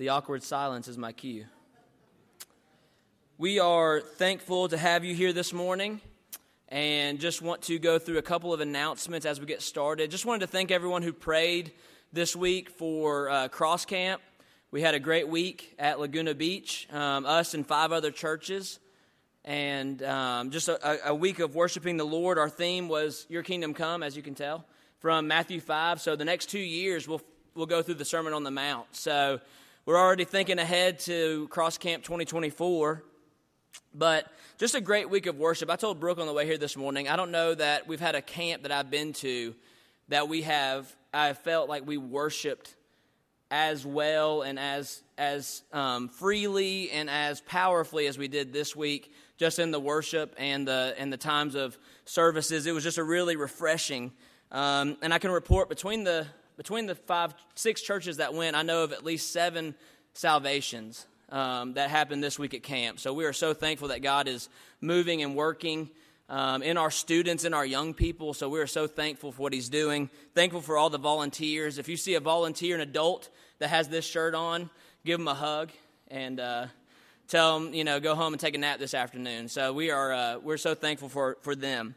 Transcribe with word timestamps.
The 0.00 0.08
awkward 0.08 0.42
silence 0.42 0.88
is 0.88 0.96
my 0.96 1.12
cue. 1.12 1.44
We 3.36 3.58
are 3.58 4.00
thankful 4.00 4.66
to 4.68 4.78
have 4.78 5.04
you 5.04 5.14
here 5.14 5.34
this 5.34 5.52
morning 5.52 6.00
and 6.68 7.20
just 7.20 7.42
want 7.42 7.60
to 7.64 7.78
go 7.78 7.98
through 7.98 8.16
a 8.16 8.22
couple 8.22 8.54
of 8.54 8.60
announcements 8.60 9.26
as 9.26 9.40
we 9.40 9.44
get 9.44 9.60
started. 9.60 10.10
Just 10.10 10.24
wanted 10.24 10.40
to 10.40 10.46
thank 10.46 10.70
everyone 10.70 11.02
who 11.02 11.12
prayed 11.12 11.72
this 12.14 12.34
week 12.34 12.70
for 12.70 13.28
uh, 13.28 13.48
Cross 13.48 13.84
Camp. 13.84 14.22
We 14.70 14.80
had 14.80 14.94
a 14.94 14.98
great 14.98 15.28
week 15.28 15.74
at 15.78 16.00
Laguna 16.00 16.34
Beach, 16.34 16.88
um, 16.90 17.26
us 17.26 17.52
and 17.52 17.66
five 17.66 17.92
other 17.92 18.10
churches, 18.10 18.78
and 19.44 20.02
um, 20.02 20.50
just 20.50 20.70
a, 20.70 21.10
a 21.10 21.14
week 21.14 21.40
of 21.40 21.54
worshiping 21.54 21.98
the 21.98 22.06
Lord. 22.06 22.38
Our 22.38 22.48
theme 22.48 22.88
was 22.88 23.26
Your 23.28 23.42
Kingdom 23.42 23.74
Come, 23.74 24.02
as 24.02 24.16
you 24.16 24.22
can 24.22 24.34
tell, 24.34 24.64
from 25.00 25.28
Matthew 25.28 25.60
5. 25.60 26.00
So 26.00 26.16
the 26.16 26.24
next 26.24 26.46
two 26.46 26.58
years, 26.58 27.06
we'll, 27.06 27.20
we'll 27.54 27.66
go 27.66 27.82
through 27.82 27.96
the 27.96 28.06
Sermon 28.06 28.32
on 28.32 28.44
the 28.44 28.50
Mount. 28.50 28.86
So 28.92 29.40
we're 29.90 29.98
already 29.98 30.24
thinking 30.24 30.60
ahead 30.60 31.00
to 31.00 31.48
Cross 31.48 31.78
Camp 31.78 32.04
2024. 32.04 33.02
But 33.92 34.32
just 34.56 34.76
a 34.76 34.80
great 34.80 35.10
week 35.10 35.26
of 35.26 35.36
worship. 35.36 35.68
I 35.68 35.74
told 35.74 35.98
Brooke 35.98 36.20
on 36.20 36.28
the 36.28 36.32
way 36.32 36.46
here 36.46 36.58
this 36.58 36.76
morning, 36.76 37.08
I 37.08 37.16
don't 37.16 37.32
know 37.32 37.56
that 37.56 37.88
we've 37.88 37.98
had 37.98 38.14
a 38.14 38.22
camp 38.22 38.62
that 38.62 38.70
I've 38.70 38.88
been 38.88 39.12
to 39.14 39.52
that 40.06 40.28
we 40.28 40.42
have, 40.42 40.94
I 41.12 41.32
felt 41.32 41.68
like 41.68 41.84
we 41.84 41.96
worshiped 41.96 42.76
as 43.50 43.84
well 43.84 44.42
and 44.42 44.60
as, 44.60 45.02
as 45.18 45.64
um, 45.72 46.08
freely 46.08 46.92
and 46.92 47.10
as 47.10 47.40
powerfully 47.40 48.06
as 48.06 48.16
we 48.16 48.28
did 48.28 48.52
this 48.52 48.76
week, 48.76 49.12
just 49.38 49.58
in 49.58 49.72
the 49.72 49.80
worship 49.80 50.36
and 50.38 50.68
the, 50.68 50.94
and 50.98 51.12
the 51.12 51.16
times 51.16 51.56
of 51.56 51.76
services. 52.04 52.64
It 52.64 52.72
was 52.72 52.84
just 52.84 52.98
a 52.98 53.02
really 53.02 53.34
refreshing. 53.34 54.12
Um, 54.52 54.98
and 55.02 55.12
I 55.12 55.18
can 55.18 55.32
report 55.32 55.68
between 55.68 56.04
the, 56.04 56.28
between 56.60 56.84
the 56.84 56.94
five, 56.94 57.32
six 57.54 57.80
churches 57.80 58.18
that 58.18 58.34
went, 58.34 58.54
I 58.54 58.60
know 58.60 58.82
of 58.82 58.92
at 58.92 59.02
least 59.02 59.32
seven 59.32 59.74
salvations 60.12 61.06
um, 61.30 61.72
that 61.72 61.88
happened 61.88 62.22
this 62.22 62.38
week 62.38 62.52
at 62.52 62.62
camp. 62.62 63.00
So 63.00 63.14
we 63.14 63.24
are 63.24 63.32
so 63.32 63.54
thankful 63.54 63.88
that 63.88 64.02
God 64.02 64.28
is 64.28 64.50
moving 64.78 65.22
and 65.22 65.34
working 65.34 65.88
um, 66.28 66.62
in 66.62 66.76
our 66.76 66.90
students 66.90 67.44
and 67.44 67.54
our 67.54 67.64
young 67.64 67.94
people. 67.94 68.34
So 68.34 68.50
we 68.50 68.60
are 68.60 68.66
so 68.66 68.86
thankful 68.86 69.32
for 69.32 69.40
what 69.40 69.54
He's 69.54 69.70
doing. 69.70 70.10
Thankful 70.34 70.60
for 70.60 70.76
all 70.76 70.90
the 70.90 70.98
volunteers. 70.98 71.78
If 71.78 71.88
you 71.88 71.96
see 71.96 72.12
a 72.12 72.20
volunteer, 72.20 72.74
an 72.74 72.82
adult 72.82 73.30
that 73.58 73.70
has 73.70 73.88
this 73.88 74.04
shirt 74.04 74.34
on, 74.34 74.68
give 75.06 75.18
them 75.18 75.28
a 75.28 75.34
hug 75.34 75.70
and 76.08 76.38
uh, 76.38 76.66
tell 77.26 77.58
them, 77.58 77.72
you 77.72 77.84
know, 77.84 78.00
go 78.00 78.14
home 78.14 78.34
and 78.34 78.40
take 78.40 78.54
a 78.54 78.58
nap 78.58 78.78
this 78.78 78.92
afternoon. 78.92 79.48
So 79.48 79.72
we 79.72 79.90
are 79.90 80.12
uh, 80.12 80.38
we're 80.40 80.58
so 80.58 80.74
thankful 80.74 81.08
for 81.08 81.38
for 81.40 81.54
them. 81.54 81.94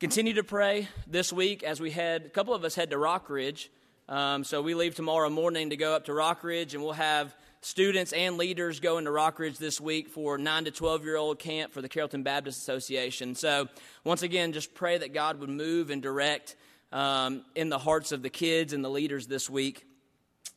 Continue 0.00 0.34
to 0.34 0.42
pray 0.42 0.88
this 1.06 1.32
week 1.32 1.62
as 1.62 1.80
we 1.80 1.92
head. 1.92 2.24
A 2.26 2.28
couple 2.28 2.52
of 2.52 2.64
us 2.64 2.74
head 2.74 2.90
to 2.90 2.96
Rockridge. 2.96 3.68
Um, 4.08 4.42
so 4.42 4.60
we 4.60 4.74
leave 4.74 4.96
tomorrow 4.96 5.30
morning 5.30 5.70
to 5.70 5.76
go 5.76 5.94
up 5.94 6.06
to 6.06 6.12
Rockridge, 6.12 6.74
and 6.74 6.82
we'll 6.82 6.94
have 6.94 7.32
students 7.60 8.12
and 8.12 8.36
leaders 8.36 8.80
going 8.80 9.04
to 9.04 9.12
Rockridge 9.12 9.56
this 9.56 9.80
week 9.80 10.08
for 10.08 10.36
9 10.36 10.64
to 10.64 10.72
12 10.72 11.04
year 11.04 11.16
old 11.16 11.38
camp 11.38 11.72
for 11.72 11.80
the 11.80 11.88
Carrollton 11.88 12.24
Baptist 12.24 12.58
Association. 12.58 13.36
So, 13.36 13.68
once 14.02 14.24
again, 14.24 14.52
just 14.52 14.74
pray 14.74 14.98
that 14.98 15.14
God 15.14 15.38
would 15.38 15.48
move 15.48 15.90
and 15.90 16.02
direct 16.02 16.56
um, 16.90 17.44
in 17.54 17.68
the 17.68 17.78
hearts 17.78 18.10
of 18.10 18.20
the 18.20 18.30
kids 18.30 18.72
and 18.72 18.84
the 18.84 18.90
leaders 18.90 19.28
this 19.28 19.48
week. 19.48 19.86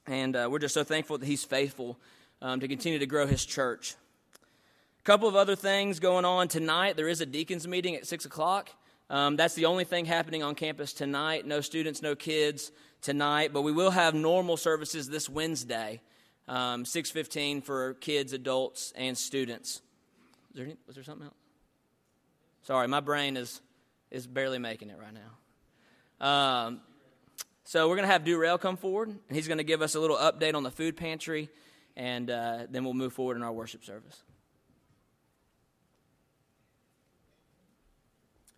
And 0.07 0.35
uh, 0.35 0.47
we're 0.49 0.57
just 0.57 0.73
so 0.73 0.83
thankful 0.83 1.19
that 1.19 1.27
He's 1.27 1.43
faithful 1.43 1.99
um, 2.41 2.59
to 2.59 2.67
continue 2.67 2.97
to 2.97 3.05
grow 3.05 3.27
His 3.27 3.45
church. 3.45 3.93
A 4.99 5.03
couple 5.03 5.29
of 5.29 5.35
other 5.35 5.55
things 5.55 5.99
going 5.99 6.25
on 6.25 6.47
tonight. 6.47 6.97
There 6.97 7.07
is 7.07 7.21
a 7.21 7.25
deacons 7.27 7.67
meeting 7.67 7.93
at 7.95 8.07
6 8.07 8.25
o'clock. 8.25 8.71
Um, 9.09 9.35
that's 9.35 9.53
the 9.53 9.65
only 9.65 9.85
thing 9.85 10.05
happening 10.05 10.43
on 10.43 10.55
campus 10.55 10.93
tonight. 10.93 11.45
No 11.45 11.61
students, 11.61 12.01
no 12.01 12.15
kids 12.15 12.71
tonight, 13.01 13.51
but 13.53 13.61
we 13.61 13.71
will 13.71 13.91
have 13.91 14.13
normal 14.13 14.57
services 14.57 15.07
this 15.07 15.29
Wednesday 15.29 16.01
um, 16.47 16.85
615 16.85 17.61
for 17.61 17.93
kids, 17.95 18.33
adults, 18.33 18.93
and 18.95 19.17
students. 19.17 19.81
Was 20.49 20.55
there, 20.55 20.65
any, 20.65 20.77
was 20.85 20.95
there 20.95 21.03
something 21.03 21.25
else? 21.25 21.35
Sorry, 22.63 22.87
my 22.87 22.99
brain 22.99 23.37
is, 23.37 23.61
is 24.11 24.27
barely 24.27 24.59
making 24.59 24.89
it 24.89 24.97
right 24.99 25.13
now. 25.13 26.25
Um, 26.25 26.81
so 27.63 27.87
we're 27.87 27.95
going 27.95 28.07
to 28.07 28.11
have 28.11 28.23
Durrell 28.23 28.57
come 28.57 28.77
forward, 28.77 29.09
and 29.09 29.35
he's 29.35 29.47
going 29.47 29.57
to 29.57 29.63
give 29.63 29.81
us 29.81 29.95
a 29.95 29.99
little 29.99 30.17
update 30.17 30.55
on 30.55 30.63
the 30.63 30.71
food 30.71 30.95
pantry, 30.95 31.49
and 31.95 32.29
uh, 32.29 32.59
then 32.69 32.83
we'll 32.83 32.93
move 32.93 33.13
forward 33.13 33.37
in 33.37 33.43
our 33.43 33.51
worship 33.51 33.83
service. 33.83 34.21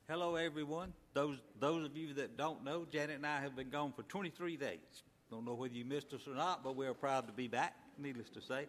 Hello, 0.10 0.38
everyone. 0.38 0.92
Those, 1.14 1.38
those 1.60 1.86
of 1.86 1.96
you 1.96 2.16
that 2.16 2.36
don't 2.36 2.66
know, 2.66 2.84
Janet 2.92 3.18
and 3.18 3.28
I 3.28 3.42
have 3.42 3.56
been 3.56 3.70
gone 3.70 3.94
for 3.96 4.02
23 4.02 4.58
days. 4.58 5.04
Don't 5.30 5.46
know 5.46 5.54
whether 5.54 5.76
you 5.76 5.86
missed 5.86 6.12
us 6.14 6.28
or 6.28 6.34
not, 6.34 6.64
but 6.64 6.76
we're 6.76 6.96
proud 6.96 7.28
to 7.28 7.32
be 7.32 7.48
back, 7.48 7.76
needless 8.00 8.28
to 8.32 8.42
say. 8.42 8.66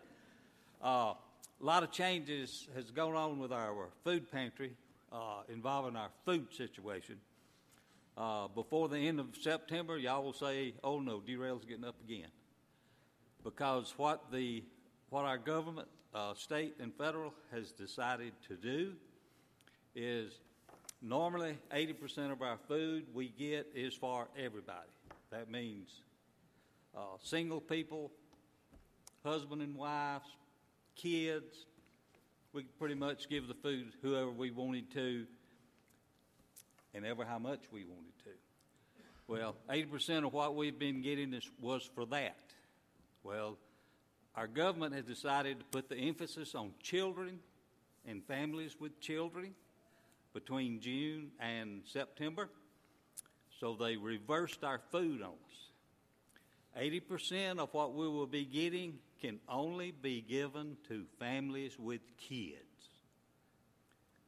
Uh, 0.85 1.15
a 1.15 1.17
lot 1.65 1.83
of 1.83 1.93
changes 1.93 2.69
has 2.77 2.91
gone 2.91 3.15
on 3.15 3.39
with 3.39 3.55
our 3.55 3.89
food 4.05 4.31
pantry 4.31 4.73
uh, 5.11 5.41
involving 5.49 5.97
our 5.97 6.11
food 6.27 6.53
situation. 6.53 7.17
Uh, 8.19 8.49
before 8.49 8.91
the 8.91 8.99
end 8.99 9.19
of 9.19 9.29
September, 9.41 9.97
y'all 9.97 10.23
will 10.23 10.35
say, 10.35 10.75
"Oh 10.85 11.01
no, 11.01 11.21
Durrell's 11.21 11.65
getting 11.65 11.87
up 11.87 11.97
again," 12.05 12.29
because 13.43 13.95
what 13.97 14.31
the 14.31 14.63
what 15.09 15.25
our 15.25 15.39
government, 15.39 15.89
uh, 16.15 16.35
state 16.35 16.75
and 16.81 16.93
federal, 16.95 17.33
has 17.51 17.73
decided 17.73 18.35
to 18.47 18.57
do 18.57 18.93
is 19.95 20.39
normally 21.03 21.59
80% 21.75 22.33
of 22.33 22.43
our 22.43 22.59
food 22.69 23.07
we 23.15 23.29
get 23.29 23.71
is 23.75 23.95
for 23.95 24.29
everybody. 24.39 24.91
That 25.31 25.51
means 25.51 25.89
uh, 26.97 27.01
single 27.23 27.61
people, 27.61 28.11
husband 29.25 29.63
and 29.63 29.77
wives, 29.77 30.29
kids. 30.97 31.67
We 32.53 32.65
pretty 32.79 32.97
much 32.97 33.29
give 33.29 33.47
the 33.47 33.55
food 33.55 33.93
whoever 34.03 34.31
we 34.31 34.51
wanted 34.51 34.93
to 34.95 35.27
and 36.95 37.07
ever 37.07 37.25
how 37.25 37.39
much 37.39 37.61
we 37.71 37.85
wanted 37.85 38.19
to. 38.25 38.31
Well, 39.29 39.55
80% 39.69 40.27
of 40.27 40.33
what 40.33 40.57
we've 40.57 40.79
been 40.79 41.03
getting 41.03 41.33
is, 41.33 41.49
was 41.61 41.89
for 41.95 42.05
that. 42.07 42.37
Well, 43.23 43.59
our 44.35 44.49
government 44.49 44.95
has 44.95 45.05
decided 45.05 45.61
to 45.61 45.65
put 45.67 45.89
the 45.89 45.97
emphasis 45.97 46.55
on 46.57 46.73
children 46.83 47.39
and 48.07 48.25
families 48.25 48.77
with 48.81 49.01
children 49.01 49.55
between 50.33 50.81
June 50.81 51.31
and 51.41 51.83
September. 51.85 52.49
So 53.59 53.75
they 53.75 53.97
reversed 53.97 54.65
our 54.65 54.81
food 54.91 55.23
on 55.23 55.33
us. 55.33 56.81
80% 56.81 57.59
of 57.59 57.73
what 57.73 57.95
we 57.95 58.09
will 58.09 58.27
be 58.27 58.45
getting 58.45 58.99
can 59.21 59.39
only 59.49 59.91
be 59.91 60.23
given 60.23 60.77
to 60.89 61.05
families 61.19 61.79
with 61.79 62.01
kids. 62.17 62.65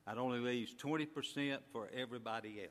That 0.06 0.18
only 0.18 0.40
leaves 0.40 0.74
20% 0.74 1.58
for 1.72 1.88
everybody 1.96 2.60
else. 2.60 2.70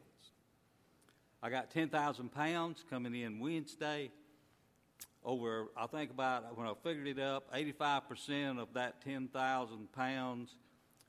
I 1.42 1.50
got 1.50 1.72
10,000 1.72 2.32
pounds 2.32 2.84
coming 2.90 3.16
in 3.16 3.40
Wednesday. 3.40 4.12
Over, 5.24 5.70
I 5.78 5.88
think 5.88 6.12
about, 6.12 6.58
when 6.58 6.68
I 6.68 6.74
figured 6.84 7.08
it 7.08 7.20
up, 7.20 7.54
85% 7.54 8.60
of 8.60 8.74
that 8.74 9.02
10,000 9.02 9.92
pounds 9.94 10.56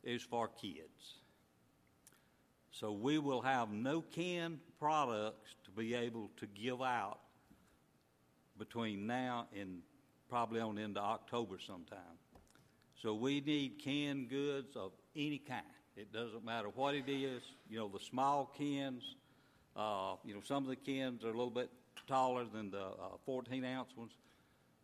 is 0.05 0.23
for 0.23 0.49
kids. 0.49 1.22
So 2.73 2.91
we 2.91 3.19
will 3.19 3.43
have 3.43 3.71
no 3.71 4.01
canned 4.01 4.59
products 4.79 5.55
to 5.65 5.71
be 5.71 5.95
able 5.95 6.31
to 6.39 6.47
give 6.47 6.81
out 6.81 7.21
between 8.59 9.07
now 9.07 9.47
and 9.59 9.81
probably 10.29 10.61
on 10.61 10.79
into 10.79 11.01
October 11.01 11.59
sometime. 11.65 11.99
So 13.03 13.15
we 13.15 13.41
need 13.41 13.79
canned 13.83 14.31
goods 14.31 14.75
of 14.77 14.93
any 15.15 15.39
kind. 15.39 15.63
It 15.97 16.13
doesn't 16.13 16.45
matter 16.45 16.69
what 16.75 16.95
it 16.95 17.09
is. 17.09 17.43
You 17.69 17.79
know, 17.79 17.89
the 17.89 18.01
small 18.01 18.51
cans, 18.57 19.03
uh, 19.77 20.15
you 20.25 20.33
know, 20.33 20.41
some 20.43 20.63
of 20.63 20.71
the 20.71 20.77
cans 20.77 21.25
are 21.25 21.29
a 21.29 21.33
little 21.33 21.51
bit 21.51 21.71
taller 22.07 22.45
than 22.53 22.71
the 22.71 22.83
uh, 22.83 23.19
14 23.27 23.65
ounce 23.65 23.91
ones, 23.97 24.13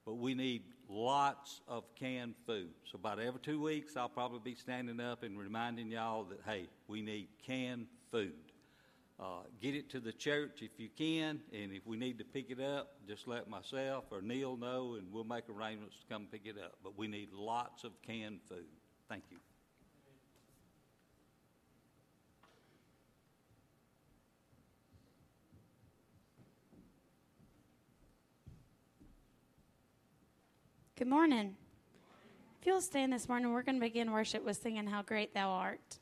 but 0.09 0.17
we 0.17 0.33
need 0.35 0.63
lots 0.89 1.61
of 1.69 1.85
canned 1.95 2.35
food. 2.47 2.71
So 2.91 2.97
about 2.97 3.21
every 3.21 3.41
two 3.41 3.61
weeks, 3.61 3.95
I'll 3.95 4.09
probably 4.09 4.39
be 4.43 4.55
standing 4.55 5.01
up 5.01 5.23
and 5.23 5.39
reminding 5.39 5.91
y'all 5.91 6.25
that, 6.25 6.41
hey, 6.47 6.67
we 6.87 7.03
need 7.03 7.29
canned 7.47 7.89
food. 8.11 8.33
Uh, 9.21 9.43
get 9.61 9.75
it 9.75 9.91
to 9.91 10.01
the 10.01 10.13
church 10.13 10.63
if 10.63 10.71
you 10.79 10.89
can, 10.97 11.41
and 11.53 11.73
if 11.75 11.87
we 11.87 11.99
need 11.99 12.17
to 12.17 12.25
pick 12.25 12.51
it 12.51 12.59
up, 12.59 12.93
just 13.07 13.29
let 13.29 13.51
myself 13.51 14.05
or 14.11 14.23
Neil 14.23 14.57
know, 14.57 14.95
and 14.95 15.13
we'll 15.13 15.25
make 15.25 15.45
arrangements 15.51 15.97
to 16.01 16.07
come 16.11 16.27
pick 16.33 16.47
it 16.47 16.57
up. 16.57 16.79
But 16.83 16.97
we 16.97 17.07
need 17.07 17.29
lots 17.35 17.85
of 17.85 17.93
canned 18.01 18.41
food. 18.49 18.65
Thank 19.11 19.25
you. 19.31 19.37
Good 30.99 31.07
morning. 31.07 31.55
If 32.61 32.67
you'll 32.67 32.81
stand 32.81 33.13
this 33.13 33.29
morning, 33.29 33.53
we're 33.53 33.63
going 33.63 33.77
to 33.77 33.81
begin 33.81 34.11
worship 34.11 34.45
with 34.45 34.57
singing 34.57 34.89
How 34.89 35.03
Great 35.03 35.33
Thou 35.33 35.49
Art. 35.49 36.01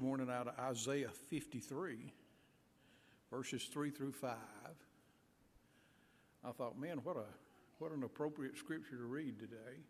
Morning 0.00 0.30
out 0.30 0.48
of 0.48 0.58
Isaiah 0.58 1.10
53, 1.30 2.12
verses 3.30 3.64
3 3.64 3.90
through 3.90 4.12
5. 4.12 4.32
I 6.44 6.52
thought, 6.52 6.78
man, 6.78 6.98
what, 7.02 7.16
a, 7.16 7.24
what 7.78 7.92
an 7.92 8.02
appropriate 8.02 8.56
scripture 8.56 8.96
to 8.96 9.04
read 9.04 9.38
today. 9.38 9.80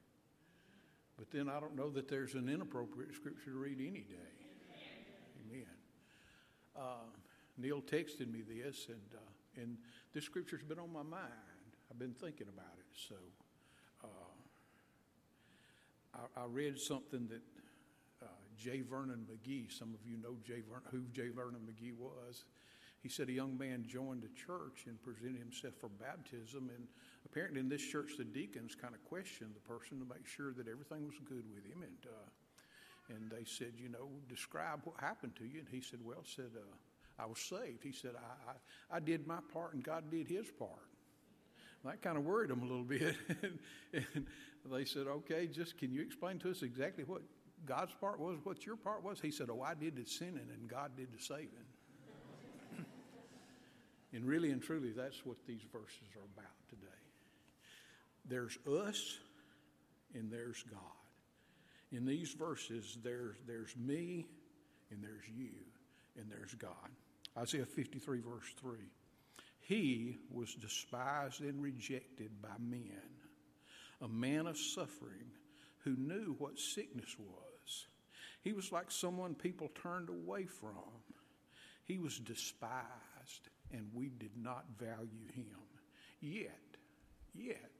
But 1.18 1.30
then 1.30 1.48
I 1.48 1.60
don't 1.60 1.74
know 1.76 1.90
that 1.90 2.08
there's 2.08 2.34
an 2.34 2.48
inappropriate 2.48 3.14
scripture 3.14 3.50
to 3.50 3.58
read 3.58 3.78
any 3.80 4.00
day. 4.00 4.32
Amen. 5.48 5.66
Uh, 6.76 7.06
Neil 7.58 7.80
texted 7.80 8.30
me 8.30 8.42
this, 8.42 8.86
and, 8.88 9.00
uh, 9.14 9.62
and 9.62 9.78
this 10.12 10.24
scripture's 10.24 10.62
been 10.62 10.78
on 10.78 10.92
my 10.92 11.02
mind. 11.02 11.32
I've 11.90 11.98
been 11.98 12.14
thinking 12.14 12.48
about 12.52 12.74
it. 12.78 12.86
So 13.08 13.14
uh, 14.04 14.08
I, 16.14 16.42
I 16.42 16.44
read 16.46 16.78
something 16.78 17.28
that 17.28 17.42
J. 18.58 18.82
Vernon 18.82 19.26
McGee. 19.30 19.72
Some 19.72 19.94
of 19.94 20.00
you 20.08 20.16
know 20.16 20.36
J. 20.44 20.62
Who 20.90 21.02
J. 21.12 21.28
Vernon 21.28 21.60
McGee 21.66 21.96
was. 21.96 22.44
He 23.02 23.08
said 23.08 23.28
a 23.28 23.32
young 23.32 23.56
man 23.56 23.84
joined 23.86 24.24
a 24.24 24.32
church 24.34 24.84
and 24.86 25.00
presented 25.02 25.38
himself 25.38 25.74
for 25.80 25.88
baptism. 25.88 26.70
And 26.74 26.88
apparently, 27.24 27.60
in 27.60 27.68
this 27.68 27.82
church, 27.82 28.12
the 28.18 28.24
deacons 28.24 28.74
kind 28.74 28.94
of 28.94 29.04
questioned 29.04 29.54
the 29.54 29.60
person 29.60 30.00
to 30.00 30.04
make 30.04 30.26
sure 30.26 30.52
that 30.54 30.66
everything 30.66 31.06
was 31.06 31.16
good 31.28 31.44
with 31.54 31.64
him. 31.64 31.82
And 31.82 32.06
uh, 32.06 32.28
and 33.08 33.30
they 33.30 33.44
said, 33.44 33.72
you 33.78 33.88
know, 33.88 34.08
describe 34.28 34.80
what 34.84 34.96
happened 35.00 35.36
to 35.36 35.44
you. 35.44 35.60
And 35.60 35.68
he 35.70 35.80
said, 35.80 36.00
well, 36.02 36.24
said 36.24 36.50
uh, 36.56 37.22
I 37.22 37.26
was 37.26 37.38
saved. 37.38 37.82
He 37.82 37.92
said, 37.92 38.12
I, 38.16 38.50
I, 38.50 38.96
I 38.96 39.00
did 39.00 39.26
my 39.26 39.38
part 39.52 39.74
and 39.74 39.82
God 39.82 40.10
did 40.10 40.28
His 40.28 40.50
part. 40.50 40.90
that 41.84 42.02
kind 42.02 42.16
of 42.16 42.24
worried 42.24 42.50
him 42.50 42.62
a 42.62 42.66
little 42.66 42.84
bit. 42.84 43.14
and 43.92 44.26
they 44.72 44.84
said, 44.84 45.06
okay, 45.06 45.46
just 45.46 45.78
can 45.78 45.92
you 45.92 46.02
explain 46.02 46.38
to 46.40 46.50
us 46.50 46.62
exactly 46.62 47.04
what 47.04 47.22
God's 47.64 47.92
part 48.00 48.20
was 48.20 48.38
what 48.44 48.64
your 48.66 48.76
part 48.76 49.02
was? 49.02 49.20
He 49.20 49.30
said, 49.30 49.48
Oh, 49.50 49.62
I 49.62 49.74
did 49.74 49.96
the 49.96 50.04
sinning 50.04 50.48
and 50.52 50.68
God 50.68 50.92
did 50.96 51.08
the 51.12 51.22
saving. 51.22 51.48
and 54.12 54.24
really 54.24 54.50
and 54.50 54.62
truly, 54.62 54.90
that's 54.90 55.24
what 55.24 55.36
these 55.46 55.62
verses 55.72 56.08
are 56.16 56.40
about 56.40 56.54
today. 56.68 56.86
There's 58.28 58.58
us 58.66 59.18
and 60.14 60.30
there's 60.30 60.62
God. 60.70 60.80
In 61.92 62.04
these 62.04 62.32
verses, 62.32 62.98
there's, 63.02 63.36
there's 63.46 63.74
me 63.76 64.26
and 64.90 65.02
there's 65.02 65.24
you 65.34 65.52
and 66.18 66.30
there's 66.30 66.54
God. 66.54 66.90
Isaiah 67.38 67.66
53, 67.66 68.20
verse 68.20 68.52
3. 68.60 68.78
He 69.60 70.18
was 70.30 70.54
despised 70.54 71.40
and 71.40 71.62
rejected 71.62 72.30
by 72.40 72.56
men, 72.58 73.02
a 74.00 74.08
man 74.08 74.46
of 74.46 74.56
suffering 74.56 75.30
who 75.86 75.96
knew 75.96 76.34
what 76.38 76.58
sickness 76.58 77.16
was. 77.16 77.86
He 78.42 78.52
was 78.52 78.72
like 78.72 78.90
someone 78.90 79.34
people 79.34 79.70
turned 79.80 80.08
away 80.08 80.44
from. 80.44 80.72
He 81.84 81.98
was 81.98 82.18
despised, 82.18 83.48
and 83.72 83.86
we 83.94 84.08
did 84.08 84.36
not 84.36 84.64
value 84.78 85.28
him. 85.32 85.46
Yet, 86.20 86.58
yet, 87.34 87.70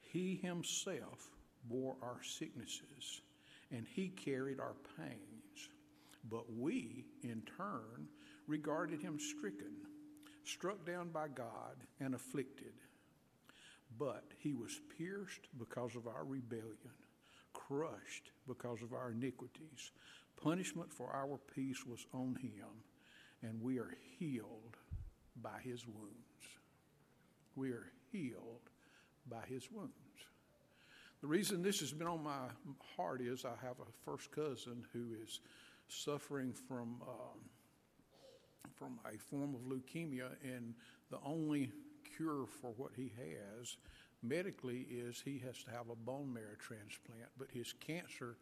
he 0.00 0.36
himself 0.36 1.28
bore 1.68 1.96
our 2.00 2.22
sicknesses, 2.22 3.20
and 3.72 3.84
he 3.92 4.08
carried 4.08 4.60
our 4.60 4.76
pains. 4.96 5.68
But 6.30 6.44
we, 6.56 7.04
in 7.24 7.42
turn, 7.56 8.06
regarded 8.46 9.00
him 9.00 9.18
stricken, 9.18 9.74
struck 10.44 10.86
down 10.86 11.08
by 11.08 11.26
God, 11.28 11.76
and 11.98 12.14
afflicted. 12.14 12.74
But 13.98 14.24
he 14.38 14.52
was 14.52 14.80
pierced 14.98 15.48
because 15.58 15.96
of 15.96 16.06
our 16.06 16.24
rebellion, 16.24 16.94
crushed 17.52 18.30
because 18.46 18.82
of 18.82 18.92
our 18.92 19.10
iniquities. 19.10 19.92
Punishment 20.42 20.92
for 20.92 21.10
our 21.10 21.38
peace 21.54 21.86
was 21.86 22.06
on 22.12 22.36
him, 22.36 22.84
and 23.42 23.60
we 23.62 23.78
are 23.78 23.96
healed 24.18 24.76
by 25.42 25.58
his 25.62 25.86
wounds. 25.86 26.14
We 27.54 27.70
are 27.70 27.90
healed 28.12 28.70
by 29.28 29.42
his 29.48 29.70
wounds. 29.72 29.92
The 31.22 31.26
reason 31.26 31.62
this 31.62 31.80
has 31.80 31.92
been 31.92 32.06
on 32.06 32.22
my 32.22 32.48
heart 32.96 33.22
is 33.22 33.44
I 33.44 33.54
have 33.64 33.76
a 33.80 33.90
first 34.04 34.30
cousin 34.30 34.84
who 34.92 35.14
is 35.22 35.40
suffering 35.88 36.52
from 36.52 37.00
um, 37.02 37.40
from 38.74 38.98
a 39.06 39.16
form 39.18 39.54
of 39.54 39.62
leukemia, 39.62 40.28
and 40.42 40.74
the 41.10 41.18
only 41.24 41.72
cure 42.16 42.46
for 42.60 42.72
what 42.76 42.92
he 42.96 43.12
has 43.16 43.76
medically 44.22 44.86
is 44.90 45.22
he 45.24 45.40
has 45.44 45.62
to 45.64 45.70
have 45.70 45.88
a 45.90 45.94
bone 45.94 46.32
marrow 46.32 46.56
transplant, 46.58 47.28
but 47.38 47.48
his 47.52 47.72
cancer 47.80 48.36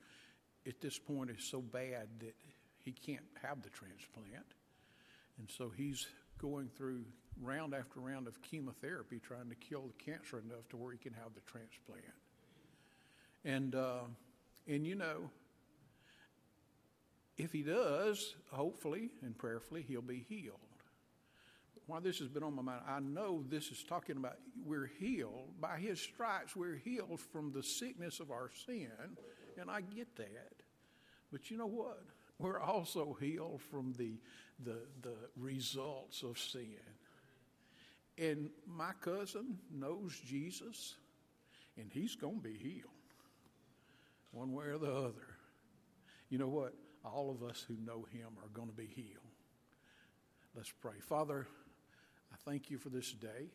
at 0.67 0.81
this 0.81 0.99
point 0.99 1.31
is 1.31 1.45
so 1.45 1.61
bad 1.61 2.09
that 2.21 2.35
he 2.83 2.93
can't 2.93 3.25
have 3.43 3.63
the 3.63 3.71
transplant. 3.71 4.47
And 5.39 5.51
so 5.51 5.71
he's 5.77 6.07
going 6.39 6.71
through 6.77 7.05
round 7.41 7.75
after 7.75 8.01
round 8.01 8.29
of 8.29 8.41
chemotherapy 8.43 9.19
trying 9.19 9.49
to 9.49 9.57
kill 9.57 9.83
the 9.89 10.05
cancer 10.05 10.39
enough 10.39 10.69
to 10.71 10.77
where 10.77 10.93
he 10.93 10.99
can 10.99 11.13
have 11.15 11.35
the 11.35 11.41
transplant. 11.41 12.05
And, 13.45 13.75
uh, 13.75 14.05
and 14.67 14.87
you 14.87 14.95
know, 14.95 15.31
if 17.37 17.53
he 17.53 17.63
does, 17.63 18.37
hopefully 18.51 19.11
and 19.23 19.37
prayerfully, 19.37 19.85
he'll 19.87 20.03
be 20.03 20.25
healed 20.29 20.61
why 21.87 22.01
this 22.01 22.19
has 22.19 22.29
been 22.29 22.43
on 22.43 22.55
my 22.55 22.63
mind, 22.63 22.81
I 22.89 23.01
know 23.01 23.45
this 23.49 23.71
is 23.71 23.83
talking 23.83 24.17
about 24.17 24.37
we're 24.65 24.91
healed. 24.99 25.61
By 25.61 25.79
his 25.79 26.01
stripes, 26.01 26.57
we're 26.57 26.77
healed 26.77 27.21
from 27.21 27.53
the 27.53 27.63
sickness 27.63 28.21
of 28.21 28.31
our 28.31 28.51
sin, 28.67 28.91
and 29.61 29.71
I 29.71 29.83
get 29.83 30.17
that. 30.17 30.55
But 31.31 31.51
you 31.51 31.59
know 31.59 31.67
what? 31.67 32.03
We're 32.39 32.61
also 32.61 33.17
healed 33.21 33.61
from 33.71 33.93
the, 33.99 34.19
the, 34.65 34.79
the 35.03 35.15
results 35.37 36.23
of 36.23 36.39
sin. 36.39 36.79
And 38.17 38.51
my 38.67 38.93
cousin 39.01 39.59
knows 39.73 40.19
Jesus, 40.27 40.95
and 41.77 41.91
he's 41.93 42.15
going 42.15 42.37
to 42.37 42.49
be 42.49 42.57
healed 42.57 42.91
one 44.31 44.53
way 44.53 44.67
or 44.67 44.79
the 44.79 44.93
other. 44.93 45.37
You 46.29 46.39
know 46.39 46.49
what? 46.49 46.75
All 47.05 47.31
of 47.31 47.49
us 47.49 47.65
who 47.69 47.77
know 47.85 48.07
him 48.13 48.29
are 48.43 48.49
going 48.53 48.69
to 48.69 48.75
be 48.75 48.87
healed. 48.87 49.19
Let's 50.57 50.73
pray. 50.81 50.95
Father, 51.01 51.47
I 52.35 52.51
thank 52.51 52.69
you 52.69 52.79
for 52.79 52.89
this 52.89 53.13
day. 53.13 53.47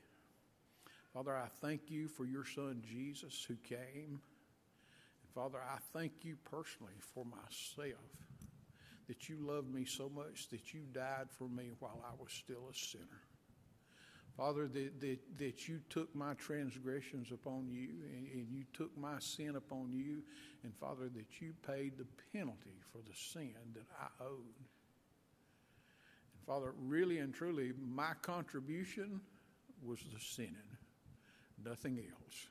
Father, 1.13 1.35
I 1.35 1.47
thank 1.61 1.89
you 1.89 2.07
for 2.07 2.25
your 2.25 2.45
son 2.45 2.81
Jesus 2.87 3.45
who 3.45 3.55
came. 3.55 4.21
And 5.21 5.31
Father, 5.35 5.57
I 5.57 5.79
thank 5.91 6.23
you 6.23 6.37
personally 6.49 6.93
for 7.13 7.25
myself 7.25 7.99
that 9.09 9.27
you 9.27 9.37
loved 9.41 9.69
me 9.73 9.83
so 9.83 10.07
much 10.07 10.47
that 10.49 10.73
you 10.73 10.81
died 10.93 11.27
for 11.29 11.49
me 11.49 11.71
while 11.79 12.01
I 12.05 12.13
was 12.17 12.31
still 12.31 12.69
a 12.71 12.73
sinner. 12.73 13.23
Father, 14.37 14.69
that, 14.69 15.01
that, 15.01 15.19
that 15.37 15.67
you 15.67 15.81
took 15.89 16.15
my 16.15 16.33
transgressions 16.35 17.33
upon 17.33 17.67
you 17.69 17.89
and, 18.13 18.27
and 18.31 18.47
you 18.49 18.63
took 18.71 18.97
my 18.97 19.19
sin 19.19 19.57
upon 19.57 19.91
you, 19.91 20.21
and 20.63 20.73
Father, 20.79 21.09
that 21.09 21.41
you 21.41 21.53
paid 21.67 21.97
the 21.97 22.05
penalty 22.31 22.79
for 22.93 22.99
the 22.99 23.15
sin 23.15 23.55
that 23.73 23.87
I 23.99 24.23
owed. 24.23 24.78
Father, 26.49 26.73
really 26.87 27.19
and 27.19 27.31
truly, 27.31 27.73
my 27.79 28.13
contribution 28.23 29.21
was 29.85 29.99
the 30.11 30.19
sinning, 30.19 30.55
nothing 31.63 31.99
else. 31.99 32.47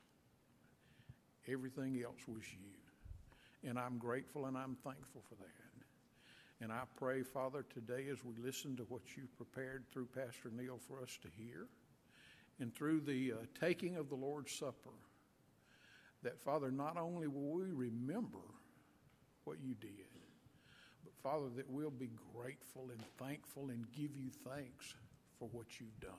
Everything 1.49 2.01
else 2.05 2.21
was 2.29 2.45
you. 2.53 3.69
And 3.69 3.77
I'm 3.77 3.99
grateful 3.99 4.47
and 4.47 4.57
I'm 4.57 4.77
thankful 4.85 5.25
for 5.29 5.35
that. 5.35 5.85
And 6.61 6.71
I 6.71 6.83
pray, 6.95 7.25
Father, 7.25 7.65
today 7.75 8.07
as 8.13 8.25
we 8.25 8.35
listen 8.41 8.77
to 8.77 8.85
what 8.85 9.03
you 9.17 9.25
prepared 9.37 9.83
through 9.91 10.07
Pastor 10.15 10.53
Neil 10.57 10.79
for 10.87 11.03
us 11.03 11.19
to 11.23 11.29
hear, 11.37 11.67
and 12.61 12.73
through 12.73 13.01
the 13.01 13.33
uh, 13.33 13.37
taking 13.61 13.97
of 13.97 14.09
the 14.09 14.15
Lord's 14.15 14.53
Supper, 14.53 14.95
that, 16.23 16.41
Father, 16.41 16.71
not 16.71 16.97
only 16.97 17.27
will 17.27 17.51
we 17.51 17.73
remember 17.73 18.39
what 19.43 19.57
you 19.61 19.75
did, 19.75 20.18
Father, 21.23 21.49
that 21.57 21.69
we'll 21.69 21.91
be 21.91 22.11
grateful 22.35 22.91
and 22.91 23.03
thankful 23.19 23.71
and 23.71 23.91
give 23.93 24.17
you 24.17 24.31
thanks 24.45 24.95
for 25.39 25.49
what 25.53 25.81
you've 25.81 26.01
done. 26.01 26.13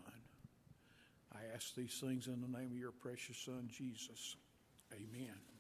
I 1.34 1.40
ask 1.56 1.76
these 1.76 2.02
things 2.04 2.28
in 2.28 2.42
the 2.42 2.58
name 2.58 2.72
of 2.72 2.78
your 2.78 2.92
precious 2.92 3.38
Son, 3.38 3.70
Jesus. 3.72 4.36
Amen. 4.94 5.59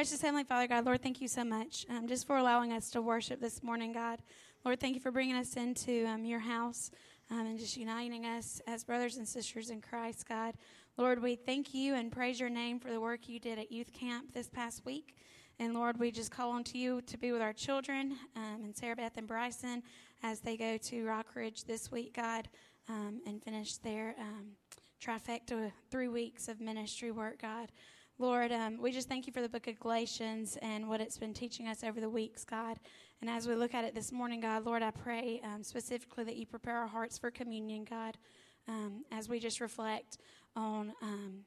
Gracious 0.00 0.22
Heavenly 0.22 0.44
Father, 0.44 0.66
God, 0.66 0.86
Lord, 0.86 1.02
thank 1.02 1.20
you 1.20 1.28
so 1.28 1.44
much 1.44 1.84
um, 1.90 2.08
just 2.08 2.26
for 2.26 2.38
allowing 2.38 2.72
us 2.72 2.88
to 2.92 3.02
worship 3.02 3.38
this 3.38 3.62
morning, 3.62 3.92
God. 3.92 4.22
Lord, 4.64 4.80
thank 4.80 4.94
you 4.94 5.00
for 5.02 5.10
bringing 5.10 5.36
us 5.36 5.58
into 5.58 6.06
um, 6.06 6.24
your 6.24 6.38
house 6.38 6.90
um, 7.30 7.40
and 7.40 7.58
just 7.58 7.76
uniting 7.76 8.24
us 8.24 8.62
as 8.66 8.82
brothers 8.82 9.18
and 9.18 9.28
sisters 9.28 9.68
in 9.68 9.82
Christ, 9.82 10.26
God. 10.26 10.54
Lord, 10.96 11.22
we 11.22 11.36
thank 11.36 11.74
you 11.74 11.96
and 11.96 12.10
praise 12.10 12.40
your 12.40 12.48
name 12.48 12.80
for 12.80 12.90
the 12.90 12.98
work 12.98 13.28
you 13.28 13.38
did 13.38 13.58
at 13.58 13.70
youth 13.70 13.92
camp 13.92 14.32
this 14.32 14.48
past 14.48 14.86
week. 14.86 15.18
And 15.58 15.74
Lord, 15.74 16.00
we 16.00 16.10
just 16.10 16.30
call 16.30 16.52
on 16.52 16.64
to 16.64 16.78
you 16.78 17.02
to 17.02 17.18
be 17.18 17.30
with 17.30 17.42
our 17.42 17.52
children 17.52 18.16
um, 18.36 18.62
and 18.64 18.74
Sarah 18.74 18.96
Beth 18.96 19.18
and 19.18 19.28
Bryson 19.28 19.82
as 20.22 20.40
they 20.40 20.56
go 20.56 20.78
to 20.78 21.04
Rockridge 21.04 21.66
this 21.66 21.92
week, 21.92 22.14
God, 22.16 22.48
um, 22.88 23.20
and 23.26 23.44
finish 23.44 23.76
their 23.76 24.14
um, 24.18 24.52
trifecta 24.98 25.72
three 25.90 26.08
weeks 26.08 26.48
of 26.48 26.58
ministry 26.58 27.10
work, 27.10 27.42
God. 27.42 27.70
Lord, 28.20 28.52
um, 28.52 28.76
we 28.76 28.92
just 28.92 29.08
thank 29.08 29.26
you 29.26 29.32
for 29.32 29.40
the 29.40 29.48
book 29.48 29.66
of 29.66 29.80
Galatians 29.80 30.58
and 30.60 30.86
what 30.86 31.00
it's 31.00 31.16
been 31.16 31.32
teaching 31.32 31.68
us 31.68 31.82
over 31.82 32.02
the 32.02 32.10
weeks, 32.10 32.44
God. 32.44 32.78
And 33.22 33.30
as 33.30 33.48
we 33.48 33.54
look 33.54 33.72
at 33.72 33.82
it 33.82 33.94
this 33.94 34.12
morning, 34.12 34.40
God, 34.40 34.66
Lord, 34.66 34.82
I 34.82 34.90
pray 34.90 35.40
um, 35.42 35.62
specifically 35.62 36.24
that 36.24 36.36
you 36.36 36.44
prepare 36.44 36.76
our 36.76 36.86
hearts 36.86 37.16
for 37.16 37.30
communion, 37.30 37.86
God, 37.88 38.18
um, 38.68 39.06
as 39.10 39.30
we 39.30 39.40
just 39.40 39.58
reflect 39.58 40.18
on 40.54 40.92
um, 41.00 41.38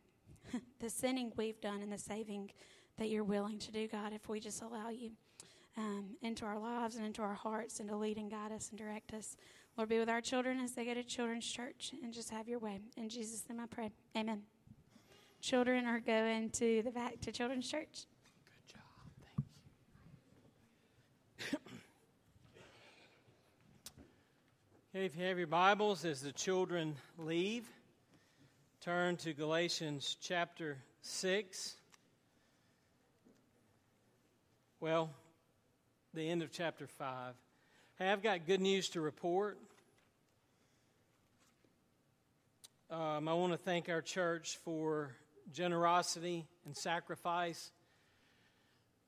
the 0.79 0.89
sinning 0.89 1.31
we've 1.37 1.61
done 1.61 1.83
and 1.83 1.91
the 1.91 1.97
saving 1.99 2.49
that 2.97 3.07
you're 3.07 3.23
willing 3.23 3.59
to 3.59 3.71
do, 3.71 3.87
God, 3.87 4.11
if 4.11 4.27
we 4.27 4.39
just 4.39 4.63
allow 4.63 4.89
you 4.89 5.11
um, 5.77 6.15
into 6.23 6.43
our 6.43 6.57
lives 6.57 6.95
and 6.95 7.05
into 7.05 7.21
our 7.21 7.35
hearts 7.35 7.81
and 7.81 7.89
to 7.89 7.95
lead 7.95 8.17
and 8.17 8.31
guide 8.31 8.51
us 8.51 8.69
and 8.69 8.79
direct 8.79 9.13
us. 9.13 9.37
Lord, 9.77 9.89
be 9.89 9.99
with 9.99 10.09
our 10.09 10.21
children 10.21 10.59
as 10.59 10.71
they 10.71 10.85
go 10.85 10.95
to 10.95 11.03
children's 11.03 11.45
church 11.45 11.91
and 12.01 12.11
just 12.11 12.31
have 12.31 12.47
your 12.47 12.57
way. 12.57 12.79
In 12.97 13.09
Jesus' 13.09 13.43
name 13.47 13.59
I 13.59 13.67
pray. 13.67 13.91
Amen 14.17 14.41
children 15.43 15.85
are 15.85 15.99
going 15.99 16.49
to 16.49 16.81
the 16.83 16.89
back 16.89 17.19
to 17.19 17.29
children's 17.29 17.69
church. 17.69 18.05
Good 18.65 18.75
job. 18.75 18.81
Thank 21.37 21.51
you. 21.51 21.59
okay, 24.95 25.05
if 25.05 25.17
you 25.17 25.25
have 25.25 25.37
your 25.37 25.47
Bibles, 25.47 26.05
as 26.05 26.21
the 26.21 26.31
children 26.31 26.95
leave, 27.17 27.65
turn 28.79 29.17
to 29.17 29.33
Galatians 29.33 30.15
chapter 30.21 30.77
6. 31.01 31.75
Well, 34.79 35.09
the 36.13 36.29
end 36.29 36.41
of 36.41 36.53
chapter 36.53 36.87
5. 36.87 37.33
Hey, 37.99 38.09
I've 38.09 38.23
got 38.23 38.47
good 38.47 38.61
news 38.61 38.87
to 38.89 39.01
report. 39.01 39.57
Um, 42.89 43.27
I 43.27 43.33
want 43.33 43.51
to 43.51 43.57
thank 43.57 43.89
our 43.89 44.01
church 44.01 44.57
for 44.63 45.11
generosity 45.53 46.47
and 46.65 46.75
sacrifice. 46.75 47.71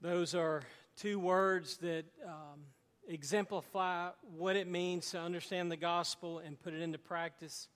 Those 0.02 0.36
are 0.36 0.62
two 0.98 1.20
words 1.20 1.78
that 1.78 2.06
um, 2.24 2.62
exemplify 3.08 4.10
what 4.38 4.56
it 4.56 4.68
means 4.68 5.12
to 5.12 5.20
understand 5.20 5.72
the 5.72 5.78
gospel 5.78 6.40
and 6.40 6.60
put 6.60 6.74
it 6.74 6.82
into 6.82 6.98
practice 6.98 7.68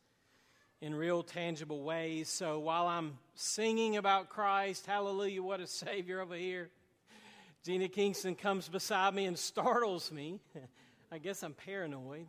in 0.81 0.95
real, 0.95 1.23
tangible 1.23 1.83
ways. 1.83 2.29
So 2.29 2.59
while 2.59 2.87
I'm 2.87 3.17
singing 3.35 3.97
about 3.97 4.29
Christ, 4.29 4.85
hallelujah, 4.85 5.43
what 5.43 5.59
a 5.59 5.67
Savior 5.67 6.21
over 6.21 6.35
here, 6.35 6.69
Gina 7.65 7.89
Kingston 7.89 8.35
comes 8.35 8.69
beside 8.69 9.13
me 9.13 9.25
and 9.25 9.37
startles 9.37 10.11
me. 10.11 10.39
I 11.11 11.17
guess 11.17 11.43
I'm 11.43 11.53
paranoid. 11.53 12.27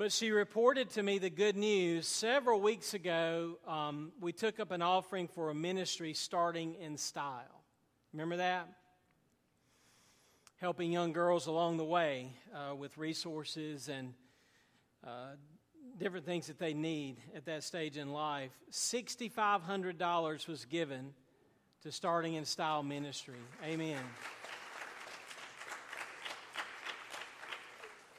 But 0.00 0.12
she 0.12 0.30
reported 0.30 0.88
to 0.92 1.02
me 1.02 1.18
the 1.18 1.28
good 1.28 1.58
news. 1.58 2.06
Several 2.06 2.58
weeks 2.58 2.94
ago, 2.94 3.58
um, 3.68 4.12
we 4.18 4.32
took 4.32 4.58
up 4.58 4.70
an 4.70 4.80
offering 4.80 5.28
for 5.28 5.50
a 5.50 5.54
ministry 5.54 6.14
starting 6.14 6.74
in 6.76 6.96
style. 6.96 7.64
Remember 8.14 8.38
that? 8.38 8.66
Helping 10.56 10.90
young 10.90 11.12
girls 11.12 11.48
along 11.48 11.76
the 11.76 11.84
way 11.84 12.32
uh, 12.54 12.74
with 12.74 12.96
resources 12.96 13.90
and 13.90 14.14
uh, 15.06 15.32
different 15.98 16.24
things 16.24 16.46
that 16.46 16.58
they 16.58 16.72
need 16.72 17.18
at 17.36 17.44
that 17.44 17.62
stage 17.62 17.98
in 17.98 18.10
life. 18.10 18.52
$6,500 18.72 20.48
was 20.48 20.64
given 20.64 21.12
to 21.82 21.92
starting 21.92 22.36
in 22.36 22.46
style 22.46 22.82
ministry. 22.82 23.34
Amen. 23.62 24.00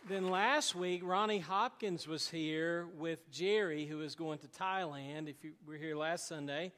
Then 0.07 0.29
last 0.29 0.73
week, 0.73 1.01
Ronnie 1.03 1.39
Hopkins 1.39 2.07
was 2.07 2.27
here 2.27 2.87
with 2.97 3.29
Jerry, 3.31 3.85
who 3.85 4.01
is 4.01 4.15
going 4.15 4.39
to 4.39 4.47
Thailand. 4.47 5.29
If 5.29 5.43
you 5.43 5.51
were 5.67 5.75
here 5.75 5.95
last 5.95 6.27
Sunday, 6.27 6.71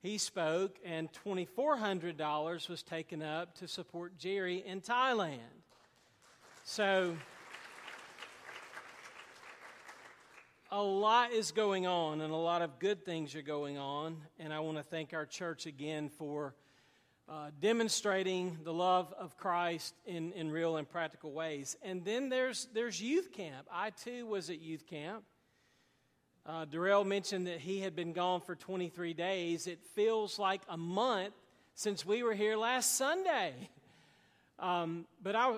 he 0.00 0.16
spoke, 0.16 0.78
and 0.84 1.08
$2,400 1.24 2.68
was 2.68 2.82
taken 2.82 3.22
up 3.22 3.54
to 3.56 3.68
support 3.68 4.16
Jerry 4.18 4.64
in 4.66 4.80
Thailand. 4.80 5.38
So, 6.64 7.16
a 10.72 10.82
lot 10.82 11.32
is 11.32 11.52
going 11.52 11.86
on, 11.86 12.22
and 12.22 12.32
a 12.32 12.36
lot 12.36 12.62
of 12.62 12.78
good 12.78 13.04
things 13.04 13.34
are 13.34 13.42
going 13.42 13.76
on. 13.76 14.16
And 14.38 14.52
I 14.52 14.60
want 14.60 14.78
to 14.78 14.82
thank 14.82 15.12
our 15.12 15.26
church 15.26 15.66
again 15.66 16.08
for 16.08 16.54
uh, 17.28 17.50
demonstrating 17.60 18.56
the 18.62 18.72
love 18.72 19.12
of 19.18 19.36
Christ 19.36 19.94
in, 20.06 20.32
in 20.32 20.50
real 20.50 20.76
and 20.76 20.88
practical 20.88 21.32
ways. 21.32 21.76
And 21.82 22.04
then 22.04 22.28
there's, 22.28 22.68
there's 22.72 23.00
youth 23.00 23.32
camp. 23.32 23.66
I 23.72 23.90
too 23.90 24.26
was 24.26 24.48
at 24.48 24.60
youth 24.60 24.86
camp. 24.86 25.24
Uh, 26.44 26.64
Darrell 26.64 27.04
mentioned 27.04 27.48
that 27.48 27.58
he 27.58 27.80
had 27.80 27.96
been 27.96 28.12
gone 28.12 28.40
for 28.40 28.54
23 28.54 29.12
days. 29.14 29.66
It 29.66 29.80
feels 29.96 30.38
like 30.38 30.62
a 30.68 30.76
month 30.76 31.34
since 31.74 32.06
we 32.06 32.22
were 32.22 32.34
here 32.34 32.56
last 32.56 32.96
Sunday. 32.96 33.54
Um, 34.58 35.04
but 35.22 35.36
I, 35.36 35.54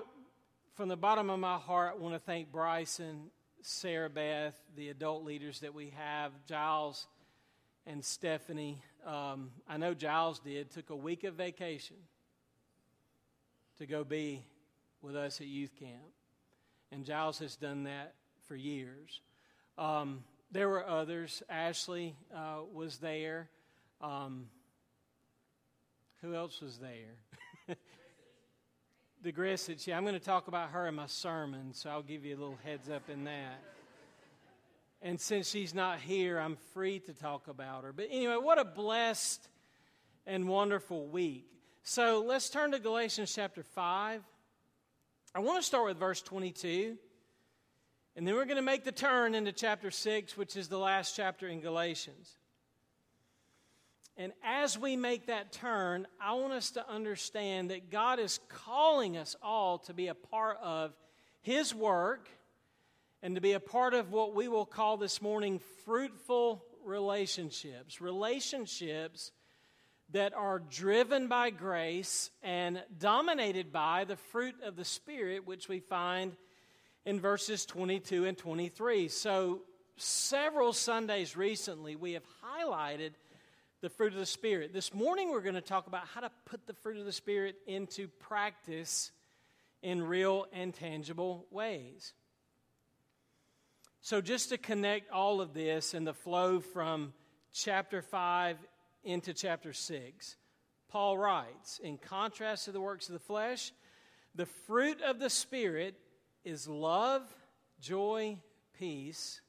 from 0.73 0.89
the 0.89 0.97
bottom 0.97 1.29
of 1.29 1.39
my 1.39 1.55
heart, 1.55 2.01
want 2.01 2.15
to 2.15 2.19
thank 2.19 2.51
Bryson, 2.51 3.31
Sarah 3.61 4.09
Beth, 4.09 4.59
the 4.75 4.89
adult 4.89 5.23
leaders 5.23 5.61
that 5.61 5.73
we 5.73 5.93
have, 5.95 6.33
Giles 6.49 7.07
and 7.89 8.05
Stephanie. 8.05 8.77
Um, 9.05 9.49
I 9.67 9.77
know 9.77 9.95
Giles 9.95 10.39
did, 10.39 10.69
took 10.69 10.91
a 10.91 10.95
week 10.95 11.23
of 11.23 11.33
vacation 11.33 11.95
to 13.79 13.87
go 13.87 14.03
be 14.03 14.45
with 15.01 15.15
us 15.15 15.41
at 15.41 15.47
youth 15.47 15.71
camp. 15.79 16.13
And 16.91 17.03
Giles 17.03 17.39
has 17.39 17.55
done 17.55 17.85
that 17.85 18.13
for 18.47 18.55
years. 18.55 19.21
Um, 19.77 20.23
there 20.51 20.69
were 20.69 20.87
others. 20.87 21.41
Ashley 21.49 22.15
uh, 22.33 22.59
was 22.71 22.97
there. 22.97 23.49
Um, 24.01 24.45
who 26.21 26.35
else 26.35 26.61
was 26.61 26.77
there? 26.77 27.75
the 29.23 29.31
Grissage. 29.31 29.87
Yeah, 29.87 29.97
I'm 29.97 30.03
going 30.03 30.13
to 30.13 30.19
talk 30.19 30.47
about 30.47 30.69
her 30.71 30.87
in 30.87 30.93
my 30.93 31.07
sermon, 31.07 31.73
so 31.73 31.89
I'll 31.89 32.03
give 32.03 32.23
you 32.23 32.35
a 32.35 32.39
little 32.39 32.59
heads 32.63 32.87
up 32.89 33.09
in 33.09 33.23
that. 33.23 33.78
And 35.01 35.19
since 35.19 35.49
she's 35.49 35.73
not 35.73 35.99
here, 35.99 36.37
I'm 36.39 36.57
free 36.73 36.99
to 36.99 37.13
talk 37.13 37.47
about 37.47 37.83
her. 37.83 37.93
But 37.93 38.07
anyway, 38.11 38.35
what 38.35 38.59
a 38.59 38.65
blessed 38.65 39.47
and 40.27 40.47
wonderful 40.47 41.07
week. 41.07 41.47
So 41.83 42.23
let's 42.25 42.49
turn 42.49 42.71
to 42.71 42.79
Galatians 42.79 43.33
chapter 43.33 43.63
5. 43.63 44.21
I 45.33 45.39
want 45.39 45.61
to 45.61 45.65
start 45.65 45.85
with 45.85 45.97
verse 45.97 46.21
22. 46.21 46.97
And 48.15 48.27
then 48.27 48.35
we're 48.35 48.45
going 48.45 48.57
to 48.57 48.61
make 48.61 48.83
the 48.83 48.91
turn 48.91 49.35
into 49.35 49.53
chapter 49.53 49.89
6, 49.89 50.35
which 50.35 50.57
is 50.57 50.67
the 50.67 50.77
last 50.77 51.15
chapter 51.15 51.47
in 51.47 51.61
Galatians. 51.61 52.37
And 54.17 54.33
as 54.43 54.77
we 54.77 54.97
make 54.97 55.27
that 55.27 55.53
turn, 55.53 56.05
I 56.21 56.33
want 56.33 56.51
us 56.51 56.71
to 56.71 56.87
understand 56.89 57.71
that 57.71 57.89
God 57.89 58.19
is 58.19 58.41
calling 58.49 59.15
us 59.15 59.37
all 59.41 59.77
to 59.79 59.93
be 59.93 60.07
a 60.07 60.13
part 60.13 60.57
of 60.61 60.91
His 61.41 61.73
work 61.73 62.27
and 63.21 63.35
to 63.35 63.41
be 63.41 63.53
a 63.53 63.59
part 63.59 63.93
of 63.93 64.11
what 64.11 64.33
we 64.33 64.47
will 64.47 64.65
call 64.65 64.97
this 64.97 65.21
morning 65.21 65.59
fruitful 65.85 66.63
relationships. 66.83 67.99
Relationships 67.99 69.31
that 70.11 70.33
are 70.33 70.59
driven 70.59 71.27
by 71.27 71.49
grace 71.49 72.31
and 72.41 72.81
dominated 72.97 73.71
by 73.71 74.05
the 74.05 74.15
fruit 74.15 74.55
of 74.63 74.75
the 74.75 74.85
Spirit, 74.85 75.45
which 75.45 75.67
we 75.67 75.79
find 75.79 76.35
in 77.05 77.19
verses 77.19 77.65
22 77.65 78.25
and 78.25 78.37
23. 78.37 79.07
So, 79.07 79.61
several 79.97 80.71
Sundays 80.71 81.35
recently, 81.35 81.95
we 81.95 82.13
have 82.13 82.23
highlighted 82.43 83.11
the 83.81 83.89
fruit 83.89 84.13
of 84.13 84.19
the 84.19 84.25
Spirit. 84.25 84.73
This 84.73 84.93
morning, 84.93 85.29
we're 85.29 85.41
going 85.41 85.55
to 85.55 85.61
talk 85.61 85.87
about 85.87 86.07
how 86.07 86.21
to 86.21 86.31
put 86.45 86.65
the 86.65 86.73
fruit 86.73 86.97
of 86.97 87.05
the 87.05 87.11
Spirit 87.11 87.57
into 87.67 88.07
practice 88.07 89.11
in 89.81 90.01
real 90.01 90.47
and 90.53 90.73
tangible 90.73 91.45
ways. 91.51 92.13
So, 94.01 94.21
just 94.21 94.49
to 94.49 94.57
connect 94.57 95.11
all 95.11 95.41
of 95.41 95.53
this 95.53 95.93
and 95.93 96.07
the 96.07 96.13
flow 96.13 96.61
from 96.61 97.13
chapter 97.51 98.01
5 98.01 98.57
into 99.03 99.33
chapter 99.33 99.73
6, 99.73 100.35
Paul 100.87 101.17
writes 101.17 101.79
In 101.83 101.97
contrast 101.97 102.65
to 102.65 102.71
the 102.71 102.79
works 102.79 103.09
of 103.09 103.13
the 103.13 103.19
flesh, 103.19 103.73
the 104.35 104.45
fruit 104.45 105.01
of 105.01 105.19
the 105.19 105.29
Spirit 105.29 105.95
is 106.45 106.67
love, 106.67 107.23
joy, 107.81 108.37
peace, 108.77 109.41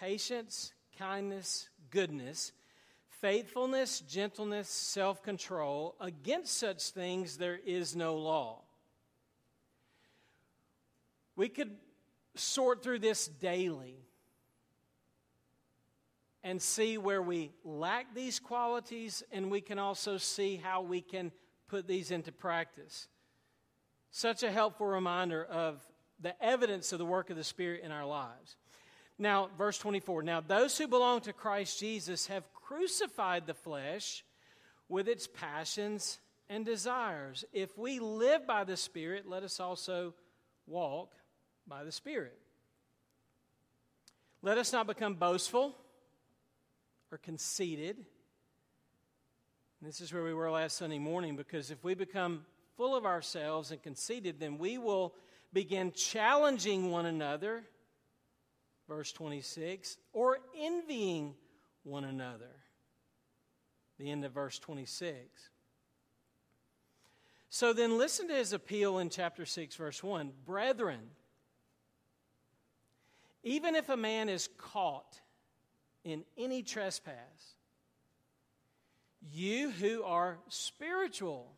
patience, 0.00 0.72
kindness, 0.98 1.68
goodness, 1.90 2.52
faithfulness, 3.20 4.00
gentleness, 4.00 4.68
self 4.70 5.22
control. 5.22 5.96
Against 6.00 6.56
such 6.58 6.90
things 6.90 7.36
there 7.36 7.58
is 7.66 7.94
no 7.94 8.16
law. 8.16 8.62
We 11.36 11.50
could 11.50 11.72
sort 12.34 12.82
through 12.82 12.98
this 12.98 13.28
daily 13.28 14.04
and 16.42 16.60
see 16.60 16.98
where 16.98 17.22
we 17.22 17.52
lack 17.64 18.14
these 18.14 18.38
qualities, 18.38 19.22
and 19.32 19.50
we 19.50 19.62
can 19.62 19.78
also 19.78 20.18
see 20.18 20.56
how 20.56 20.82
we 20.82 21.00
can 21.00 21.32
put 21.68 21.88
these 21.88 22.10
into 22.10 22.30
practice. 22.30 23.08
Such 24.10 24.42
a 24.42 24.52
helpful 24.52 24.86
reminder 24.86 25.42
of 25.42 25.80
the 26.20 26.40
evidence 26.44 26.92
of 26.92 26.98
the 26.98 27.06
work 27.06 27.30
of 27.30 27.36
the 27.36 27.44
Spirit 27.44 27.82
in 27.82 27.90
our 27.90 28.04
lives. 28.04 28.56
Now, 29.18 29.48
verse 29.56 29.78
24 29.78 30.22
Now, 30.22 30.40
those 30.40 30.76
who 30.76 30.86
belong 30.86 31.22
to 31.22 31.32
Christ 31.32 31.80
Jesus 31.80 32.26
have 32.26 32.44
crucified 32.52 33.46
the 33.46 33.54
flesh 33.54 34.22
with 34.88 35.08
its 35.08 35.26
passions 35.26 36.18
and 36.50 36.64
desires. 36.64 37.44
If 37.52 37.78
we 37.78 38.00
live 38.00 38.46
by 38.46 38.64
the 38.64 38.76
Spirit, 38.76 39.26
let 39.26 39.42
us 39.42 39.60
also 39.60 40.14
walk 40.66 41.14
by 41.66 41.84
the 41.84 41.92
Spirit. 41.92 42.38
Let 44.42 44.58
us 44.58 44.72
not 44.72 44.86
become 44.86 45.14
boastful 45.14 45.74
or 47.10 47.18
conceited. 47.18 48.04
This 49.80 50.00
is 50.00 50.12
where 50.12 50.24
we 50.24 50.34
were 50.34 50.50
last 50.50 50.76
Sunday 50.76 50.98
morning 50.98 51.36
because 51.36 51.70
if 51.70 51.82
we 51.84 51.94
become 51.94 52.44
full 52.76 52.96
of 52.96 53.06
ourselves 53.06 53.70
and 53.70 53.82
conceited, 53.82 54.40
then 54.40 54.58
we 54.58 54.78
will 54.78 55.14
begin 55.52 55.92
challenging 55.92 56.90
one 56.90 57.06
another, 57.06 57.62
verse 58.88 59.12
26, 59.12 59.96
or 60.12 60.38
envying 60.58 61.34
one 61.84 62.04
another, 62.04 62.50
the 63.98 64.10
end 64.10 64.24
of 64.24 64.32
verse 64.32 64.58
26. 64.58 65.50
So 67.50 67.72
then 67.72 67.96
listen 67.98 68.26
to 68.28 68.34
his 68.34 68.52
appeal 68.52 68.98
in 68.98 69.10
chapter 69.10 69.46
6, 69.46 69.76
verse 69.76 70.02
1 70.02 70.32
Brethren, 70.44 71.00
even 73.44 73.76
if 73.76 73.90
a 73.90 73.96
man 73.96 74.28
is 74.28 74.48
caught 74.58 75.20
in 76.02 76.24
any 76.36 76.62
trespass, 76.62 77.54
you 79.32 79.70
who 79.70 80.02
are 80.02 80.38
spiritual. 80.48 81.52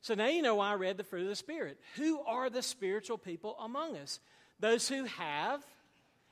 So 0.00 0.14
now 0.14 0.26
you 0.26 0.42
know 0.42 0.56
why 0.56 0.72
I 0.72 0.74
read 0.74 0.96
the 0.96 1.04
fruit 1.04 1.22
of 1.22 1.28
the 1.28 1.36
Spirit. 1.36 1.78
Who 1.96 2.20
are 2.20 2.50
the 2.50 2.62
spiritual 2.62 3.18
people 3.18 3.56
among 3.60 3.96
us? 3.96 4.20
Those 4.60 4.88
who 4.88 5.04
have 5.04 5.64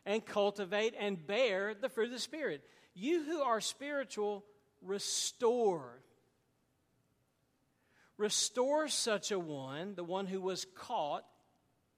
and 0.05 0.25
cultivate 0.25 0.95
and 0.99 1.25
bear 1.25 1.75
the 1.75 1.89
fruit 1.89 2.07
of 2.07 2.13
the 2.13 2.19
Spirit. 2.19 2.65
You 2.95 3.23
who 3.23 3.43
are 3.43 3.61
spiritual, 3.61 4.45
restore. 4.83 6.01
Restore 8.17 8.89
such 8.89 9.31
a 9.31 9.39
one, 9.39 9.95
the 9.95 10.05
one 10.05 10.27
who 10.27 10.41
was 10.41 10.67
caught 10.75 11.25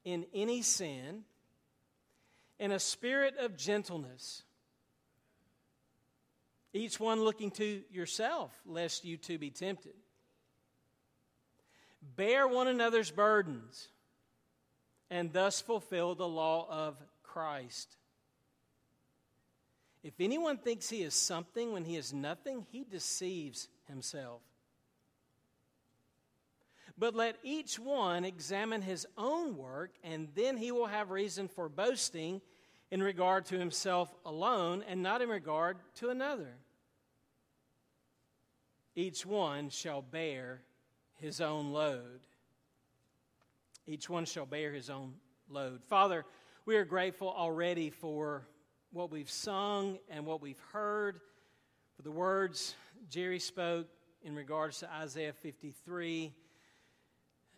in 0.05 0.27
any 0.35 0.63
sin 0.63 1.25
in 2.59 2.73
a 2.73 2.79
spirit 2.79 3.37
of 3.39 3.57
gentleness, 3.57 4.43
each 6.73 7.01
one 7.01 7.23
looking 7.23 7.51
to 7.53 7.83
yourself, 7.91 8.53
lest 8.67 9.05
you 9.05 9.17
too 9.17 9.39
be 9.39 9.51
tempted. 9.51 9.95
Bear 12.17 12.47
one 12.47 12.69
another's 12.69 13.11
burdens, 13.11 13.89
and 15.11 15.33
thus 15.33 15.61
fulfill 15.61 16.15
the 16.15 16.29
law 16.29 16.67
of 16.69 16.97
Christ. 17.23 17.97
If 20.03 20.15
anyone 20.21 20.59
thinks 20.59 20.89
he 20.89 21.03
is 21.03 21.15
something 21.15 21.73
when 21.73 21.85
he 21.85 21.97
is 21.97 22.13
nothing, 22.13 22.67
he 22.71 22.85
deceives 22.85 23.69
himself. 23.89 24.43
But 26.99 27.15
let 27.15 27.37
each 27.45 27.79
one 27.79 28.25
examine 28.25 28.83
his 28.83 29.07
own 29.17 29.57
work, 29.57 29.93
and 30.03 30.29
then 30.35 30.57
he 30.57 30.73
will 30.73 30.87
have 30.87 31.11
reason 31.11 31.47
for 31.47 31.69
boasting 31.69 32.41
in 32.91 33.03
regard 33.03 33.45
to 33.47 33.59
himself 33.59 34.13
alone 34.25 34.85
and 34.89 35.03
not 35.03 35.23
in 35.23 35.29
regard 35.29 35.79
to 35.97 36.09
another. 36.09 36.57
Each 38.97 39.25
one 39.25 39.69
shall 39.69 40.03
bear 40.03 40.63
his 41.15 41.41
own 41.41 41.73
load. 41.73 42.21
Each 43.87 44.11
one 44.11 44.25
shall 44.25 44.47
bear 44.47 44.73
his 44.73 44.91
own 44.91 45.15
load. 45.49 45.85
Father, 45.85 46.25
we 46.67 46.77
are 46.77 46.85
grateful 46.85 47.29
already 47.29 47.91
for 47.91 48.47
what 48.91 49.13
we've 49.13 49.31
sung 49.31 49.99
and 50.11 50.27
what 50.27 50.43
we've 50.43 50.63
heard, 50.73 51.21
for 51.95 52.03
the 52.03 52.11
words 52.11 52.75
Jerry 53.09 53.39
spoke 53.39 53.87
in 54.23 54.35
regards 54.35 54.81
to 54.81 54.93
Isaiah 54.93 55.33
53. 55.33 56.33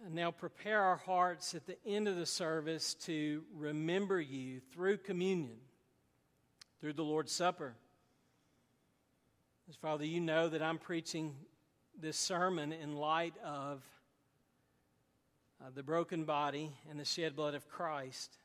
Now 0.09 0.31
prepare 0.31 0.81
our 0.81 0.97
hearts 0.97 1.55
at 1.55 1.67
the 1.67 1.77
end 1.87 2.09
of 2.09 2.17
the 2.17 2.25
service 2.25 2.95
to 3.05 3.43
remember 3.55 4.19
you 4.19 4.61
through 4.73 4.99
communion, 4.99 5.59
through 6.81 6.95
the 6.95 7.05
Lord's 7.05 7.33
Supper. 7.33 7.75
As 9.69 9.77
Father, 9.77 10.07
you 10.07 10.21
know 10.21 10.49
that 10.49 10.63
I'm 10.63 10.79
preaching 10.79 11.35
this 12.01 12.17
sermon 12.17 12.73
in 12.73 12.97
light 12.97 13.35
of 13.45 13.83
uh, 15.61 15.69
the 15.75 15.83
broken 15.83 16.25
body 16.25 16.73
and 16.89 16.99
the 16.99 17.05
shed 17.05 17.37
blood 17.37 17.55
of 17.55 17.69
Christ. 17.69 18.39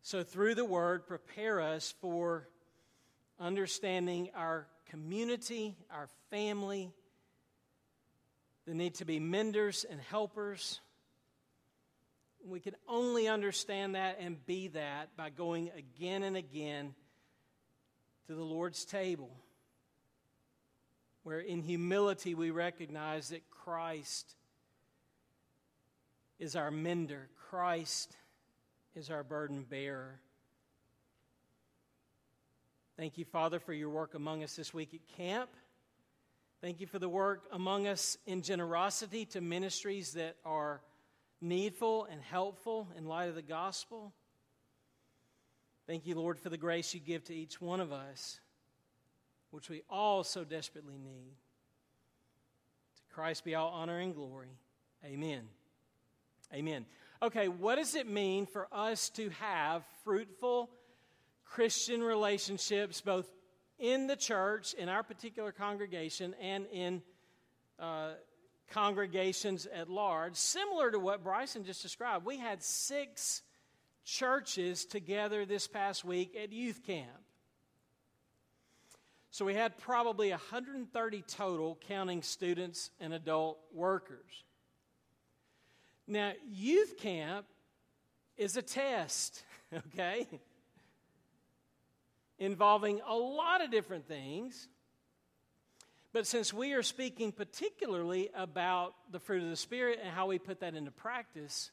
So, 0.00 0.22
through 0.22 0.54
the 0.54 0.64
word, 0.64 1.06
prepare 1.06 1.60
us 1.60 1.94
for 2.00 2.48
understanding 3.38 4.30
our 4.34 4.66
community, 4.88 5.76
our 5.90 6.08
family, 6.30 6.92
the 8.68 8.74
need 8.74 8.96
to 8.96 9.06
be 9.06 9.18
menders 9.18 9.86
and 9.88 9.98
helpers. 9.98 10.80
We 12.46 12.60
can 12.60 12.74
only 12.86 13.26
understand 13.26 13.94
that 13.94 14.18
and 14.20 14.44
be 14.44 14.68
that 14.68 15.16
by 15.16 15.30
going 15.30 15.70
again 15.74 16.22
and 16.22 16.36
again 16.36 16.94
to 18.26 18.34
the 18.34 18.44
Lord's 18.44 18.84
table, 18.84 19.30
where 21.22 21.40
in 21.40 21.62
humility 21.62 22.34
we 22.34 22.50
recognize 22.50 23.30
that 23.30 23.48
Christ 23.48 24.36
is 26.38 26.54
our 26.54 26.70
mender, 26.70 27.30
Christ 27.48 28.14
is 28.94 29.08
our 29.08 29.24
burden 29.24 29.64
bearer. 29.68 30.20
Thank 32.98 33.16
you, 33.16 33.24
Father, 33.24 33.60
for 33.60 33.72
your 33.72 33.88
work 33.88 34.14
among 34.14 34.42
us 34.44 34.56
this 34.56 34.74
week 34.74 34.92
at 34.92 35.16
camp. 35.16 35.48
Thank 36.60 36.80
you 36.80 36.88
for 36.88 36.98
the 36.98 37.08
work 37.08 37.44
among 37.52 37.86
us 37.86 38.18
in 38.26 38.42
generosity 38.42 39.24
to 39.26 39.40
ministries 39.40 40.14
that 40.14 40.34
are 40.44 40.80
needful 41.40 42.08
and 42.10 42.20
helpful 42.20 42.88
in 42.96 43.06
light 43.06 43.28
of 43.28 43.36
the 43.36 43.42
gospel. 43.42 44.12
Thank 45.86 46.04
you, 46.04 46.16
Lord, 46.16 46.36
for 46.36 46.48
the 46.48 46.56
grace 46.56 46.92
you 46.92 46.98
give 46.98 47.22
to 47.24 47.34
each 47.34 47.60
one 47.60 47.78
of 47.78 47.92
us, 47.92 48.40
which 49.52 49.70
we 49.70 49.82
all 49.88 50.24
so 50.24 50.42
desperately 50.42 50.98
need. 50.98 51.36
To 52.96 53.14
Christ 53.14 53.44
be 53.44 53.54
all 53.54 53.70
honor 53.70 54.00
and 54.00 54.12
glory. 54.12 54.50
Amen. 55.04 55.42
Amen. 56.52 56.86
Okay, 57.22 57.46
what 57.46 57.76
does 57.76 57.94
it 57.94 58.08
mean 58.08 58.46
for 58.46 58.66
us 58.72 59.10
to 59.10 59.30
have 59.38 59.84
fruitful 60.02 60.70
Christian 61.44 62.02
relationships, 62.02 63.00
both 63.00 63.28
in 63.78 64.06
the 64.06 64.16
church, 64.16 64.74
in 64.74 64.88
our 64.88 65.02
particular 65.02 65.52
congregation, 65.52 66.34
and 66.40 66.66
in 66.72 67.02
uh, 67.78 68.10
congregations 68.70 69.66
at 69.66 69.88
large, 69.88 70.36
similar 70.36 70.90
to 70.90 70.98
what 70.98 71.22
Bryson 71.22 71.64
just 71.64 71.82
described? 71.82 72.24
We 72.24 72.38
had 72.38 72.62
six 72.62 73.42
churches 74.04 74.84
together 74.84 75.44
this 75.44 75.66
past 75.66 76.04
week 76.04 76.36
at 76.40 76.52
youth 76.52 76.82
camp. 76.86 77.08
So 79.30 79.44
we 79.44 79.54
had 79.54 79.76
probably 79.78 80.30
130 80.30 81.22
total, 81.28 81.78
counting 81.86 82.22
students 82.22 82.90
and 82.98 83.12
adult 83.12 83.58
workers. 83.72 84.44
Now, 86.06 86.32
youth 86.50 86.96
camp 86.96 87.46
is 88.36 88.56
a 88.56 88.62
test, 88.62 89.44
okay? 89.74 90.26
Involving 92.38 93.00
a 93.06 93.14
lot 93.14 93.62
of 93.62 93.70
different 93.70 94.06
things. 94.06 94.68
But 96.12 96.26
since 96.26 96.52
we 96.52 96.72
are 96.72 96.82
speaking 96.82 97.32
particularly 97.32 98.30
about 98.34 98.94
the 99.10 99.18
fruit 99.18 99.42
of 99.42 99.50
the 99.50 99.56
Spirit 99.56 99.98
and 100.02 100.10
how 100.10 100.26
we 100.26 100.38
put 100.38 100.60
that 100.60 100.74
into 100.74 100.90
practice, 100.90 101.70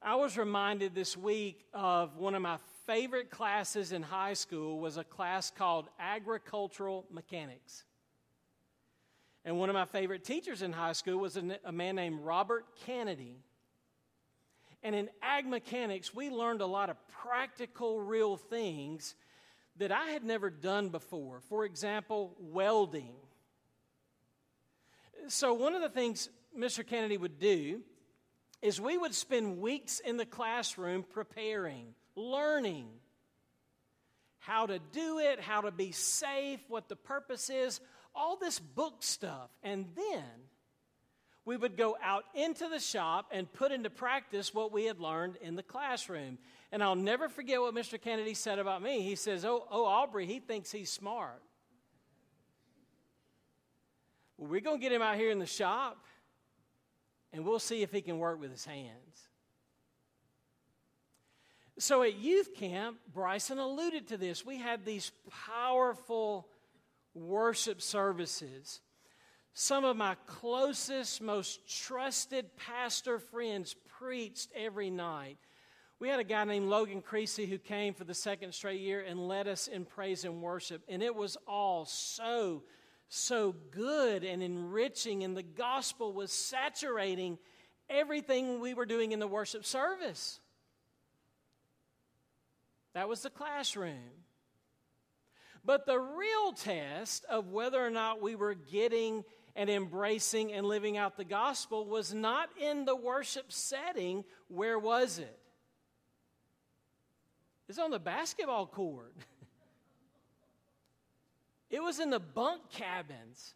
I 0.00 0.14
was 0.14 0.38
reminded 0.38 0.94
this 0.94 1.16
week 1.16 1.64
of 1.74 2.16
one 2.16 2.34
of 2.34 2.42
my 2.42 2.58
favorite 2.86 3.30
classes 3.30 3.90
in 3.90 4.02
high 4.02 4.34
school 4.34 4.78
was 4.78 4.96
a 4.96 5.04
class 5.04 5.50
called 5.50 5.88
agricultural 5.98 7.04
mechanics. 7.10 7.84
And 9.44 9.58
one 9.58 9.68
of 9.68 9.74
my 9.74 9.86
favorite 9.86 10.24
teachers 10.24 10.62
in 10.62 10.72
high 10.72 10.92
school 10.92 11.18
was 11.18 11.36
a, 11.36 11.72
man 11.72 11.96
named 11.96 12.20
Robert 12.20 12.64
Kennedy. 12.86 13.42
And 14.82 14.94
in 14.94 15.08
ag 15.22 15.46
mechanics, 15.46 16.14
we 16.14 16.30
learned 16.30 16.60
a 16.60 16.66
lot 16.66 16.90
of 16.90 16.96
practical, 17.08 18.00
real 18.00 18.36
things 18.36 19.16
that 19.78 19.92
I 19.92 20.06
had 20.06 20.24
never 20.24 20.50
done 20.50 20.88
before. 20.88 21.40
For 21.48 21.64
example, 21.64 22.36
welding. 22.38 23.14
So, 25.28 25.54
one 25.54 25.74
of 25.74 25.82
the 25.82 25.88
things 25.88 26.28
Mr. 26.56 26.86
Kennedy 26.86 27.16
would 27.16 27.38
do 27.38 27.82
is 28.62 28.80
we 28.80 28.98
would 28.98 29.14
spend 29.14 29.58
weeks 29.58 30.00
in 30.00 30.16
the 30.16 30.26
classroom 30.26 31.04
preparing, 31.04 31.94
learning 32.16 32.88
how 34.38 34.66
to 34.66 34.78
do 34.92 35.18
it, 35.18 35.40
how 35.40 35.60
to 35.60 35.70
be 35.70 35.92
safe, 35.92 36.60
what 36.68 36.88
the 36.88 36.96
purpose 36.96 37.50
is, 37.50 37.80
all 38.14 38.36
this 38.36 38.58
book 38.58 39.02
stuff. 39.02 39.50
And 39.62 39.86
then 39.94 40.24
we 41.48 41.56
would 41.56 41.78
go 41.78 41.96
out 42.02 42.26
into 42.34 42.68
the 42.68 42.78
shop 42.78 43.30
and 43.32 43.50
put 43.50 43.72
into 43.72 43.88
practice 43.88 44.52
what 44.52 44.70
we 44.70 44.84
had 44.84 45.00
learned 45.00 45.36
in 45.40 45.56
the 45.56 45.62
classroom. 45.62 46.36
And 46.70 46.82
I'll 46.82 46.94
never 46.94 47.30
forget 47.30 47.58
what 47.58 47.74
Mr. 47.74 47.98
Kennedy 47.98 48.34
said 48.34 48.58
about 48.58 48.82
me. 48.82 49.00
He 49.00 49.14
says, 49.14 49.46
Oh, 49.46 49.66
oh 49.70 49.86
Aubrey, 49.86 50.26
he 50.26 50.40
thinks 50.40 50.70
he's 50.70 50.90
smart. 50.90 51.40
Well, 54.36 54.50
we're 54.50 54.60
going 54.60 54.78
to 54.78 54.82
get 54.82 54.92
him 54.92 55.00
out 55.00 55.16
here 55.16 55.30
in 55.30 55.38
the 55.38 55.46
shop 55.46 56.04
and 57.32 57.46
we'll 57.46 57.58
see 57.58 57.80
if 57.80 57.90
he 57.92 58.02
can 58.02 58.18
work 58.18 58.38
with 58.38 58.50
his 58.50 58.66
hands. 58.66 59.28
So 61.78 62.02
at 62.02 62.16
youth 62.16 62.54
camp, 62.56 62.98
Bryson 63.10 63.56
alluded 63.56 64.08
to 64.08 64.18
this. 64.18 64.44
We 64.44 64.58
had 64.58 64.84
these 64.84 65.12
powerful 65.46 66.46
worship 67.14 67.80
services. 67.80 68.80
Some 69.60 69.84
of 69.84 69.96
my 69.96 70.14
closest, 70.26 71.20
most 71.20 71.68
trusted 71.68 72.56
pastor 72.56 73.18
friends 73.18 73.74
preached 73.98 74.52
every 74.54 74.88
night. 74.88 75.36
We 75.98 76.08
had 76.08 76.20
a 76.20 76.24
guy 76.24 76.44
named 76.44 76.68
Logan 76.68 77.02
Creasy 77.02 77.44
who 77.44 77.58
came 77.58 77.92
for 77.92 78.04
the 78.04 78.14
second 78.14 78.54
straight 78.54 78.80
year 78.80 79.00
and 79.00 79.26
led 79.26 79.48
us 79.48 79.66
in 79.66 79.84
praise 79.84 80.24
and 80.24 80.40
worship. 80.42 80.84
And 80.88 81.02
it 81.02 81.12
was 81.12 81.36
all 81.48 81.86
so, 81.86 82.62
so 83.08 83.56
good 83.72 84.22
and 84.22 84.44
enriching. 84.44 85.24
And 85.24 85.36
the 85.36 85.42
gospel 85.42 86.12
was 86.12 86.30
saturating 86.30 87.36
everything 87.90 88.60
we 88.60 88.74
were 88.74 88.86
doing 88.86 89.10
in 89.10 89.18
the 89.18 89.26
worship 89.26 89.66
service. 89.66 90.38
That 92.94 93.08
was 93.08 93.22
the 93.22 93.30
classroom. 93.30 94.22
But 95.64 95.84
the 95.84 95.98
real 95.98 96.52
test 96.52 97.24
of 97.28 97.48
whether 97.48 97.84
or 97.84 97.90
not 97.90 98.22
we 98.22 98.36
were 98.36 98.54
getting 98.54 99.24
and 99.58 99.68
embracing 99.68 100.52
and 100.52 100.64
living 100.64 100.96
out 100.96 101.16
the 101.16 101.24
gospel 101.24 101.84
was 101.84 102.14
not 102.14 102.48
in 102.60 102.84
the 102.84 102.94
worship 102.94 103.50
setting. 103.50 104.24
Where 104.46 104.78
was 104.78 105.18
it? 105.18 105.36
It's 107.68 107.80
on 107.80 107.90
the 107.90 107.98
basketball 107.98 108.66
court. 108.66 109.16
it 111.70 111.82
was 111.82 111.98
in 111.98 112.10
the 112.10 112.20
bunk 112.20 112.70
cabins. 112.70 113.54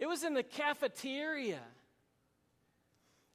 It 0.00 0.06
was 0.06 0.24
in 0.24 0.34
the 0.34 0.42
cafeteria. 0.42 1.62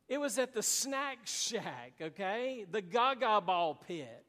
It 0.09 0.19
was 0.19 0.37
at 0.37 0.53
the 0.53 0.61
snack 0.61 1.19
shack, 1.23 1.93
okay? 2.01 2.65
The 2.69 2.81
gaga 2.81 3.39
ball 3.39 3.75
pit. 3.75 4.25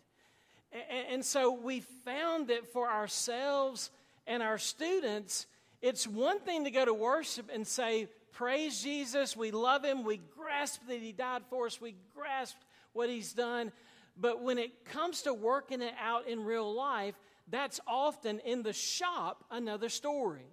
And 1.10 1.24
so 1.24 1.52
we 1.52 1.80
found 1.80 2.48
that 2.48 2.72
for 2.72 2.88
ourselves 2.88 3.90
and 4.28 4.44
our 4.44 4.58
students, 4.58 5.46
it's 5.82 6.06
one 6.06 6.40
thing 6.40 6.64
to 6.64 6.70
go 6.70 6.84
to 6.84 6.94
worship 6.94 7.50
and 7.52 7.66
say, 7.66 8.08
Praise 8.32 8.82
Jesus, 8.82 9.34
we 9.34 9.50
love 9.50 9.82
him, 9.82 10.04
we 10.04 10.20
grasp 10.36 10.82
that 10.88 11.00
He 11.00 11.12
died 11.12 11.42
for 11.48 11.66
us, 11.66 11.80
we 11.80 11.94
grasp 12.14 12.56
what 12.92 13.08
He's 13.08 13.32
done. 13.32 13.72
But 14.16 14.42
when 14.42 14.58
it 14.58 14.84
comes 14.84 15.22
to 15.22 15.32
working 15.32 15.80
it 15.80 15.94
out 15.98 16.28
in 16.28 16.44
real 16.44 16.74
life, 16.74 17.14
that's 17.48 17.80
often 17.86 18.40
in 18.40 18.62
the 18.62 18.72
shop 18.72 19.44
another 19.50 19.88
story. 19.88 20.46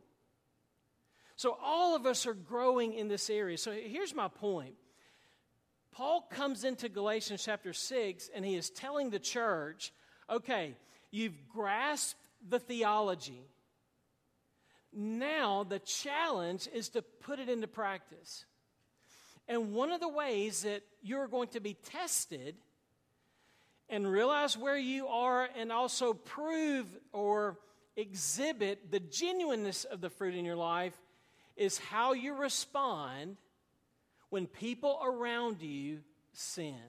So 1.35 1.57
all 1.61 1.95
of 1.95 2.05
us 2.05 2.25
are 2.25 2.33
growing 2.33 2.93
in 2.93 3.07
this 3.07 3.29
area. 3.29 3.57
So 3.57 3.71
here's 3.71 4.13
my 4.13 4.27
point. 4.27 4.75
Paul 5.91 6.27
comes 6.29 6.63
into 6.63 6.89
Galatians 6.89 7.43
chapter 7.43 7.73
6 7.73 8.29
and 8.35 8.45
he 8.45 8.55
is 8.55 8.69
telling 8.69 9.09
the 9.09 9.19
church, 9.19 9.93
okay, 10.29 10.75
you've 11.11 11.47
grasped 11.49 12.19
the 12.47 12.59
theology. 12.59 13.41
Now 14.95 15.63
the 15.63 15.79
challenge 15.79 16.67
is 16.73 16.89
to 16.89 17.01
put 17.01 17.39
it 17.39 17.49
into 17.49 17.67
practice. 17.67 18.45
And 19.47 19.73
one 19.73 19.91
of 19.91 19.99
the 19.99 20.09
ways 20.09 20.63
that 20.63 20.83
you're 21.01 21.27
going 21.27 21.49
to 21.49 21.59
be 21.59 21.73
tested 21.73 22.55
and 23.89 24.09
realize 24.09 24.57
where 24.57 24.77
you 24.77 25.07
are 25.07 25.49
and 25.57 25.71
also 25.71 26.13
prove 26.13 26.87
or 27.11 27.57
exhibit 27.95 28.91
the 28.91 28.99
genuineness 28.99 29.83
of 29.83 30.01
the 30.01 30.09
fruit 30.09 30.35
in 30.35 30.45
your 30.45 30.55
life 30.55 30.93
is 31.55 31.77
how 31.77 32.13
you 32.13 32.33
respond 32.33 33.37
when 34.29 34.47
people 34.47 34.99
around 35.03 35.61
you 35.61 35.99
sin. 36.31 36.79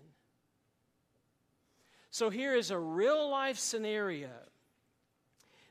So 2.11 2.31
here 2.31 2.55
is 2.55 2.71
a 2.71 2.79
real 2.79 3.29
life 3.29 3.59
scenario. 3.59 4.31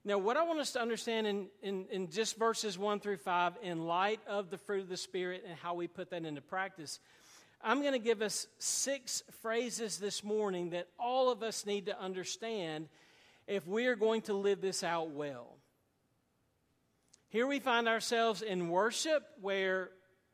Now, 0.06 0.18
what 0.18 0.36
I 0.36 0.44
want 0.44 0.60
us 0.60 0.74
to 0.74 0.82
understand 0.82 1.28
in, 1.28 1.48
in, 1.62 1.86
in, 1.90 2.10
just 2.10 2.38
verses 2.38 2.78
1 2.78 3.00
through 3.00 3.18
5, 3.18 3.54
in 3.64 3.86
light 3.86 4.20
of 4.28 4.50
the 4.50 4.58
fruit 4.58 4.82
of 4.82 4.90
the 4.90 4.98
Spirit 4.98 5.46
and 5.48 5.58
how 5.58 5.76
we 5.76 5.88
put 5.88 6.10
that 6.10 6.26
into 6.26 6.42
practice, 6.42 7.00
I'm 7.62 7.80
going 7.80 7.94
to 7.94 8.00
give 8.00 8.22
us 8.22 8.46
six 8.60 9.24
phrases 9.42 10.00
this 10.00 10.22
morning 10.22 10.72
that 10.72 10.90
all 11.00 11.32
of 11.32 11.42
us 11.42 11.66
need 11.66 11.86
to 11.86 11.98
understand 11.98 12.90
if 13.48 13.66
we 13.66 13.86
are 13.86 13.96
going 13.96 14.24
to 14.24 14.34
live 14.34 14.60
this 14.60 14.84
out 14.84 15.12
well. 15.12 15.56
Here 17.30 17.48
we 17.48 17.60
find 17.60 17.88
ourselves 17.88 18.42
in 18.42 18.68
worship 18.68 19.24
where, 19.40 19.90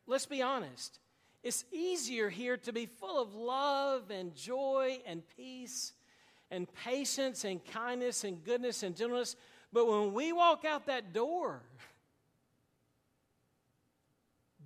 let's 0.08 0.26
be 0.26 0.42
honest, 0.42 0.98
it's 1.44 1.64
easier 1.70 2.28
here 2.28 2.56
to 2.58 2.72
be 2.72 2.86
full 2.86 3.22
of 3.22 3.34
love 3.34 4.10
and 4.10 4.34
joy 4.34 4.98
and 5.06 5.22
peace 5.36 5.92
and 6.50 6.66
patience 6.84 7.44
and 7.44 7.64
kindness 7.64 8.24
and 8.24 8.44
goodness 8.44 8.82
and 8.82 8.96
gentleness. 8.96 9.36
But 9.72 9.86
when 9.86 10.12
we 10.12 10.32
walk 10.32 10.64
out 10.64 10.86
that 10.86 11.12
door, 11.12 11.62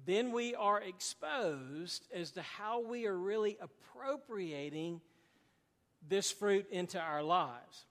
then 0.06 0.32
we 0.32 0.54
are 0.54 0.80
exposed 0.80 2.06
as 2.12 2.32
to 2.32 2.42
how 2.42 2.80
we 2.80 3.06
are 3.06 3.16
really 3.16 3.56
appropriating 3.60 5.00
this 6.08 6.30
fruit 6.30 6.66
into 6.70 6.98
our 6.98 7.22
lives. 7.22 7.84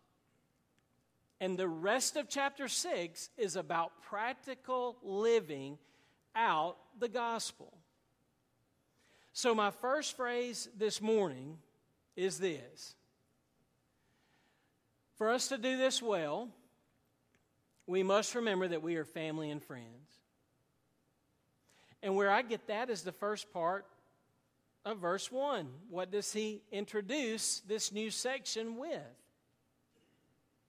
And 1.39 1.57
the 1.57 1.67
rest 1.67 2.15
of 2.15 2.29
chapter 2.29 2.67
6 2.67 3.29
is 3.37 3.55
about 3.55 4.01
practical 4.01 4.97
living 5.03 5.77
out 6.35 6.77
the 6.99 7.09
gospel. 7.09 7.73
So, 9.33 9.55
my 9.55 9.71
first 9.71 10.15
phrase 10.15 10.69
this 10.77 11.01
morning 11.01 11.57
is 12.15 12.37
this 12.39 12.95
For 15.17 15.31
us 15.31 15.47
to 15.47 15.57
do 15.57 15.75
this 15.75 16.01
well, 16.01 16.49
we 17.87 18.03
must 18.03 18.35
remember 18.35 18.67
that 18.67 18.81
we 18.81 18.95
are 18.95 19.05
family 19.05 19.49
and 19.49 19.61
friends. 19.61 20.09
And 22.01 22.15
where 22.15 22.29
I 22.29 22.41
get 22.41 22.67
that 22.67 22.89
is 22.89 23.01
the 23.01 23.11
first 23.11 23.51
part 23.53 23.85
of 24.85 24.99
verse 24.99 25.31
1. 25.31 25.67
What 25.89 26.11
does 26.11 26.31
he 26.33 26.61
introduce 26.71 27.61
this 27.61 27.91
new 27.91 28.11
section 28.11 28.77
with? 28.77 28.99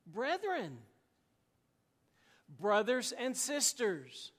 Brethren, 0.06 0.78
brothers 2.60 3.12
and 3.12 3.36
sisters. 3.36 4.32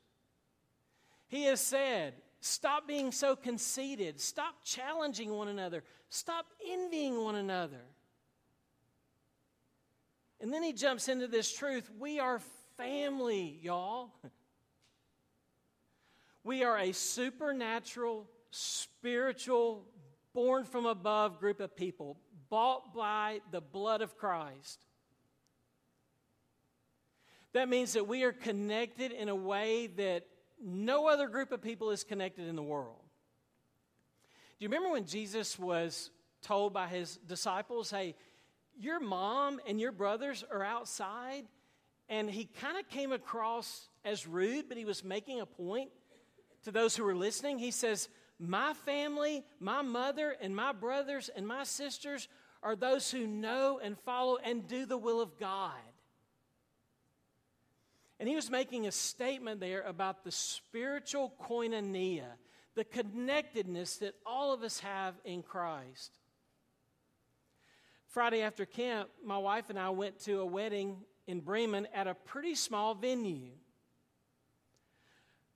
He 1.28 1.46
has 1.46 1.60
said, 1.60 2.14
Stop 2.40 2.88
being 2.88 3.12
so 3.12 3.36
conceited. 3.36 4.22
Stop 4.22 4.64
challenging 4.64 5.32
one 5.32 5.48
another. 5.48 5.84
Stop 6.10 6.46
envying 6.70 7.20
one 7.20 7.34
another. 7.34 7.82
And 10.40 10.54
then 10.54 10.62
he 10.62 10.72
jumps 10.72 11.10
into 11.10 11.28
this 11.28 11.52
truth 11.52 11.90
we 11.98 12.20
are 12.20 12.40
family, 12.78 13.60
y'all. 13.62 14.12
We 16.44 16.64
are 16.64 16.78
a 16.78 16.92
supernatural, 16.92 18.28
spiritual, 18.52 19.86
born 20.34 20.64
from 20.64 20.86
above 20.86 21.40
group 21.40 21.60
of 21.60 21.76
people, 21.76 22.18
bought 22.50 22.94
by 22.94 23.42
the 23.52 23.62
blood 23.62 24.02
of 24.02 24.18
Christ. 24.18 24.80
That 27.54 27.70
means 27.70 27.94
that 27.94 28.08
we 28.08 28.24
are 28.24 28.34
connected 28.34 29.12
in 29.12 29.30
a 29.30 29.36
way 29.36 29.88
that 29.88 30.26
no 30.62 31.08
other 31.08 31.28
group 31.28 31.52
of 31.52 31.62
people 31.62 31.92
is 31.92 32.04
connected 32.04 32.48
in 32.48 32.56
the 32.56 32.64
world. 32.64 33.00
Do 34.60 34.64
you 34.64 34.70
remember 34.70 34.92
when 34.92 35.06
Jesus 35.06 35.58
was 35.58 36.12
told 36.42 36.74
by 36.74 36.88
his 36.88 37.18
disciples, 37.18 37.90
hey, 37.90 38.16
your 38.78 39.00
mom 39.00 39.60
and 39.68 39.80
your 39.80 39.92
brothers 39.92 40.44
are 40.52 40.64
outside? 40.64 41.46
And 42.10 42.30
he 42.30 42.46
kind 42.46 42.78
of 42.78 42.88
came 42.90 43.12
across 43.12 43.90
as 44.04 44.28
rude, 44.28 44.70
but 44.70 44.78
he 44.78 44.86
was 44.86 45.04
making 45.04 45.42
a 45.42 45.46
point 45.46 45.90
to 46.64 46.72
those 46.72 46.96
who 46.96 47.04
were 47.04 47.16
listening. 47.16 47.58
He 47.58 47.72
says, 47.72 48.10
My 48.40 48.74
family, 48.74 49.44
my 49.60 49.82
mother, 49.82 50.36
and 50.40 50.56
my 50.56 50.72
brothers 50.72 51.30
and 51.36 51.48
my 51.48 51.64
sisters 51.64 52.28
are 52.62 52.76
those 52.76 53.12
who 53.12 53.28
know 53.28 53.80
and 53.82 53.98
follow 54.00 54.38
and 54.44 54.68
do 54.68 54.86
the 54.86 54.98
will 54.98 55.22
of 55.22 55.40
God. 55.40 55.72
And 58.20 58.30
he 58.30 58.36
was 58.36 58.50
making 58.50 58.88
a 58.88 58.92
statement 58.92 59.60
there 59.60 59.82
about 59.82 60.24
the 60.24 60.32
spiritual 60.32 61.34
koinonia, 61.42 62.26
the 62.76 62.86
connectedness 62.86 63.98
that 63.98 64.16
all 64.26 64.54
of 64.54 64.64
us 64.64 64.80
have 64.80 65.16
in 65.26 65.44
Christ. 65.44 66.12
Friday 68.08 68.42
after 68.42 68.66
camp, 68.66 69.10
my 69.24 69.38
wife 69.38 69.70
and 69.70 69.78
I 69.78 69.90
went 69.90 70.20
to 70.22 70.40
a 70.40 70.46
wedding 70.46 70.98
in 71.28 71.40
Bremen 71.40 71.88
at 71.94 72.08
a 72.08 72.14
pretty 72.14 72.56
small 72.56 72.94
venue. 72.94 73.52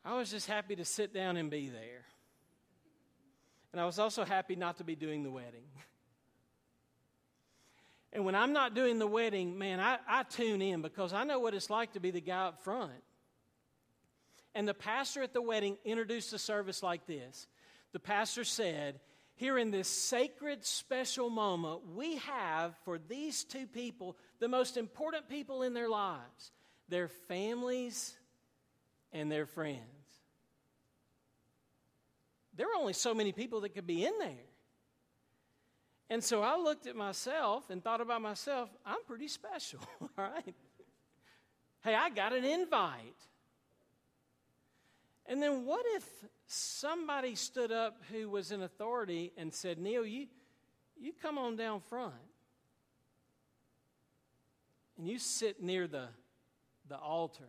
I 0.04 0.16
was 0.16 0.32
just 0.32 0.48
happy 0.48 0.76
to 0.76 0.86
sit 0.86 1.14
down 1.14 1.38
and 1.38 1.50
be 1.50 1.70
there. 1.70 2.06
And 3.72 3.80
I 3.80 3.86
was 3.86 4.00
also 4.00 4.26
happy 4.26 4.56
not 4.56 4.78
to 4.78 4.84
be 4.84 4.96
doing 4.96 5.24
the 5.24 5.32
wedding. 5.32 5.66
And 8.12 8.26
when 8.26 8.34
I'm 8.34 8.54
not 8.54 8.74
doing 8.74 8.98
the 8.98 9.06
wedding, 9.06 9.60
man, 9.60 9.80
I, 9.80 10.00
I 10.08 10.24
tune 10.24 10.64
in 10.64 10.82
because 10.82 11.14
I 11.14 11.24
know 11.24 11.38
what 11.38 11.54
it's 11.54 11.70
like 11.70 11.94
to 11.94 12.00
be 12.00 12.10
the 12.10 12.20
guy 12.20 12.48
up 12.48 12.64
front. 12.64 13.04
And 14.56 14.68
the 14.68 14.74
pastor 14.74 15.22
at 15.22 15.32
the 15.32 15.44
wedding 15.44 15.78
introduced 15.86 16.32
the 16.32 16.40
service 16.40 16.82
like 16.82 17.06
this 17.06 17.46
The 17.92 18.00
pastor 18.00 18.44
said, 18.44 19.00
Here 19.40 19.58
in 19.58 19.72
this 19.72 19.88
sacred, 19.88 20.66
special 20.66 21.30
moment, 21.30 21.96
we 21.96 22.18
have 22.18 22.76
for 22.84 23.00
these 23.00 23.46
two 23.46 23.68
people 23.68 24.18
the 24.40 24.50
most 24.50 24.76
important 24.76 25.30
people 25.30 25.64
in 25.64 25.74
their 25.74 25.88
lives 25.88 26.52
their 26.90 27.08
families 27.08 28.18
and 29.14 29.32
their 29.32 29.46
friends. 29.46 29.80
There 32.58 32.68
are 32.68 32.78
only 32.78 32.92
so 32.92 33.14
many 33.14 33.32
people 33.32 33.62
that 33.62 33.70
could 33.70 33.88
be 33.88 34.06
in 34.06 34.12
there. 34.20 34.50
And 36.10 36.22
so 36.22 36.42
I 36.42 36.58
looked 36.58 36.86
at 36.86 36.98
myself 36.98 37.70
and 37.70 37.82
thought 37.82 38.02
about 38.02 38.22
myself, 38.22 38.70
I'm 38.86 39.06
pretty 39.08 39.30
special, 39.30 39.80
all 40.02 40.10
right? 40.18 40.56
Hey, 41.82 41.96
I 41.96 42.10
got 42.10 42.34
an 42.34 42.44
invite. 42.44 43.16
And 45.28 45.42
then 45.42 45.66
what 45.66 45.86
if 45.96 46.04
somebody 46.52 47.36
stood 47.36 47.72
up 47.72 48.02
who 48.12 48.28
was 48.28 48.52
in 48.52 48.64
authority 48.64 49.32
and 49.38 49.54
said, 49.54 49.78
Neil, 49.78 50.04
you, 50.04 50.26
you 51.00 51.14
come 51.22 51.38
on 51.38 51.56
down 51.56 51.80
front 51.80 52.14
and 54.98 55.08
you 55.08 55.20
sit 55.20 55.62
near 55.62 55.86
the, 55.88 56.08
the 56.88 56.98
altar 56.98 57.48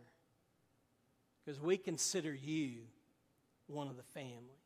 because 1.42 1.58
we 1.58 1.78
consider 1.78 2.34
you 2.34 2.82
one 3.68 3.88
of 3.88 3.96
the 3.96 4.02
family. 4.02 4.60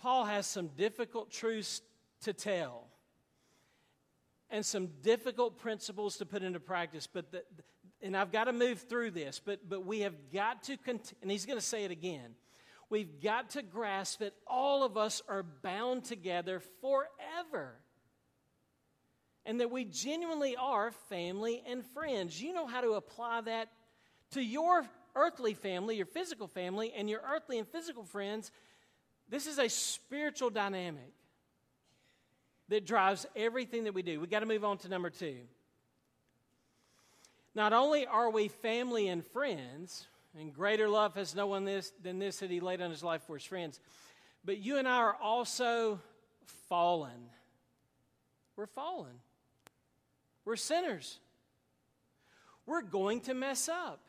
Paul 0.00 0.24
has 0.24 0.46
some 0.46 0.68
difficult 0.76 1.30
truths 1.30 1.82
to 2.22 2.32
tell 2.32 2.88
and 4.50 4.66
some 4.66 4.88
difficult 5.02 5.56
principles 5.58 6.16
to 6.16 6.26
put 6.26 6.42
into 6.42 6.58
practice, 6.58 7.06
but 7.06 7.30
the, 7.30 7.44
and 8.02 8.16
I've 8.16 8.32
got 8.32 8.44
to 8.44 8.52
move 8.52 8.80
through 8.88 9.12
this, 9.12 9.40
but, 9.44 9.68
but 9.68 9.86
we 9.86 10.00
have 10.00 10.14
got 10.32 10.62
to, 10.64 10.76
cont- 10.76 11.14
and 11.22 11.30
he's 11.30 11.46
going 11.46 11.58
to 11.58 11.64
say 11.64 11.84
it 11.84 11.90
again. 11.90 12.34
We've 12.88 13.20
got 13.20 13.50
to 13.50 13.62
grasp 13.62 14.20
that 14.20 14.34
all 14.46 14.84
of 14.84 14.96
us 14.96 15.22
are 15.28 15.42
bound 15.42 16.04
together 16.04 16.60
forever. 16.80 17.74
And 19.44 19.60
that 19.60 19.70
we 19.70 19.84
genuinely 19.84 20.56
are 20.56 20.90
family 21.08 21.62
and 21.68 21.84
friends. 21.84 22.40
You 22.40 22.52
know 22.52 22.66
how 22.66 22.80
to 22.80 22.92
apply 22.92 23.42
that 23.42 23.68
to 24.32 24.42
your 24.42 24.84
earthly 25.14 25.54
family, 25.54 25.96
your 25.96 26.06
physical 26.06 26.46
family, 26.46 26.92
and 26.96 27.08
your 27.08 27.22
earthly 27.28 27.58
and 27.58 27.66
physical 27.66 28.04
friends 28.04 28.50
This 29.28 29.46
is 29.46 29.58
a 29.58 29.68
spiritual 29.68 30.50
dynamic 30.50 31.12
that 32.68 32.86
drives 32.86 33.26
everything 33.34 33.84
that 33.84 33.94
we 33.94 34.02
do. 34.02 34.20
We 34.20 34.26
got 34.26 34.40
to 34.40 34.46
move 34.46 34.64
on 34.64 34.78
to 34.78 34.88
number 34.88 35.10
two. 35.10 35.38
Not 37.56 37.72
only 37.72 38.06
are 38.06 38.28
we 38.28 38.48
family 38.48 39.08
and 39.08 39.24
friends, 39.24 40.06
and 40.38 40.52
greater 40.52 40.90
love 40.90 41.14
has 41.14 41.34
no 41.34 41.46
one 41.46 41.64
this, 41.64 41.90
than 42.02 42.18
this 42.18 42.40
that 42.40 42.50
he 42.50 42.60
laid 42.60 42.82
on 42.82 42.90
his 42.90 43.02
life 43.02 43.22
for 43.26 43.34
his 43.34 43.46
friends, 43.46 43.80
but 44.44 44.58
you 44.58 44.76
and 44.76 44.86
I 44.86 44.98
are 44.98 45.16
also 45.16 45.98
fallen. 46.68 47.30
We're 48.56 48.66
fallen. 48.66 49.14
We're 50.44 50.56
sinners. 50.56 51.18
We're 52.66 52.82
going 52.82 53.22
to 53.22 53.32
mess 53.32 53.70
up. 53.70 54.02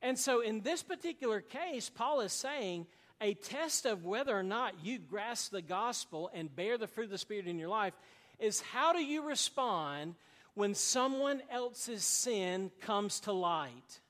And 0.00 0.18
so, 0.18 0.40
in 0.40 0.62
this 0.62 0.82
particular 0.82 1.42
case, 1.42 1.90
Paul 1.90 2.22
is 2.22 2.32
saying 2.32 2.86
a 3.20 3.34
test 3.34 3.84
of 3.84 4.06
whether 4.06 4.34
or 4.34 4.42
not 4.42 4.82
you 4.82 4.98
grasp 4.98 5.52
the 5.52 5.60
gospel 5.60 6.30
and 6.32 6.56
bear 6.56 6.78
the 6.78 6.86
fruit 6.86 7.04
of 7.04 7.10
the 7.10 7.18
Spirit 7.18 7.46
in 7.46 7.58
your 7.58 7.68
life 7.68 7.92
is 8.38 8.62
how 8.62 8.94
do 8.94 9.04
you 9.04 9.22
respond 9.28 10.14
when 10.54 10.74
someone 10.74 11.42
else's 11.50 12.04
sin 12.04 12.70
comes 12.80 13.20
to 13.20 13.32
light? 13.32 14.00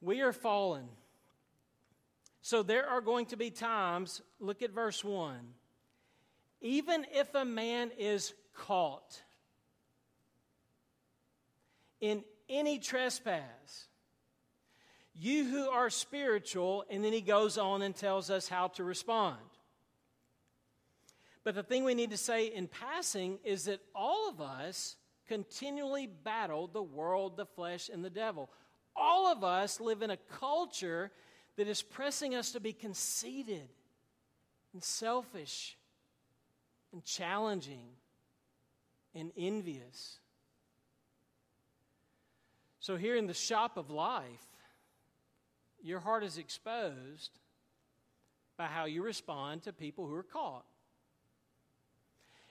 We 0.00 0.20
are 0.20 0.32
fallen. 0.32 0.88
So 2.40 2.62
there 2.62 2.88
are 2.88 3.00
going 3.00 3.26
to 3.26 3.36
be 3.36 3.50
times, 3.50 4.22
look 4.40 4.62
at 4.62 4.70
verse 4.70 5.04
1. 5.04 5.36
Even 6.60 7.06
if 7.12 7.34
a 7.34 7.44
man 7.44 7.90
is 7.98 8.32
caught 8.54 9.22
in 12.00 12.24
any 12.48 12.78
trespass, 12.78 13.88
you 15.14 15.44
who 15.44 15.68
are 15.68 15.90
spiritual, 15.90 16.84
and 16.88 17.04
then 17.04 17.12
he 17.12 17.20
goes 17.20 17.58
on 17.58 17.82
and 17.82 17.94
tells 17.94 18.30
us 18.30 18.48
how 18.48 18.68
to 18.68 18.84
respond. 18.84 19.38
But 21.48 21.54
the 21.54 21.62
thing 21.62 21.84
we 21.84 21.94
need 21.94 22.10
to 22.10 22.18
say 22.18 22.48
in 22.48 22.68
passing 22.68 23.38
is 23.42 23.64
that 23.64 23.80
all 23.94 24.28
of 24.28 24.38
us 24.38 24.96
continually 25.28 26.06
battle 26.06 26.66
the 26.66 26.82
world, 26.82 27.38
the 27.38 27.46
flesh, 27.46 27.88
and 27.88 28.04
the 28.04 28.10
devil. 28.10 28.50
All 28.94 29.32
of 29.32 29.42
us 29.42 29.80
live 29.80 30.02
in 30.02 30.10
a 30.10 30.18
culture 30.38 31.10
that 31.56 31.66
is 31.66 31.80
pressing 31.80 32.34
us 32.34 32.52
to 32.52 32.60
be 32.60 32.74
conceited 32.74 33.66
and 34.74 34.84
selfish 34.84 35.78
and 36.92 37.02
challenging 37.02 37.92
and 39.14 39.32
envious. 39.34 40.18
So, 42.78 42.98
here 42.98 43.16
in 43.16 43.26
the 43.26 43.32
shop 43.32 43.78
of 43.78 43.88
life, 43.88 44.44
your 45.82 46.00
heart 46.00 46.24
is 46.24 46.36
exposed 46.36 47.38
by 48.58 48.66
how 48.66 48.84
you 48.84 49.02
respond 49.02 49.62
to 49.62 49.72
people 49.72 50.06
who 50.06 50.14
are 50.14 50.22
caught. 50.22 50.66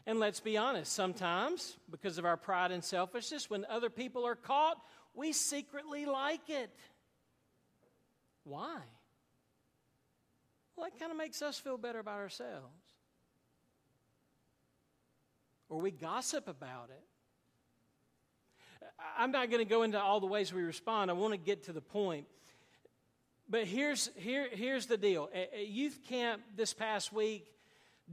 And 0.07 0.19
let's 0.19 0.39
be 0.39 0.55
honest, 0.55 0.93
sometimes, 0.93 1.75
because 1.91 2.17
of 2.17 2.23
our 2.23 2.37
pride 2.37 2.71
and 2.71 2.81
selfishness, 2.81 3.49
when 3.49 3.65
other 3.69 3.89
people 3.89 4.25
are 4.25 4.35
caught, 4.35 4.81
we 5.13 5.33
secretly 5.33 6.05
like 6.05 6.49
it. 6.49 6.73
Why? 8.45 8.79
Well, 10.77 10.89
that 10.89 10.97
kind 10.97 11.11
of 11.11 11.17
makes 11.17 11.41
us 11.41 11.59
feel 11.59 11.77
better 11.77 11.99
about 11.99 12.19
ourselves. 12.19 12.85
Or 15.67 15.81
we 15.81 15.91
gossip 15.91 16.47
about 16.47 16.89
it. 16.89 17.03
I'm 19.17 19.31
not 19.31 19.51
going 19.51 19.61
to 19.61 19.69
go 19.69 19.83
into 19.83 20.01
all 20.01 20.21
the 20.21 20.27
ways 20.27 20.53
we 20.53 20.61
respond. 20.61 21.11
I 21.11 21.15
want 21.15 21.33
to 21.33 21.37
get 21.37 21.65
to 21.65 21.73
the 21.73 21.81
point. 21.81 22.27
But 23.49 23.65
here's, 23.65 24.09
here, 24.15 24.47
here's 24.49 24.85
the 24.85 24.97
deal. 24.97 25.29
At, 25.35 25.67
youth 25.67 25.99
camp 26.07 26.43
this 26.55 26.73
past 26.73 27.11
week, 27.11 27.45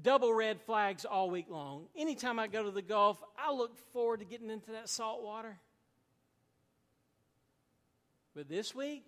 double 0.02 0.32
red 0.32 0.60
flags 0.60 1.04
all 1.04 1.30
week 1.30 1.46
long. 1.48 1.86
Anytime 1.96 2.38
I 2.38 2.46
go 2.46 2.62
to 2.62 2.70
the 2.70 2.82
Gulf, 2.82 3.22
I 3.38 3.52
look 3.52 3.76
forward 3.92 4.20
to 4.20 4.26
getting 4.26 4.50
into 4.50 4.72
that 4.72 4.88
salt 4.88 5.22
water. 5.22 5.58
But 8.34 8.48
this 8.48 8.74
week, 8.74 9.04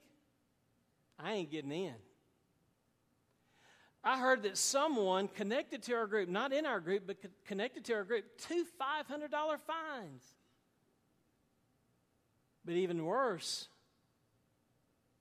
I 1.18 1.32
ain't 1.32 1.50
getting 1.50 1.72
in. 1.72 1.94
I 4.04 4.20
heard 4.20 4.44
that 4.44 4.56
someone 4.56 5.26
connected 5.26 5.82
to 5.84 5.94
our 5.94 6.06
group, 6.06 6.28
not 6.28 6.52
in 6.52 6.64
our 6.64 6.78
group, 6.78 7.04
but 7.08 7.16
connected 7.44 7.84
to 7.86 7.94
our 7.94 8.04
group, 8.04 8.24
two 8.38 8.64
$500 8.80 9.30
fines. 9.66 10.22
But 12.64 12.74
even 12.74 13.04
worse, 13.04 13.66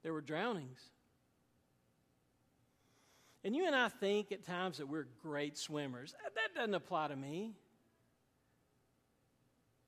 there 0.03 0.13
were 0.13 0.21
drownings. 0.21 0.79
And 3.45 3.55
you 3.55 3.67
and 3.67 3.75
I 3.75 3.89
think 3.89 4.31
at 4.31 4.43
times 4.43 4.79
that 4.79 4.87
we're 4.87 5.05
great 5.21 5.55
swimmers. 5.55 6.15
That 6.33 6.55
doesn't 6.55 6.73
apply 6.73 7.09
to 7.09 7.15
me. 7.15 7.53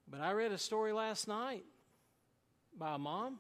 But 0.07 0.21
I 0.21 0.33
read 0.33 0.51
a 0.51 0.59
story 0.59 0.93
last 0.93 1.27
night 1.27 1.65
by 2.77 2.93
a 2.93 2.99
mom. 2.99 3.39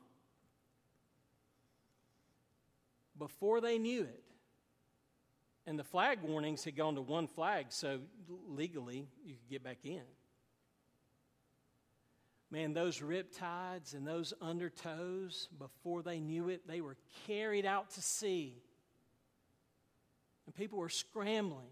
Before 3.19 3.61
they 3.61 3.77
knew 3.77 4.01
it, 4.01 4.23
and 5.67 5.77
the 5.77 5.83
flag 5.83 6.23
warnings 6.23 6.63
had 6.63 6.75
gone 6.75 6.95
to 6.95 7.01
one 7.01 7.27
flag, 7.27 7.67
so 7.69 7.99
legally 8.47 9.07
you 9.23 9.35
could 9.35 9.49
get 9.51 9.63
back 9.63 9.79
in. 9.83 10.01
Man, 12.49 12.73
those 12.73 13.03
rip 13.03 13.37
tides 13.37 13.93
and 13.93 14.07
those 14.07 14.33
undertows, 14.41 15.47
before 15.59 16.01
they 16.01 16.19
knew 16.19 16.49
it, 16.49 16.67
they 16.67 16.81
were 16.81 16.97
carried 17.27 17.67
out 17.67 17.91
to 17.91 18.01
sea 18.01 18.63
and 20.47 20.55
people 20.55 20.79
were 20.79 20.89
scrambling 20.89 21.69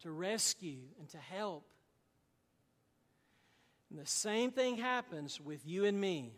to 0.00 0.10
rescue 0.10 0.80
and 0.98 1.08
to 1.10 1.18
help. 1.18 1.64
And 3.90 3.98
the 3.98 4.06
same 4.06 4.50
thing 4.50 4.78
happens 4.78 5.40
with 5.40 5.64
you 5.64 5.84
and 5.84 6.00
me. 6.00 6.32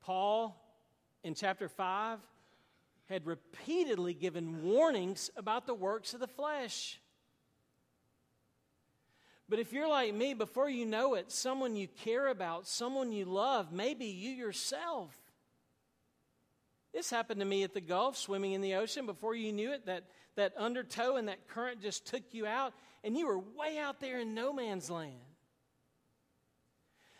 Paul, 0.00 0.56
in 1.22 1.34
chapter 1.34 1.68
5, 1.68 2.20
had 3.08 3.26
repeatedly 3.26 4.14
given 4.14 4.62
warnings 4.62 5.30
about 5.36 5.66
the 5.66 5.74
works 5.74 6.14
of 6.14 6.20
the 6.20 6.28
flesh. 6.28 7.00
But 9.48 9.58
if 9.58 9.72
you're 9.72 9.88
like 9.88 10.14
me, 10.14 10.34
before 10.34 10.70
you 10.70 10.86
know 10.86 11.14
it, 11.14 11.30
someone 11.30 11.76
you 11.76 11.88
care 11.88 12.28
about, 12.28 12.66
someone 12.66 13.12
you 13.12 13.24
love, 13.24 13.72
maybe 13.72 14.06
you 14.06 14.30
yourself, 14.30 15.16
this 16.96 17.10
happened 17.10 17.40
to 17.40 17.46
me 17.46 17.62
at 17.62 17.74
the 17.74 17.80
Gulf, 17.82 18.16
swimming 18.16 18.52
in 18.52 18.62
the 18.62 18.76
ocean. 18.76 19.04
Before 19.04 19.34
you 19.34 19.52
knew 19.52 19.70
it, 19.70 19.84
that, 19.84 20.04
that 20.36 20.54
undertow 20.56 21.16
and 21.16 21.28
that 21.28 21.46
current 21.46 21.82
just 21.82 22.06
took 22.06 22.22
you 22.32 22.46
out, 22.46 22.72
and 23.04 23.14
you 23.14 23.26
were 23.26 23.38
way 23.38 23.76
out 23.78 24.00
there 24.00 24.18
in 24.18 24.34
no 24.34 24.50
man's 24.50 24.88
land. 24.88 25.12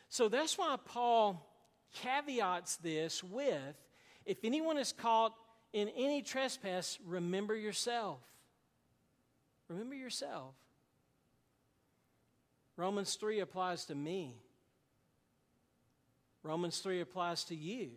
So 0.09 0.31
that's 0.31 0.57
why 0.57 0.77
Paul 0.83 1.47
caveats 1.93 2.77
this 2.79 3.22
with 3.22 3.77
if 4.24 4.39
anyone 4.45 4.79
is 4.79 4.93
caught 4.93 5.35
in 5.74 5.91
any 5.91 6.22
trespass, 6.22 6.99
remember 7.07 7.55
yourself. 7.55 8.20
Remember 9.68 9.95
yourself. 9.95 10.55
Romans 12.79 13.14
3 13.16 13.41
applies 13.41 13.85
to 13.85 13.95
me. 13.95 14.37
Romans 16.43 16.79
3 16.79 17.03
applies 17.03 17.45
to 17.45 17.55
you. 17.55 17.91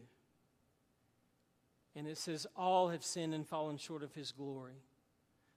And 1.96 2.08
it 2.08 2.18
says, 2.18 2.48
All 2.56 2.90
have 2.90 3.04
sinned 3.04 3.34
and 3.34 3.48
fallen 3.48 3.78
short 3.78 4.04
of 4.04 4.14
his 4.14 4.32
glory. 4.32 4.84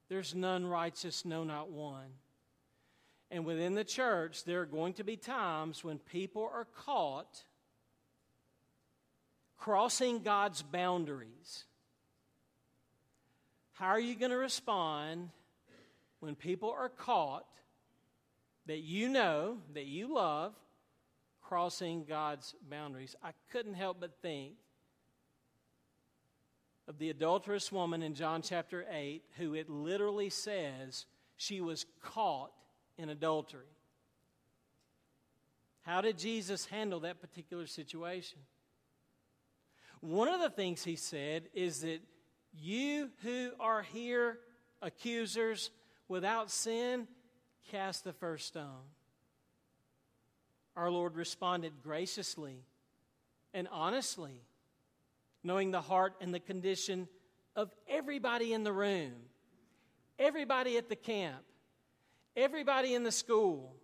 There's 0.08 0.34
none 0.34 0.66
righteous, 0.66 1.24
no, 1.24 1.44
not 1.44 1.70
one. 1.70 2.10
And 3.30 3.46
within 3.46 3.74
the 3.74 3.84
church, 3.84 4.44
there 4.44 4.60
are 4.60 4.66
going 4.66 4.92
to 4.94 5.04
be 5.04 5.16
times 5.16 5.82
when 5.82 5.98
people 5.98 6.50
are 6.52 6.66
caught 6.84 7.44
crossing 9.56 10.22
God's 10.22 10.60
boundaries. 10.60 11.64
How 13.72 13.86
are 13.86 14.00
you 14.00 14.16
going 14.16 14.32
to 14.32 14.36
respond 14.36 15.30
when 16.20 16.34
people 16.34 16.70
are 16.70 16.88
caught 16.88 17.46
that 18.66 18.80
you 18.80 19.08
know, 19.08 19.58
that 19.74 19.86
you 19.86 20.14
love, 20.14 20.52
crossing 21.42 22.04
God's 22.04 22.54
boundaries? 22.68 23.16
I 23.22 23.30
couldn't 23.50 23.74
help 23.74 23.98
but 24.00 24.20
think 24.20 24.54
of 26.88 26.98
the 26.98 27.10
adulterous 27.10 27.70
woman 27.70 28.02
in 28.02 28.14
John 28.14 28.42
chapter 28.42 28.84
8, 28.90 29.22
who 29.38 29.54
it 29.54 29.70
literally 29.70 30.30
says 30.30 31.06
she 31.36 31.60
was 31.60 31.86
caught 32.02 32.52
in 32.98 33.08
adultery. 33.08 33.66
How 35.82 36.00
did 36.00 36.18
Jesus 36.18 36.66
handle 36.66 37.00
that 37.00 37.20
particular 37.20 37.66
situation? 37.66 38.38
One 40.00 40.28
of 40.28 40.40
the 40.40 40.50
things 40.50 40.82
he 40.84 40.96
said 40.96 41.44
is 41.54 41.80
that 41.82 42.00
you 42.52 43.10
who 43.22 43.50
are 43.60 43.82
here, 43.82 44.38
accusers, 44.80 45.70
without 46.08 46.50
sin, 46.50 47.06
cast 47.70 48.04
the 48.04 48.12
first 48.12 48.46
stone. 48.48 48.90
Our 50.76 50.90
Lord 50.90 51.16
responded 51.16 51.82
graciously 51.82 52.64
and 53.54 53.68
honestly 53.70 54.42
knowing 55.43 55.70
the 55.70 55.80
heart 55.80 56.14
and 56.20 56.32
the 56.32 56.40
condition 56.40 57.09
of 57.57 57.70
everybody 57.88 58.53
in 58.53 58.64
the 58.64 58.72
room, 58.72 59.12
everybody 60.18 60.76
at 60.76 60.88
the 60.88 60.97
camp, 60.97 61.43
everybody 62.36 62.95
in 62.95 63.03
the 63.03 63.12
school, 63.12 63.74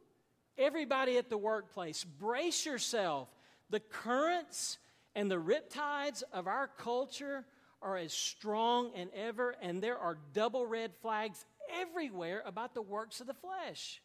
everybody 0.57 1.17
at 1.19 1.29
the 1.29 1.39
workplace. 1.39 2.05
Brace 2.05 2.65
yourself. 2.65 3.29
The 3.71 3.81
currents 3.81 4.79
and 5.15 5.31
the 5.31 5.41
riptides 5.41 6.23
of 6.33 6.47
our 6.47 6.69
culture 6.79 7.45
are 7.83 7.97
as 7.97 8.13
strong 8.13 8.91
and 8.97 9.11
ever, 9.15 9.55
and 9.63 9.83
there 9.83 9.99
are 9.99 10.19
double 10.33 10.67
red 10.67 10.93
flags 11.01 11.45
everywhere 11.81 12.43
about 12.47 12.75
the 12.75 12.83
works 12.83 13.21
of 13.21 13.27
the 13.27 13.35
flesh. 13.35 14.01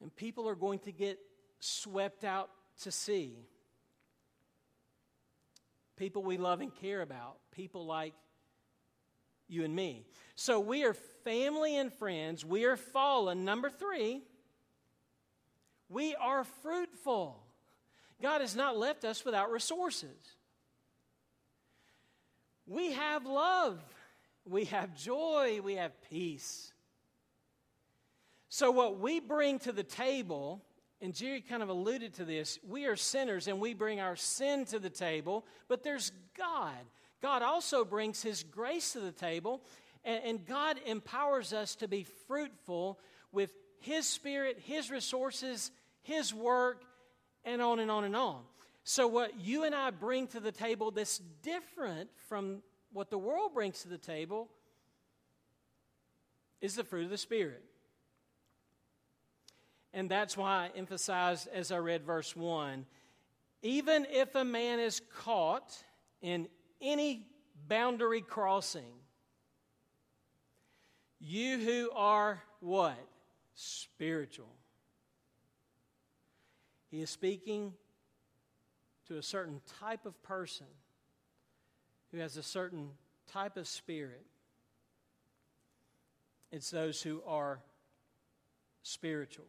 And 0.00 0.14
people 0.14 0.48
are 0.48 0.54
going 0.54 0.78
to 0.80 0.92
get 0.92 1.18
swept 1.60 2.24
out 2.24 2.50
to 2.82 2.90
sea. 2.90 3.36
People 5.98 6.22
we 6.22 6.38
love 6.38 6.60
and 6.60 6.74
care 6.74 7.02
about, 7.02 7.38
people 7.50 7.84
like 7.84 8.14
you 9.48 9.64
and 9.64 9.74
me. 9.74 10.04
So 10.36 10.60
we 10.60 10.84
are 10.84 10.94
family 11.24 11.76
and 11.76 11.92
friends. 11.92 12.44
We 12.44 12.64
are 12.64 12.76
fallen. 12.76 13.44
Number 13.44 13.68
three, 13.68 14.22
we 15.88 16.14
are 16.14 16.44
fruitful. 16.62 17.42
God 18.22 18.40
has 18.40 18.54
not 18.54 18.76
left 18.76 19.04
us 19.04 19.24
without 19.24 19.50
resources. 19.50 20.36
We 22.66 22.92
have 22.92 23.24
love, 23.24 23.80
we 24.44 24.66
have 24.66 24.94
joy, 24.94 25.60
we 25.64 25.74
have 25.76 25.92
peace. 26.10 26.72
So, 28.50 28.70
what 28.70 28.98
we 28.98 29.20
bring 29.20 29.58
to 29.60 29.72
the 29.72 29.82
table, 29.82 30.62
and 31.00 31.14
Jerry 31.14 31.40
kind 31.40 31.62
of 31.62 31.68
alluded 31.68 32.14
to 32.14 32.24
this, 32.24 32.58
we 32.66 32.86
are 32.86 32.96
sinners 32.96 33.46
and 33.46 33.60
we 33.60 33.72
bring 33.72 34.00
our 34.00 34.16
sin 34.16 34.64
to 34.66 34.78
the 34.78 34.90
table, 34.90 35.46
but 35.68 35.82
there's 35.82 36.10
God. 36.36 36.74
God 37.22 37.42
also 37.42 37.84
brings 37.84 38.22
His 38.22 38.42
grace 38.42 38.92
to 38.92 39.00
the 39.00 39.12
table, 39.12 39.62
and, 40.04 40.46
God 40.46 40.78
empowers 40.86 41.52
us 41.52 41.74
to 41.76 41.88
be 41.88 42.04
fruitful 42.26 42.98
with 43.30 43.52
His 43.80 44.06
Spirit, 44.06 44.58
His 44.64 44.90
resources, 44.90 45.70
His 46.02 46.32
work, 46.32 46.82
and 47.44 47.60
on 47.60 47.78
and 47.78 47.90
on 47.90 48.04
and 48.04 48.16
on. 48.16 48.40
So, 48.84 49.06
what 49.06 49.38
you 49.40 49.64
and 49.64 49.74
I 49.74 49.90
bring 49.90 50.28
to 50.28 50.40
the 50.40 50.52
table 50.52 50.90
that's 50.90 51.20
different 51.42 52.08
from 52.28 52.62
what 52.92 53.10
the 53.10 53.18
world 53.18 53.52
brings 53.52 53.82
to 53.82 53.88
the 53.88 53.98
table 53.98 54.48
is 56.60 56.74
the 56.74 56.84
fruit 56.84 57.04
of 57.04 57.10
the 57.10 57.18
Spirit. 57.18 57.62
And 59.92 60.10
that's 60.10 60.36
why 60.36 60.66
I 60.66 60.78
emphasized 60.78 61.48
as 61.52 61.72
I 61.72 61.78
read 61.78 62.04
verse 62.04 62.36
1 62.36 62.86
even 63.62 64.06
if 64.10 64.34
a 64.34 64.44
man 64.44 64.78
is 64.78 65.00
caught 65.16 65.76
in 66.22 66.48
any 66.80 67.26
boundary 67.68 68.20
crossing, 68.20 68.92
you 71.20 71.58
who 71.58 71.90
are 71.94 72.40
what? 72.60 72.96
Spiritual. 73.54 74.54
He 76.90 77.02
is 77.02 77.10
speaking 77.10 77.74
to 79.08 79.18
a 79.18 79.22
certain 79.22 79.60
type 79.80 80.06
of 80.06 80.22
person 80.22 80.66
who 82.12 82.18
has 82.18 82.36
a 82.36 82.42
certain 82.42 82.90
type 83.30 83.56
of 83.56 83.66
spirit. 83.66 84.24
It's 86.52 86.70
those 86.70 87.02
who 87.02 87.22
are 87.26 87.60
spiritual. 88.82 89.44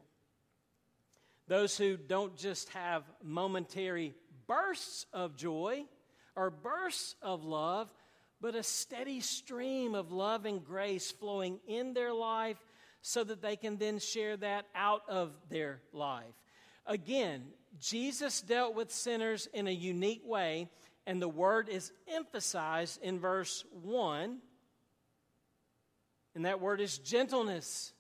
Those 1.50 1.76
who 1.76 1.97
don't 1.97 2.38
just 2.38 2.70
have 2.70 3.04
momentary 3.24 4.14
bursts 4.45 5.08
of 5.12 5.36
joy 5.36 5.84
or 6.36 6.52
bursts 6.52 7.16
of 7.24 7.43
love, 7.43 7.91
but 8.39 8.54
a 8.54 8.62
steady 8.62 9.20
stream 9.20 9.95
of 9.95 10.12
love 10.12 10.45
and 10.45 10.64
grace 10.64 11.10
flowing 11.10 11.60
in 11.68 11.95
their 11.95 12.14
life 12.14 12.64
so 13.02 13.24
that 13.24 13.41
they 13.41 13.56
can 13.56 13.78
then 13.78 13.97
share 13.97 14.38
that 14.38 14.68
out 14.76 15.02
of 15.10 15.32
their 15.50 15.82
life. 15.91 16.36
Again, 16.86 17.45
Jesus 17.80 18.41
dealt 18.41 18.76
with 18.76 18.91
sinners 18.91 19.47
in 19.52 19.68
a 19.68 19.72
unique 19.72 20.22
way, 20.24 20.70
and 21.08 21.20
the 21.20 21.28
word 21.28 21.68
is 21.68 21.91
emphasized 22.08 23.02
in 23.02 23.20
verse 23.20 23.66
1. 23.72 24.38
And 26.36 26.45
that 26.45 26.62
word 26.62 26.80
is 26.80 27.00
gentleness. 27.00 27.91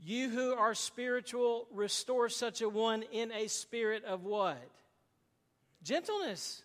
You 0.00 0.28
who 0.30 0.52
are 0.54 0.74
spiritual, 0.74 1.66
restore 1.72 2.28
such 2.28 2.60
a 2.60 2.68
one 2.68 3.02
in 3.12 3.32
a 3.32 3.48
spirit 3.48 4.04
of 4.04 4.24
what? 4.24 4.70
Gentleness. 5.82 6.62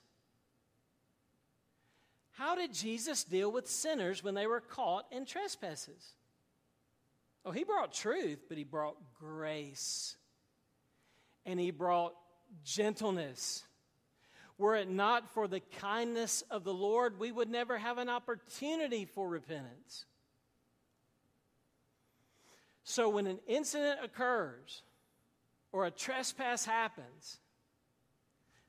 How 2.32 2.56
did 2.56 2.74
Jesus 2.74 3.24
deal 3.24 3.52
with 3.52 3.68
sinners 3.68 4.24
when 4.24 4.34
they 4.36 4.48
were 4.48 4.62
caught 4.62 5.06
in 5.12 5.26
trespasses? 5.26 6.14
Oh, 7.46 7.52
he 7.52 7.64
brought 7.64 7.94
truth, 7.94 8.46
but 8.48 8.58
he 8.58 8.64
brought 8.64 8.98
grace. 9.20 10.16
And 11.46 11.60
he 11.60 11.72
brought 11.72 12.16
gentleness. 12.64 13.64
Were 14.58 14.76
it 14.76 14.90
not 14.90 15.30
for 15.34 15.48
the 15.48 15.60
kindness 15.60 16.44
of 16.50 16.64
the 16.64 16.74
Lord, 16.74 17.20
we 17.20 17.32
would 17.32 17.50
never 17.50 17.78
have 17.78 17.98
an 17.98 18.10
opportunity 18.10 19.06
for 19.06 19.28
repentance. 19.28 20.06
So 22.84 23.10
when 23.10 23.28
an 23.28 23.40
incident 23.48 24.00
occurs 24.04 24.84
or 25.72 25.86
a 25.86 25.92
trespass 25.92 26.66
happens, 26.66 27.38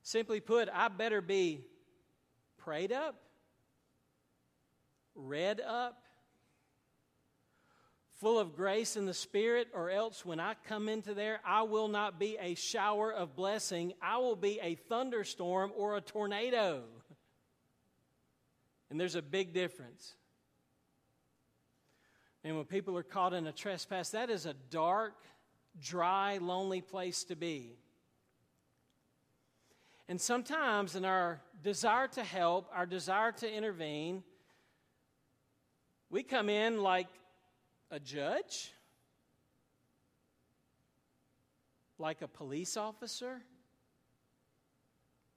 simply 0.02 0.40
put, 0.40 0.68
I 0.72 0.88
better 0.88 1.20
be 1.20 1.64
prayed 2.58 2.92
up, 2.92 3.16
read 5.14 5.60
up, 5.60 6.00
full 8.20 8.38
of 8.38 8.56
grace 8.56 8.96
in 8.96 9.04
the 9.04 9.12
Spirit, 9.14 9.68
or 9.74 9.90
else 9.90 10.24
when 10.24 10.40
I 10.40 10.54
come 10.66 10.88
into 10.88 11.12
there, 11.12 11.40
I 11.44 11.62
will 11.62 11.88
not 11.88 12.18
be 12.18 12.38
a 12.40 12.54
shower 12.54 13.12
of 13.12 13.36
blessing. 13.36 13.92
I 14.00 14.18
will 14.18 14.36
be 14.36 14.58
a 14.62 14.76
thunderstorm 14.76 15.72
or 15.76 15.96
a 15.96 16.00
tornado. 16.00 16.84
And 18.88 18.98
there's 18.98 19.16
a 19.16 19.22
big 19.22 19.52
difference. 19.52 20.14
And 22.45 22.57
when 22.57 22.66
people 22.66 22.97
are 22.99 23.03
caught 23.03 23.32
in 23.32 23.47
a 23.47 23.53
trespass, 23.53 24.11
that 24.11 24.28
is 24.28 24.45
a 24.45 24.55
dark, 24.68 25.14
dry, 25.80 26.36
lonely 26.36 26.82
place 26.82 27.24
to 27.24 27.36
be. 27.36 27.78
And 30.07 30.20
sometimes, 30.20 30.95
in 30.95 31.07
our 31.07 31.40
desire 31.62 32.07
to 32.09 32.22
help, 32.22 32.68
our 32.74 32.84
desire 32.84 33.32
to 33.32 33.51
intervene, 33.51 34.22
we 36.11 36.22
come 36.22 36.51
in 36.51 36.82
like 36.82 37.09
a 37.90 37.99
judge? 37.99 38.74
Like 41.99 42.20
a 42.20 42.28
police 42.28 42.76
officer? 42.76 43.40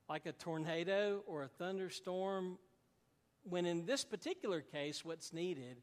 Like 0.09 0.25
a 0.25 0.33
tornado 0.33 1.23
or 1.25 1.43
a 1.43 1.47
thunderstorm? 1.47 2.57
When 3.43 3.65
in 3.65 3.85
this 3.85 4.03
particular 4.03 4.59
case, 4.59 5.05
what's 5.05 5.31
needed 5.31 5.77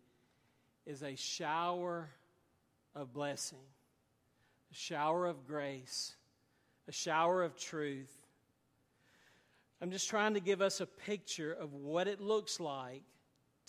is 0.87 1.03
a 1.03 1.17
shower 1.17 2.11
of 2.95 3.13
blessing, 3.13 3.67
a 4.71 4.75
shower 4.75 5.27
of 5.27 5.47
grace, 5.47 6.15
a 6.89 6.93
shower 6.93 7.43
of 7.43 7.57
truth. 7.57 8.13
I'm 9.81 9.91
just 9.91 10.09
trying 10.09 10.35
to 10.35 10.41
give 10.41 10.63
us 10.63 10.81
a 10.81 10.87
picture 10.87 11.53
of 11.53 11.73
what 11.73 12.09
it 12.09 12.21
looks 12.21 12.61
like 12.61 13.03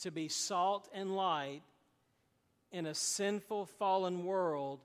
to 0.01 0.11
be 0.11 0.27
salt 0.27 0.89
and 0.93 1.15
light 1.15 1.61
in 2.71 2.85
a 2.85 2.93
sinful, 2.93 3.65
fallen 3.65 4.25
world 4.25 4.81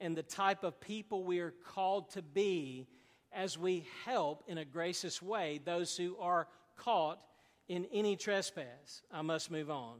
and 0.00 0.16
the 0.16 0.22
type 0.22 0.64
of 0.64 0.80
people 0.80 1.24
we 1.24 1.40
are 1.40 1.54
called 1.64 2.10
to 2.10 2.22
be 2.22 2.86
as 3.32 3.58
we 3.58 3.86
help 4.04 4.44
in 4.46 4.58
a 4.58 4.64
gracious 4.64 5.22
way 5.22 5.60
those 5.64 5.96
who 5.96 6.16
are 6.18 6.48
caught 6.76 7.20
in 7.68 7.86
any 7.92 8.16
trespass. 8.16 9.02
I 9.12 9.22
must 9.22 9.50
move 9.50 9.70
on. 9.70 9.98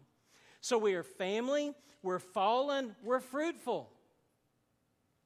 So 0.61 0.77
we 0.77 0.95
are 0.95 1.03
family, 1.03 1.75
we're 2.03 2.19
fallen, 2.19 2.95
we're 3.03 3.21
fruitful. 3.21 3.91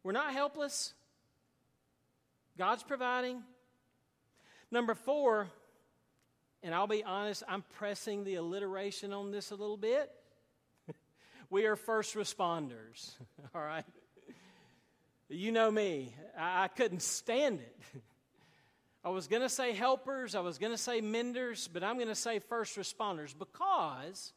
We're 0.03 0.13
not 0.13 0.33
helpless. 0.33 0.93
God's 2.59 2.83
providing. 2.83 3.43
Number 4.71 4.95
four, 4.95 5.49
and 6.63 6.75
I'll 6.75 6.87
be 6.87 7.03
honest, 7.03 7.43
I'm 7.49 7.65
pressing 7.79 8.25
the 8.25 8.37
alliteration 8.37 9.13
on 9.13 9.31
this 9.31 9.51
a 9.51 9.55
little 9.55 9.77
bit. 9.77 10.11
We 11.51 11.67
are 11.67 11.77
first 11.77 12.15
responders, 12.15 13.13
all 13.55 13.61
right? 13.63 13.85
You 15.29 15.53
know 15.53 15.71
me, 15.71 16.15
I, 16.37 16.69
couldn't 16.69 17.03
stand 17.03 17.61
it. 17.61 17.77
I 19.05 19.11
was 19.11 19.29
going 19.29 19.43
to 19.43 19.49
say 19.49 19.73
helpers, 19.73 20.35
I 20.35 20.41
was 20.41 20.59
going 20.59 20.73
to 20.73 20.79
say 20.79 21.01
menders, 21.01 21.69
but 21.69 21.85
I'm 21.85 21.97
going 21.97 22.09
to 22.09 22.15
say 22.15 22.41
first 22.41 22.77
responders 22.77 23.35
because 23.39 24.33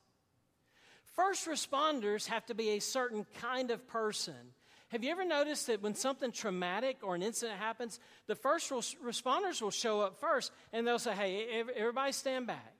first 1.17 1.47
responders 1.47 2.27
have 2.27 2.45
to 2.45 2.53
be 2.53 2.69
a 2.69 2.79
certain 2.79 3.25
kind 3.41 3.71
of 3.71 3.85
person, 3.87 4.53
Have 4.89 5.03
you 5.03 5.11
ever 5.11 5.25
noticed 5.25 5.67
that 5.67 5.81
when 5.81 5.95
something 5.95 6.31
traumatic 6.31 6.99
or 7.01 7.13
an 7.13 7.21
incident 7.21 7.59
happens, 7.59 7.99
the 8.27 8.35
first 8.35 8.71
responders 8.71 9.61
will 9.61 9.71
show 9.71 9.99
up 9.99 10.21
first 10.21 10.53
and 10.71 10.87
they'll 10.87 10.97
say, 10.97 11.13
Hey, 11.13 11.63
everybody 11.75 12.13
stand 12.13 12.47
back. 12.47 12.73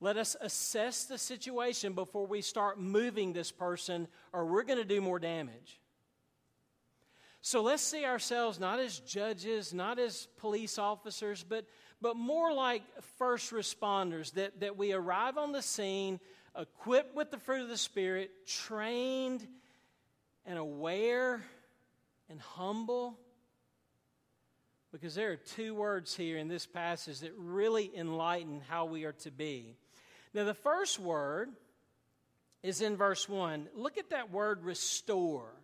Let 0.00 0.16
us 0.16 0.34
assess 0.40 1.04
the 1.04 1.18
situation 1.18 1.92
before 1.92 2.26
we 2.26 2.40
start 2.40 2.80
moving 2.80 3.32
this 3.32 3.52
person, 3.52 4.08
or 4.32 4.46
we're 4.46 4.64
going 4.64 4.80
to 4.80 4.84
do 4.84 5.00
more 5.00 5.20
damage. 5.20 5.78
So 7.40 7.62
let's 7.62 7.82
see 7.82 8.04
ourselves 8.04 8.58
not 8.58 8.80
as 8.80 8.98
judges, 8.98 9.74
not 9.74 9.98
as 9.98 10.26
police 10.38 10.78
officers, 10.78 11.44
but, 11.48 11.66
but 12.02 12.16
more 12.16 12.52
like 12.52 12.82
first 13.16 13.52
responders, 13.52 14.32
that, 14.32 14.58
that 14.60 14.76
we 14.76 14.92
arrive 14.92 15.38
on 15.38 15.52
the 15.52 15.62
scene 15.62 16.18
equipped 16.58 17.14
with 17.14 17.30
the 17.30 17.38
fruit 17.38 17.62
of 17.62 17.68
the 17.68 17.76
Spirit, 17.76 18.30
trained 18.46 19.46
and 20.44 20.58
aware 20.58 21.40
and 22.28 22.40
humble. 22.40 23.16
Because 24.90 25.14
there 25.14 25.30
are 25.30 25.36
two 25.36 25.74
words 25.74 26.14
here 26.14 26.36
in 26.36 26.48
this 26.48 26.66
passage 26.66 27.20
that 27.20 27.32
really 27.38 27.90
enlighten 27.96 28.60
how 28.68 28.84
we 28.84 29.04
are 29.04 29.12
to 29.12 29.30
be. 29.30 29.76
Now, 30.34 30.44
the 30.44 30.54
first 30.54 30.98
word 30.98 31.50
is 32.62 32.80
in 32.80 32.96
verse 32.96 33.28
1. 33.28 33.68
Look 33.74 33.96
at 33.96 34.10
that 34.10 34.30
word 34.30 34.64
restore. 34.64 35.54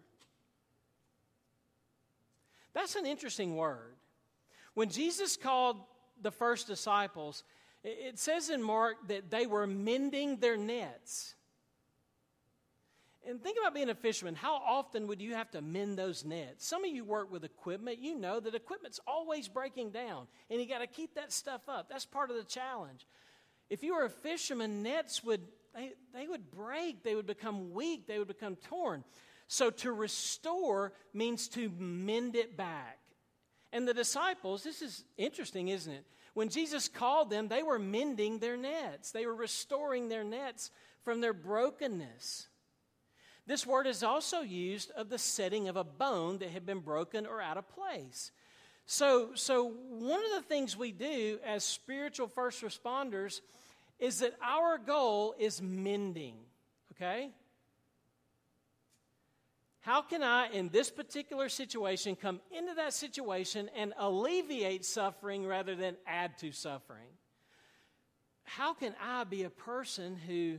That's 2.75 2.95
an 2.95 3.07
interesting 3.07 3.57
word. 3.57 3.97
When 4.75 4.89
Jesus 4.89 5.37
called 5.37 5.79
the 6.23 6.31
first 6.31 6.67
disciples, 6.67 7.45
it 7.85 8.19
says 8.19 8.51
in 8.51 8.63
Mark 8.63 8.97
that 9.09 9.31
they 9.31 9.47
were 9.47 9.67
mending 9.67 10.39
their 10.39 10.57
nets. 10.57 11.35
And 13.27 13.43
think 13.43 13.59
about 13.59 13.75
being 13.75 13.91
a 13.91 13.95
fisherman. 13.95 14.35
How 14.35 14.55
often 14.55 15.07
would 15.07 15.21
you 15.21 15.35
have 15.35 15.51
to 15.51 15.61
mend 15.61 15.99
those 15.99 16.25
nets? 16.25 16.67
Some 16.67 16.85
of 16.85 16.91
you 16.91 17.05
work 17.05 17.31
with 17.31 17.45
equipment. 17.45 17.99
You 17.99 18.19
know 18.19 18.41
that 18.41 18.55
equipment's 18.55 19.01
always 19.07 19.49
breaking 19.49 19.91
down, 19.91 20.27
and 20.51 20.61
you 20.61 20.67
got 20.67 20.79
to 20.79 20.87
keep 20.87 21.15
that 21.15 21.33
stuff 21.33 21.69
up. 21.69 21.89
That's 21.91 22.07
part 22.07 22.31
of 22.31 22.37
the 22.37 22.45
challenge. 22.45 23.07
If 23.69 23.83
you 23.83 23.95
were 23.95 24.05
a 24.05 24.11
fisherman, 24.11 24.83
nets 24.83 25.23
would 25.23 25.43
they, 25.75 25.93
they 26.15 26.27
would 26.27 26.51
break, 26.51 27.03
they 27.03 27.15
would 27.15 27.27
become 27.27 27.73
weak, 27.73 28.07
they 28.07 28.19
would 28.19 28.29
become 28.29 28.57
torn. 28.57 29.05
So 29.47 29.71
to 29.71 29.93
restore 29.93 30.93
means 31.13 31.49
to 31.49 31.71
mend 31.79 32.35
it 32.35 32.57
back. 32.57 32.99
And 33.73 33.87
the 33.87 33.95
disciples, 33.95 34.63
this 34.63 34.83
is 34.83 35.05
interesting, 35.17 35.69
isn't 35.69 35.93
it? 35.93 36.05
When 36.35 36.49
Jesus 36.49 36.89
called 36.89 37.31
them, 37.31 37.49
they 37.49 37.63
were 37.63 37.79
mending 37.79 38.39
their 38.39 38.57
nets. 38.57 39.11
They 39.11 39.27
were 39.27 39.35
restoring 39.35 40.09
their 40.09 40.25
nets 40.25 40.71
from 41.03 41.21
their 41.21 41.33
brokenness. 41.33 42.49
This 43.47 43.67
word 43.67 43.87
is 43.87 44.03
also 44.03 44.41
used 44.41 44.91
of 44.93 45.09
the 45.09 45.19
setting 45.19 45.69
of 45.69 45.77
a 45.77 45.85
bone 45.85 46.39
that 46.39 46.51
had 46.51 46.67
been 46.67 46.81
broken 46.81 47.27
or 47.27 47.41
out 47.41 47.57
of 47.57 47.69
place. 47.69 48.31
So, 48.85 49.31
so 49.35 49.65
one 49.65 50.25
of 50.25 50.31
the 50.33 50.49
things 50.49 50.77
we 50.77 50.93
do 50.93 51.39
as 51.45 51.65
spiritual 51.65 52.29
first 52.29 52.63
responders 52.63 53.41
is 53.99 54.21
that 54.21 54.35
our 54.43 54.79
goal 54.79 55.35
is 55.39 55.61
mending, 55.61 56.37
okay? 56.93 57.31
How 59.89 60.03
can 60.03 60.23
I, 60.23 60.51
in 60.51 60.69
this 60.69 60.91
particular 60.91 61.49
situation, 61.49 62.15
come 62.15 62.43
into 62.55 62.75
that 62.75 62.93
situation 62.93 63.71
and 63.75 63.95
alleviate 63.97 64.85
suffering 64.85 65.47
rather 65.47 65.75
than 65.75 65.97
add 66.07 66.37
to 66.41 66.53
suffering? 66.53 67.09
How 68.43 68.75
can 68.75 68.95
I 69.03 69.25
be 69.25 69.45
a 69.45 69.49
person 69.49 70.15
who 70.15 70.59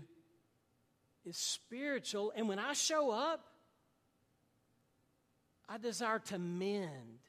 is 1.25 1.37
spiritual 1.37 2.33
and 2.35 2.49
when 2.49 2.57
I 2.57 2.73
show 2.73 3.11
up, 3.11 3.45
I 5.69 5.77
desire 5.77 6.17
to 6.29 6.39
mend? 6.39 7.19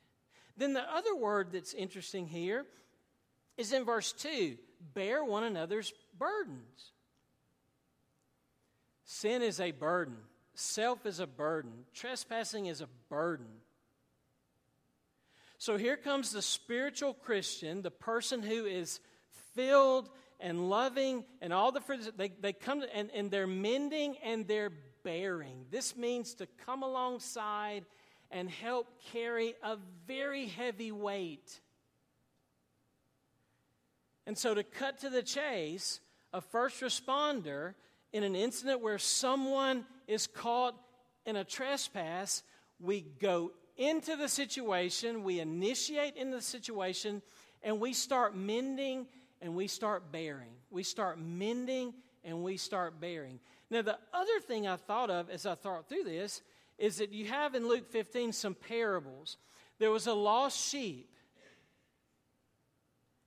Then 0.57 0.73
the 0.73 0.91
other 0.91 1.15
word 1.15 1.49
that's 1.53 1.75
interesting 1.75 2.27
here 2.27 2.65
is 3.59 3.75
in 3.75 3.85
verse 3.85 4.13
2 4.13 4.57
bear 4.95 5.23
one 5.23 5.45
another's 5.45 5.93
burdens. 6.19 6.93
Sin 9.05 9.43
is 9.43 9.61
a 9.61 9.73
burden, 9.73 10.17
self 10.61 11.07
is 11.07 11.21
a 11.21 11.27
burden, 11.27 11.73
trespassing 11.95 12.67
is 12.67 12.81
a 12.81 12.89
burden. 13.09 13.47
So 15.59 15.77
here 15.77 15.97
comes 15.97 16.33
the 16.33 16.43
spiritual 16.43 17.13
Christian, 17.13 17.83
the 17.83 17.91
person 17.91 18.43
who 18.43 18.65
is 18.65 19.01
filled 19.55 20.09
and 20.39 20.71
loving 20.71 21.25
and 21.43 21.53
all 21.53 21.71
the 21.71 21.81
fruits. 21.81 22.11
They, 22.17 22.29
they 22.29 22.55
come 22.55 22.83
and, 22.95 23.11
and 23.15 23.31
they're 23.31 23.47
mending 23.47 24.17
and 24.25 24.49
they're 24.49 24.73
bearing. 25.03 25.67
This 25.71 25.97
means 25.97 26.35
to 26.35 26.47
come 26.65 26.83
alongside 26.83 27.85
and 28.31 28.49
help 28.49 28.87
carry 29.13 29.55
a 29.63 29.77
very 30.07 30.47
heavy 30.47 30.93
weight. 30.93 31.61
And 34.27 34.39
so, 34.39 34.55
to 34.55 34.63
cut 34.63 35.01
to 35.01 35.11
the 35.11 35.23
chase, 35.23 36.01
a 36.33 36.41
first 36.41 36.81
responder 36.81 37.75
in 38.13 38.23
an 38.23 38.35
incident 38.35 38.81
where 38.81 38.99
someone 38.99 39.85
is 40.11 40.27
caught 40.27 40.75
in 41.25 41.37
a 41.37 41.45
trespass, 41.45 42.43
we 42.81 43.03
go 43.21 43.53
into 43.77 44.17
the 44.17 44.29
situation, 44.29 45.23
we 45.23 45.41
initiate 45.41 46.17
in 46.17 46.31
the 46.31 46.43
situation, 46.43 47.23
and 47.63 47.81
we 47.81 47.93
start 47.93 48.35
mending 48.35 49.07
and 49.41 49.55
we 49.55 49.67
start 49.67 50.11
bearing. 50.13 50.53
We 50.71 50.83
start 50.83 51.19
mending 51.19 51.95
and 52.25 52.43
we 52.43 52.57
start 52.57 53.01
bearing. 53.01 53.41
Now, 53.71 53.83
the 53.83 53.99
other 54.13 54.41
thing 54.41 54.67
I 54.67 54.77
thought 54.77 55.11
of 55.11 55.31
as 55.31 55.47
I 55.47 55.55
thought 55.55 55.89
through 55.89 56.05
this 56.05 56.43
is 56.77 56.99
that 56.99 57.13
you 57.13 57.27
have 57.27 57.55
in 57.55 57.69
Luke 57.69 57.91
15 57.91 58.33
some 58.33 58.55
parables. 58.55 59.37
There 59.79 59.91
was 59.91 60.07
a 60.07 60.13
lost 60.13 60.59
sheep, 60.71 61.09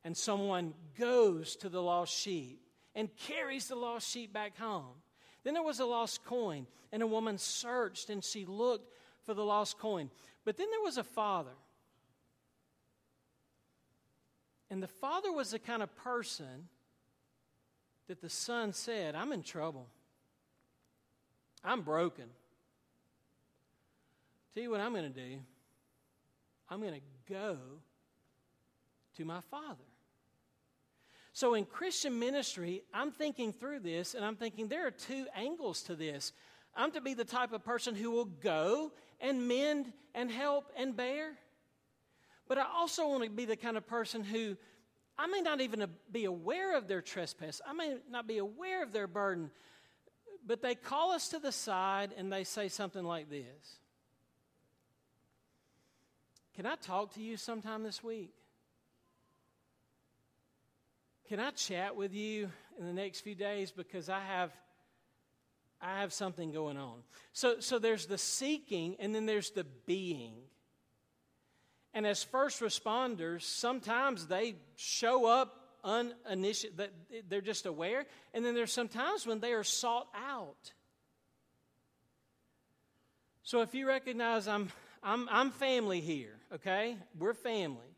and 0.03 0.15
someone 0.15 0.73
goes 0.99 1.55
to 1.57 1.69
the 1.69 1.81
lost 1.81 2.13
sheep 2.13 2.59
and 2.93 3.09
carries 3.15 3.67
the 3.67 3.75
lost 3.75 4.09
sheep 4.09 4.33
back 4.33 4.57
home. 4.57 5.02
Then 5.43 5.53
there 5.53 5.63
was 5.63 5.79
a 5.79 5.85
lost 5.85 6.23
coin, 6.25 6.67
and 6.91 7.03
a 7.03 7.07
woman 7.07 7.37
searched 7.37 8.09
and 8.09 8.23
she 8.23 8.45
looked 8.45 8.93
for 9.25 9.33
the 9.33 9.43
lost 9.43 9.77
coin. 9.77 10.09
But 10.45 10.57
then 10.57 10.67
there 10.71 10.81
was 10.81 10.97
a 10.97 11.03
father. 11.03 11.55
And 14.69 14.81
the 14.81 14.87
father 14.87 15.31
was 15.31 15.51
the 15.51 15.59
kind 15.59 15.83
of 15.83 15.95
person 15.97 16.67
that 18.07 18.21
the 18.21 18.29
son 18.29 18.73
said, 18.73 19.15
I'm 19.15 19.31
in 19.31 19.43
trouble. 19.43 19.87
I'm 21.63 21.81
broken. 21.81 22.25
Tell 24.53 24.63
you 24.63 24.69
what 24.69 24.81
I'm 24.81 24.91
going 24.91 25.11
to 25.11 25.19
do. 25.19 25.39
I'm 26.69 26.81
going 26.81 26.93
to 26.93 27.33
go 27.33 27.57
to 29.17 29.25
my 29.25 29.41
Father. 29.41 29.83
So 31.33 31.55
in 31.55 31.65
Christian 31.65 32.19
ministry, 32.19 32.83
I'm 32.93 33.11
thinking 33.11 33.53
through 33.53 33.79
this 33.79 34.13
and 34.13 34.23
I'm 34.23 34.35
thinking 34.35 34.67
there 34.67 34.87
are 34.87 34.91
two 34.91 35.25
angles 35.35 35.81
to 35.83 35.95
this. 35.95 36.31
I'm 36.75 36.91
to 36.91 37.01
be 37.01 37.15
the 37.15 37.25
type 37.25 37.51
of 37.53 37.63
person 37.65 37.95
who 37.95 38.11
will 38.11 38.25
go 38.25 38.91
and 39.19 39.47
mend 39.47 39.91
and 40.13 40.31
help 40.31 40.71
and 40.77 40.95
bear. 40.95 41.31
But 42.47 42.59
I 42.59 42.65
also 42.75 43.07
want 43.07 43.23
to 43.23 43.29
be 43.29 43.45
the 43.45 43.55
kind 43.55 43.77
of 43.77 43.87
person 43.87 44.23
who 44.23 44.55
I 45.17 45.27
may 45.27 45.41
not 45.41 45.61
even 45.61 45.85
be 46.11 46.25
aware 46.25 46.75
of 46.77 46.87
their 46.87 47.01
trespass, 47.01 47.61
I 47.67 47.73
may 47.73 47.97
not 48.09 48.27
be 48.27 48.39
aware 48.39 48.81
of 48.81 48.93
their 48.93 49.05
burden, 49.05 49.51
but 50.45 50.61
they 50.61 50.73
call 50.73 51.11
us 51.11 51.29
to 51.29 51.39
the 51.39 51.51
side 51.51 52.13
and 52.17 52.31
they 52.31 52.43
say 52.43 52.67
something 52.67 53.03
like 53.03 53.29
this 53.29 53.77
can 56.55 56.67
I 56.67 56.75
talk 56.75 57.13
to 57.15 57.21
you 57.21 57.35
sometime 57.35 57.81
this 57.81 58.03
week? 58.03 58.31
Can 61.29 61.39
I 61.39 61.51
chat 61.51 61.95
with 61.95 62.13
you 62.13 62.49
in 62.79 62.85
the 62.85 62.93
next 62.93 63.21
few 63.21 63.35
days 63.35 63.71
because 63.71 64.09
I 64.09 64.19
have 64.19 64.51
I 65.81 65.99
have 65.99 66.13
something 66.13 66.51
going 66.51 66.77
on. 66.77 66.99
So 67.33 67.59
so 67.59 67.79
there's 67.79 68.05
the 68.05 68.17
seeking 68.17 68.95
and 68.99 69.13
then 69.13 69.25
there's 69.25 69.51
the 69.51 69.65
being. 69.85 70.35
And 71.93 72.07
as 72.07 72.23
first 72.23 72.61
responders, 72.61 73.43
sometimes 73.43 74.27
they 74.27 74.55
show 74.75 75.25
up 75.25 75.59
uninitiated, 75.83 76.89
they're 77.29 77.41
just 77.41 77.65
aware, 77.65 78.05
and 78.33 78.43
then 78.43 78.55
there's 78.55 78.71
some 78.71 78.87
times 78.87 79.27
when 79.27 79.39
they 79.39 79.53
are 79.53 79.63
sought 79.63 80.07
out. 80.15 80.71
So 83.43 83.61
if 83.61 83.75
you 83.75 83.87
recognize 83.87 84.47
I'm 84.47 84.69
I'm, 85.03 85.27
I'm 85.29 85.51
family 85.51 85.99
here, 85.99 86.39
okay? 86.53 86.97
We're 87.19 87.33
family. 87.33 87.92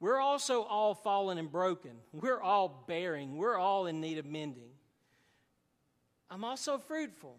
We're 0.00 0.20
also 0.20 0.62
all 0.62 0.94
fallen 0.94 1.38
and 1.38 1.50
broken. 1.50 1.92
We're 2.12 2.40
all 2.40 2.84
bearing. 2.86 3.36
We're 3.36 3.56
all 3.56 3.86
in 3.86 4.00
need 4.00 4.18
of 4.18 4.26
mending. 4.26 4.70
I'm 6.30 6.44
also 6.44 6.78
fruitful. 6.78 7.36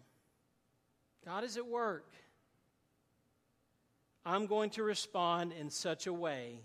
God 1.25 1.43
is 1.43 1.57
at 1.57 1.65
work. 1.65 2.11
I'm 4.25 4.47
going 4.47 4.71
to 4.71 4.83
respond 4.83 5.53
in 5.53 5.69
such 5.69 6.05
a 6.05 6.13
way 6.13 6.61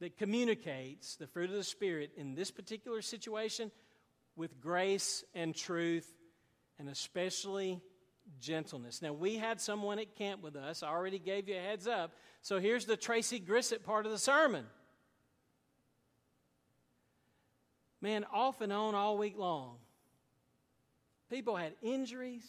that 0.00 0.16
communicates 0.16 1.16
the 1.16 1.26
fruit 1.26 1.50
of 1.50 1.56
the 1.56 1.64
Spirit 1.64 2.12
in 2.16 2.34
this 2.34 2.50
particular 2.50 3.02
situation 3.02 3.70
with 4.36 4.60
grace 4.60 5.24
and 5.34 5.54
truth, 5.54 6.08
and 6.78 6.88
especially 6.88 7.80
gentleness. 8.40 9.02
Now, 9.02 9.12
we 9.12 9.36
had 9.36 9.60
someone 9.60 9.98
at 9.98 10.14
camp 10.16 10.42
with 10.42 10.56
us. 10.56 10.82
I 10.82 10.88
already 10.88 11.18
gave 11.18 11.48
you 11.48 11.56
a 11.56 11.60
heads 11.60 11.86
up. 11.86 12.12
So 12.42 12.58
here's 12.58 12.84
the 12.84 12.96
Tracy 12.96 13.40
Grissett 13.40 13.82
part 13.82 14.06
of 14.06 14.12
the 14.12 14.18
sermon. 14.18 14.64
Man, 18.00 18.24
off 18.32 18.60
and 18.60 18.72
on 18.72 18.94
all 18.94 19.18
week 19.18 19.36
long. 19.36 19.76
People 21.30 21.56
had 21.56 21.72
injuries, 21.82 22.46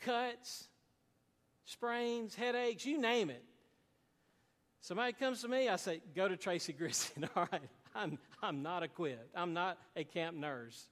cuts, 0.00 0.68
sprains, 1.64 2.34
headaches, 2.34 2.84
you 2.84 3.00
name 3.00 3.30
it. 3.30 3.44
Somebody 4.80 5.12
comes 5.12 5.42
to 5.42 5.48
me, 5.48 5.68
I 5.68 5.76
say, 5.76 6.00
go 6.16 6.26
to 6.26 6.36
Tracy 6.36 6.72
Grissett. 6.80 7.28
All 7.36 7.48
right, 7.52 7.62
I'm, 7.94 8.18
I'm 8.42 8.62
not 8.62 8.82
equipped. 8.82 9.34
I'm 9.36 9.54
not 9.54 9.78
a 9.94 10.04
camp 10.04 10.36
nurse. 10.36 10.88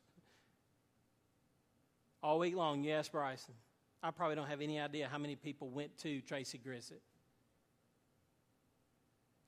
All 2.22 2.39
week 2.39 2.57
long, 2.57 2.82
yes, 2.84 3.09
Bryson. 3.09 3.55
I 4.03 4.11
probably 4.11 4.36
don't 4.36 4.49
have 4.49 4.61
any 4.61 4.78
idea 4.78 5.09
how 5.11 5.18
many 5.18 5.34
people 5.34 5.70
went 5.70 5.99
to 5.99 6.20
Tracy 6.20 6.61
Grissett. 6.64 7.01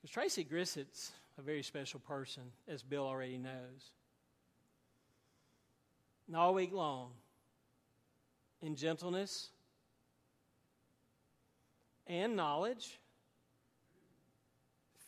Because 0.01 0.11
Tracy 0.11 0.43
Grissett's 0.43 1.11
a 1.37 1.41
very 1.41 1.63
special 1.63 1.99
person, 1.99 2.43
as 2.67 2.83
Bill 2.83 3.05
already 3.05 3.37
knows. 3.37 3.91
And 6.27 6.35
all 6.35 6.53
week 6.53 6.73
long, 6.73 7.11
in 8.61 8.75
gentleness 8.75 9.49
and 12.07 12.35
knowledge, 12.35 12.99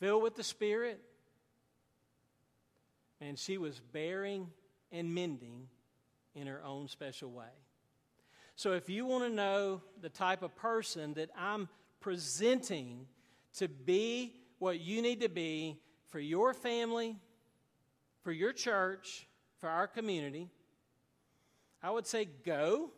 filled 0.00 0.22
with 0.22 0.36
the 0.36 0.42
Spirit, 0.42 1.00
and 3.20 3.38
she 3.38 3.58
was 3.58 3.80
bearing 3.92 4.48
and 4.90 5.14
mending 5.14 5.68
in 6.34 6.46
her 6.46 6.62
own 6.64 6.88
special 6.88 7.30
way. 7.30 7.44
So, 8.56 8.72
if 8.72 8.88
you 8.88 9.04
want 9.06 9.24
to 9.24 9.30
know 9.30 9.82
the 10.00 10.08
type 10.08 10.42
of 10.42 10.54
person 10.54 11.14
that 11.14 11.30
I'm 11.36 11.68
presenting 12.00 13.06
to 13.56 13.68
be 13.68 14.34
what 14.58 14.80
you 14.80 15.02
need 15.02 15.20
to 15.22 15.28
be 15.28 15.80
for 16.08 16.20
your 16.20 16.54
family, 16.54 17.16
for 18.22 18.30
your 18.30 18.52
church, 18.52 19.26
for 19.58 19.68
our 19.68 19.86
community, 19.86 20.50
I 21.82 21.90
would 21.90 22.06
say 22.06 22.28
go 22.44 22.90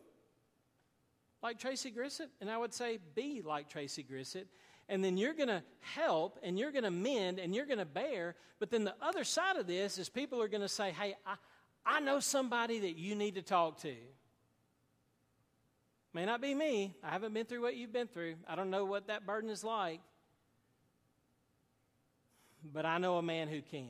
like 1.41 1.59
Tracy 1.59 1.91
Grissett, 1.91 2.29
and 2.41 2.49
I 2.49 2.57
would 2.57 2.73
say 2.73 2.99
be 3.15 3.41
like 3.41 3.69
Tracy 3.69 4.03
Grissett. 4.03 4.45
And 4.89 5.03
then 5.03 5.17
you're 5.17 5.33
going 5.33 5.49
to 5.49 5.63
help 5.79 6.39
and 6.43 6.57
you're 6.57 6.71
going 6.71 6.83
to 6.83 6.91
mend 6.91 7.39
and 7.39 7.53
you're 7.53 7.65
going 7.65 7.79
to 7.79 7.85
bear. 7.85 8.35
But 8.59 8.71
then 8.71 8.83
the 8.85 8.95
other 9.01 9.23
side 9.23 9.57
of 9.57 9.67
this 9.67 9.97
is 9.97 10.07
people 10.07 10.41
are 10.41 10.47
going 10.47 10.61
to 10.61 10.69
say, 10.69 10.91
hey, 10.91 11.15
I, 11.25 11.35
I 11.85 11.99
know 11.99 12.19
somebody 12.19 12.79
that 12.79 12.97
you 12.97 13.15
need 13.15 13.35
to 13.35 13.41
talk 13.41 13.81
to. 13.81 13.93
May 16.13 16.25
not 16.25 16.41
be 16.41 16.53
me. 16.53 16.95
I 17.03 17.09
haven't 17.09 17.33
been 17.33 17.45
through 17.45 17.61
what 17.61 17.75
you've 17.75 17.93
been 17.93 18.07
through. 18.07 18.35
I 18.47 18.55
don't 18.55 18.69
know 18.69 18.85
what 18.85 19.07
that 19.07 19.25
burden 19.25 19.49
is 19.49 19.63
like. 19.63 20.01
But 22.73 22.85
I 22.85 22.97
know 22.97 23.17
a 23.17 23.21
man 23.21 23.47
who 23.47 23.61
can. 23.61 23.87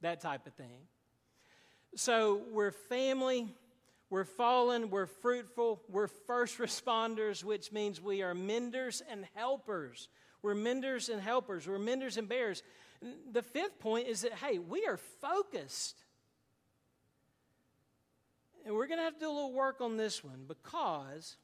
That 0.00 0.20
type 0.20 0.46
of 0.46 0.54
thing. 0.54 0.80
So 1.94 2.42
we're 2.52 2.70
family 2.70 3.54
we're 4.12 4.24
fallen, 4.24 4.90
we're 4.90 5.06
fruitful, 5.06 5.80
we're 5.88 6.06
first 6.06 6.58
responders, 6.58 7.42
which 7.42 7.72
means 7.72 7.98
we 7.98 8.20
are 8.20 8.34
menders 8.34 9.02
and 9.08 9.24
helpers. 9.34 10.10
We're 10.42 10.54
menders 10.54 11.08
and 11.08 11.18
helpers, 11.18 11.66
we're 11.66 11.78
menders 11.78 12.18
and 12.18 12.28
bears. 12.28 12.62
The 13.32 13.42
fifth 13.42 13.78
point 13.78 14.08
is 14.08 14.20
that, 14.20 14.34
hey, 14.34 14.58
we 14.58 14.84
are 14.84 14.98
focused. 15.22 16.01
And 18.64 18.74
we're 18.74 18.86
going 18.86 18.98
to 18.98 19.04
have 19.04 19.14
to 19.14 19.20
do 19.20 19.28
a 19.28 19.32
little 19.32 19.52
work 19.52 19.80
on 19.80 19.96
this 19.96 20.22
one 20.22 20.44
because 20.46 21.36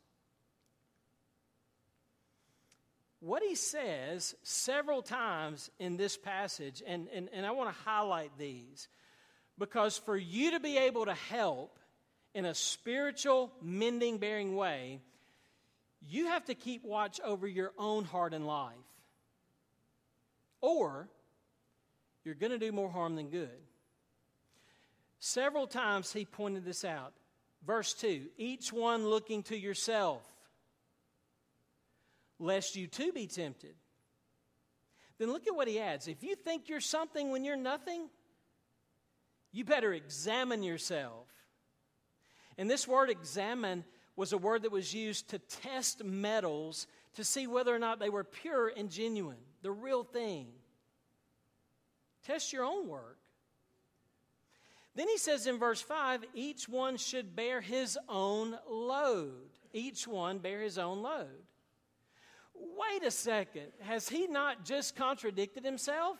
what 3.21 3.43
he 3.43 3.57
says 3.57 4.35
several 4.43 5.03
times 5.03 5.71
in 5.79 5.97
this 5.97 6.17
passage, 6.17 6.83
and, 6.87 7.09
and, 7.13 7.29
and 7.33 7.45
I 7.45 7.51
want 7.51 7.75
to 7.75 7.83
highlight 7.83 8.31
these, 8.39 8.89
because 9.59 9.99
for 9.99 10.17
you 10.17 10.53
to 10.53 10.61
be 10.61 10.79
able 10.79 11.07
to 11.07 11.15
help, 11.15 11.79
in 12.35 12.45
a 12.45 12.55
spiritual, 12.55 13.53
mending, 13.61 14.19
bearing 14.19 14.55
way, 14.55 15.01
you 16.09 16.27
have 16.27 16.45
to 16.45 16.55
keep 16.55 16.85
watch 16.85 17.21
over 17.25 17.49
your 17.49 17.73
own 17.77 18.05
heart 18.05 18.33
and 18.33 18.47
life. 18.47 18.75
Or 20.61 21.09
you're 22.25 22.37
going 22.37 22.53
to 22.53 22.59
do 22.59 22.71
more 22.71 22.91
harm 22.91 23.17
than 23.17 23.31
good. 23.31 23.49
Several 25.19 25.67
times 25.67 26.13
he 26.13 26.25
pointed 26.25 26.65
this 26.65 26.85
out. 26.85 27.13
Verse 27.67 27.93
2 27.95 28.27
each 28.37 28.73
one 28.73 29.07
looking 29.07 29.43
to 29.45 29.57
yourself, 29.57 30.23
lest 32.39 32.77
you 32.77 32.87
too 32.87 33.13
be 33.13 33.27
tempted. 33.27 33.75
Then 35.19 35.33
look 35.33 35.49
at 35.49 35.55
what 35.55 35.67
he 35.67 35.81
adds. 35.81 36.07
If 36.07 36.23
you 36.23 36.37
think 36.37 36.69
you're 36.69 36.81
something 36.81 37.33
when 37.33 37.45
you're 37.45 37.57
nothing, 37.57 38.09
you 39.51 39.65
better 39.65 39.93
examine 39.93 40.63
yourself. 40.63 41.27
And 42.57 42.71
this 42.71 42.87
word 42.87 43.11
examine 43.11 43.85
was 44.15 44.33
a 44.33 44.39
word 44.39 44.63
that 44.63 44.73
was 44.73 44.95
used 44.95 45.31
to 45.31 45.39
test 45.39 46.05
metals 46.05 46.87
to 47.15 47.25
see 47.25 47.47
whether 47.47 47.75
or 47.75 47.79
not 47.81 47.99
they 47.99 48.11
were 48.11 48.25
pure 48.25 48.73
and 48.77 48.91
genuine, 48.91 49.39
the 49.63 49.73
real 49.73 50.05
thing. 50.05 50.47
Test 52.25 52.53
your 52.53 52.65
own 52.65 52.87
work. 52.87 53.18
Then 54.99 55.07
he 55.07 55.17
says 55.17 55.47
in 55.47 55.61
verse 55.61 55.81
5 55.81 56.25
each 56.35 56.69
one 56.69 56.97
should 56.97 57.37
bear 57.37 57.61
his 57.61 57.97
own 58.09 58.59
load. 58.69 59.49
Each 59.73 60.09
one 60.09 60.39
bear 60.39 60.61
his 60.61 60.77
own 60.77 61.03
load. 61.03 61.47
Wait 62.53 63.05
a 63.05 63.13
second. 63.13 63.69
Has 63.83 64.09
he 64.09 64.27
not 64.27 64.65
just 64.65 64.97
contradicted 64.97 65.65
himself? 65.65 66.19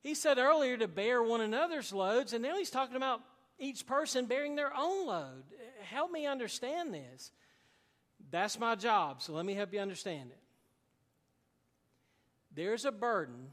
He 0.00 0.14
said 0.14 0.38
earlier 0.38 0.78
to 0.78 0.88
bear 0.88 1.22
one 1.22 1.42
another's 1.42 1.92
loads, 1.92 2.32
and 2.32 2.42
now 2.42 2.56
he's 2.56 2.70
talking 2.70 2.96
about 2.96 3.20
each 3.58 3.86
person 3.86 4.24
bearing 4.24 4.56
their 4.56 4.74
own 4.74 5.06
load. 5.06 5.44
Help 5.82 6.10
me 6.10 6.26
understand 6.26 6.94
this. 6.94 7.32
That's 8.30 8.58
my 8.58 8.76
job, 8.76 9.20
so 9.20 9.34
let 9.34 9.44
me 9.44 9.52
help 9.52 9.74
you 9.74 9.80
understand 9.80 10.30
it. 10.30 10.40
There's 12.54 12.86
a 12.86 12.92
burden 12.92 13.50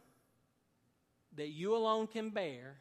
that 1.36 1.50
you 1.50 1.76
alone 1.76 2.08
can 2.08 2.30
bear, 2.30 2.78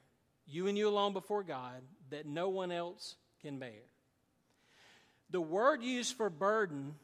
you 0.48 0.66
and 0.66 0.76
you 0.76 0.88
alone 0.88 1.12
before 1.12 1.42
God, 1.42 1.82
that 2.10 2.26
no 2.26 2.48
one 2.48 2.72
else 2.72 3.16
can 3.42 3.58
bear. 3.58 3.84
The 5.30 5.40
word 5.40 5.82
used 5.82 6.16
for 6.16 6.30
burden 6.30 6.94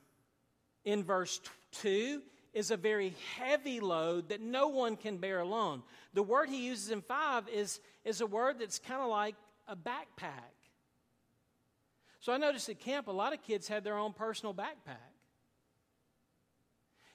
in 0.85 1.05
verse 1.05 1.41
2 1.83 2.23
is 2.55 2.71
a 2.71 2.77
very 2.77 3.15
heavy 3.37 3.81
load 3.81 4.31
that 4.31 4.41
no 4.41 4.69
one 4.69 4.97
can 4.97 5.19
bear 5.19 5.41
alone. 5.41 5.83
The 6.15 6.23
word 6.23 6.49
he 6.49 6.65
uses 6.67 6.91
in 6.91 7.03
5 7.03 7.49
is, 7.49 7.81
is 8.05 8.21
a 8.21 8.27
word 8.27 8.59
that's 8.61 8.79
kind 8.79 9.03
of 9.03 9.09
like 9.09 9.35
a 9.69 9.77
backpack. 9.77 10.55
So 12.21 12.33
I 12.33 12.39
noticed 12.39 12.69
at 12.71 12.81
camp, 12.81 13.09
a 13.09 13.13
lot 13.13 13.35
of 13.35 13.43
kids 13.43 13.69
had 13.69 13.85
their 13.85 13.99
own 13.99 14.15
personal 14.15 14.55
backpack. 14.55 15.13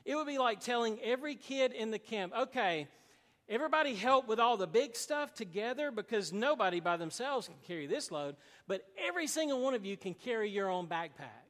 It 0.06 0.16
would 0.16 0.28
be 0.28 0.38
like 0.38 0.60
telling 0.60 1.00
every 1.02 1.36
kid 1.36 1.72
in 1.72 1.90
the 1.92 2.00
camp, 2.00 2.34
okay, 2.38 2.88
everybody 3.50 3.96
help 3.96 4.28
with 4.28 4.40
all 4.40 4.56
the 4.56 4.68
big 4.68 4.96
stuff 4.96 5.34
together 5.34 5.92
because 5.92 6.32
nobody 6.32 6.80
by 6.80 6.98
themselves 6.98 7.48
can 7.48 7.58
carry 7.68 7.88
this 7.88 8.12
load, 8.12 8.36
but 8.68 8.86
every 8.98 9.28
single 9.28 9.62
one 9.62 9.74
of 9.74 9.86
you 9.86 9.98
can 9.98 10.14
carry 10.14 10.50
your 10.50 10.70
own 10.70 10.88
backpack. 10.88 11.48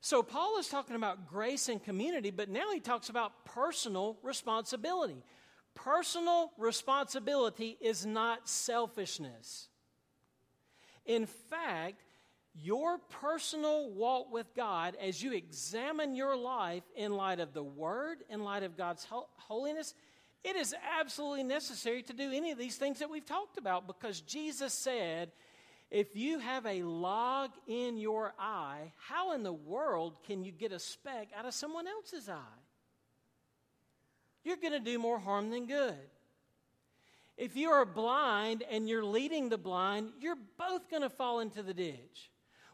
So 0.00 0.22
Paul 0.22 0.58
is 0.58 0.66
talking 0.66 0.96
about 0.96 1.28
grace 1.28 1.68
and 1.68 1.82
community, 1.82 2.32
but 2.32 2.48
now 2.48 2.72
he 2.72 2.80
talks 2.80 3.08
about 3.08 3.44
personal 3.44 4.18
responsibility. 4.22 5.22
Personal 5.74 6.50
responsibility 6.58 7.78
is 7.80 8.04
not 8.04 8.48
selfishness. 8.48 9.68
In 11.06 11.26
fact, 11.26 12.02
your 12.54 12.98
personal 12.98 13.90
walk 13.90 14.32
with 14.32 14.54
God, 14.54 14.96
as 15.00 15.22
you 15.22 15.32
examine 15.32 16.14
your 16.14 16.36
life 16.36 16.82
in 16.96 17.12
light 17.12 17.40
of 17.40 17.52
the 17.54 17.62
Word, 17.62 18.18
in 18.28 18.44
light 18.44 18.62
of 18.62 18.76
God's 18.76 19.06
holiness, 19.36 19.94
it 20.44 20.56
is 20.56 20.74
absolutely 20.98 21.44
necessary 21.44 22.02
to 22.02 22.12
do 22.12 22.30
any 22.32 22.50
of 22.50 22.58
these 22.58 22.76
things 22.76 22.98
that 22.98 23.10
we've 23.10 23.24
talked 23.24 23.58
about 23.58 23.86
because 23.86 24.20
Jesus 24.20 24.72
said, 24.72 25.32
if 25.90 26.16
you 26.16 26.38
have 26.38 26.66
a 26.66 26.82
log 26.82 27.50
in 27.66 27.98
your 27.98 28.34
eye, 28.38 28.92
how 28.98 29.32
in 29.34 29.42
the 29.42 29.52
world 29.52 30.18
can 30.26 30.42
you 30.42 30.50
get 30.50 30.72
a 30.72 30.78
speck 30.78 31.28
out 31.36 31.46
of 31.46 31.54
someone 31.54 31.86
else's 31.86 32.28
eye? 32.28 32.62
you're 34.44 34.56
going 34.56 34.72
to 34.72 34.80
do 34.80 34.98
more 34.98 35.18
harm 35.18 35.50
than 35.50 35.66
good. 35.66 35.94
If 37.36 37.56
you 37.56 37.70
are 37.70 37.84
blind 37.84 38.62
and 38.70 38.88
you're 38.88 39.04
leading 39.04 39.48
the 39.48 39.58
blind, 39.58 40.10
you're 40.20 40.38
both 40.58 40.90
going 40.90 41.02
to 41.02 41.10
fall 41.10 41.40
into 41.40 41.62
the 41.62 41.74
ditch. 41.74 42.30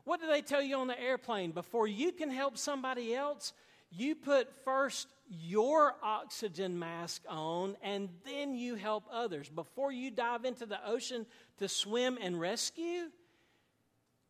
What 0.09 0.23
do 0.23 0.27
they 0.27 0.41
tell 0.41 0.63
you 0.63 0.77
on 0.77 0.87
the 0.87 0.99
airplane? 0.99 1.51
Before 1.51 1.87
you 1.87 2.13
can 2.13 2.31
help 2.31 2.57
somebody 2.57 3.15
else, 3.15 3.53
you 3.91 4.15
put 4.15 4.49
first 4.65 5.07
your 5.29 5.97
oxygen 6.03 6.79
mask 6.79 7.21
on 7.29 7.77
and 7.83 8.09
then 8.25 8.55
you 8.55 8.77
help 8.77 9.05
others. 9.13 9.51
Before 9.51 9.93
you 9.93 10.11
dive 10.11 10.47
into 10.47 10.65
the 10.65 10.79
ocean 10.89 11.27
to 11.59 11.69
swim 11.69 12.17
and 12.23 12.41
rescue, 12.41 13.11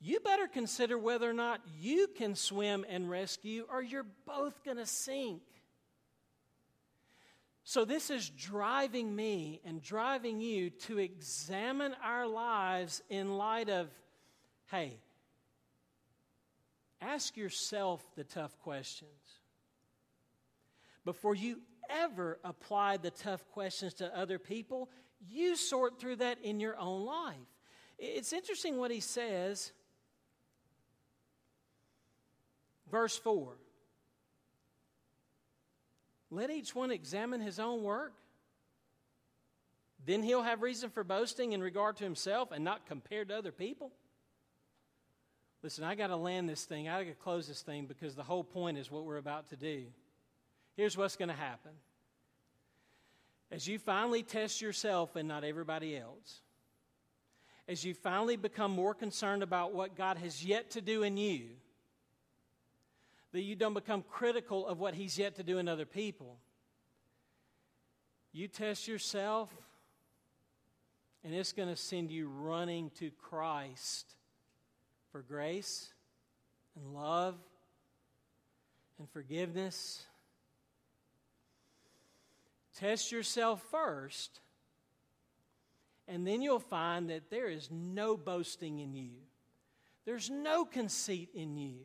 you 0.00 0.18
better 0.18 0.48
consider 0.48 0.98
whether 0.98 1.30
or 1.30 1.32
not 1.32 1.60
you 1.78 2.08
can 2.08 2.34
swim 2.34 2.84
and 2.88 3.08
rescue, 3.08 3.64
or 3.70 3.80
you're 3.80 4.06
both 4.26 4.64
going 4.64 4.78
to 4.78 4.86
sink. 4.86 5.42
So, 7.62 7.84
this 7.84 8.10
is 8.10 8.28
driving 8.30 9.14
me 9.14 9.60
and 9.64 9.80
driving 9.80 10.40
you 10.40 10.70
to 10.70 10.98
examine 10.98 11.94
our 12.02 12.26
lives 12.26 13.00
in 13.08 13.38
light 13.38 13.68
of 13.68 13.86
hey, 14.72 14.98
ask 17.01 17.36
yourself 17.36 18.05
the 18.16 18.24
tough 18.24 18.59
questions. 18.61 19.11
Before 21.05 21.34
you 21.34 21.61
ever 21.88 22.38
apply 22.44 22.99
the 22.99 23.11
tough 23.11 23.46
questions 23.53 23.94
to 23.94 24.16
other 24.16 24.38
people, 24.38 24.90
you 25.28 25.57
sort 25.57 25.99
through 25.99 26.16
that 26.16 26.38
in 26.42 26.61
your 26.61 26.78
own 26.78 27.05
life. 27.05 27.36
It's 27.99 28.32
interesting 28.32 28.76
what 28.76 28.90
he 28.90 29.01
says 29.01 29.72
Verse 32.90 33.16
4 33.16 33.55
Let 36.30 36.51
each 36.51 36.74
one 36.74 36.90
examine 36.90 37.40
his 37.40 37.59
own 37.59 37.82
work. 37.82 38.14
Then 40.05 40.22
he'll 40.22 40.42
have 40.42 40.62
reason 40.62 40.90
for 40.90 41.05
boasting 41.05 41.53
in 41.53 41.61
regard 41.62 41.96
to 41.96 42.05
himself 42.05 42.51
and 42.53 42.64
not 42.64 42.86
compared 42.86 43.28
to 43.28 43.36
other 43.36 43.53
people. 43.53 43.92
Listen, 45.62 45.84
I 45.84 45.94
got 45.94 46.09
to 46.09 46.16
land 46.16 46.48
this 46.48 46.64
thing. 46.64 46.88
I 46.88 47.02
got 47.02 47.11
to 47.11 47.16
close 47.16 47.48
this 47.48 47.62
thing 47.62 47.86
because 47.86 48.14
the 48.14 48.22
whole 48.22 48.44
point 48.44 48.78
is 48.78 48.90
what 48.90 49.04
we're 49.04 49.16
about 49.16 49.48
to 49.48 49.56
do. 49.56 49.84
Here's 50.76 50.96
what's 50.96 51.16
going 51.16 51.30
to 51.30 51.34
happen. 51.34 51.72
As 53.50 53.66
you 53.66 53.78
finally 53.78 54.22
test 54.22 54.61
yourself 54.61 55.16
and 55.16 55.26
not 55.26 55.42
everybody 55.42 55.96
else, 55.96 56.42
as 57.66 57.84
you 57.84 57.92
finally 57.92 58.36
become 58.36 58.70
more 58.70 58.94
concerned 58.94 59.42
about 59.42 59.74
what 59.74 59.96
God 59.96 60.16
has 60.18 60.44
yet 60.44 60.70
to 60.70 60.80
do 60.80 61.02
in 61.02 61.16
you, 61.16 61.46
that 63.32 63.42
you 63.42 63.56
don't 63.56 63.74
become 63.74 64.04
critical 64.09 64.66
of 64.66 64.78
what 64.78 64.94
He's 64.94 65.18
yet 65.18 65.34
to 65.36 65.42
do 65.42 65.59
in 65.59 65.68
other 65.68 65.84
people. 65.84 66.38
You 68.32 68.46
test 68.48 68.86
yourself, 68.86 69.50
and 71.24 71.34
it's 71.34 71.52
going 71.52 71.68
to 71.68 71.76
send 71.76 72.11
you 72.11 72.28
running 72.28 72.90
to 72.98 73.11
Christ 73.11 74.14
for 75.18 75.22
grace 75.22 75.88
and 76.76 76.94
love 76.94 77.34
and 79.00 79.10
forgiveness. 79.10 80.04
Test 82.76 83.10
yourself 83.10 83.60
first, 83.68 84.38
and 86.06 86.24
then 86.24 86.40
you'll 86.40 86.60
find 86.60 87.10
that 87.10 87.30
there 87.30 87.48
is 87.48 87.68
no 87.72 88.16
boasting 88.16 88.78
in 88.78 88.94
you. 88.94 89.10
There's 90.04 90.30
no 90.30 90.64
conceit 90.64 91.30
in 91.34 91.56
you 91.56 91.78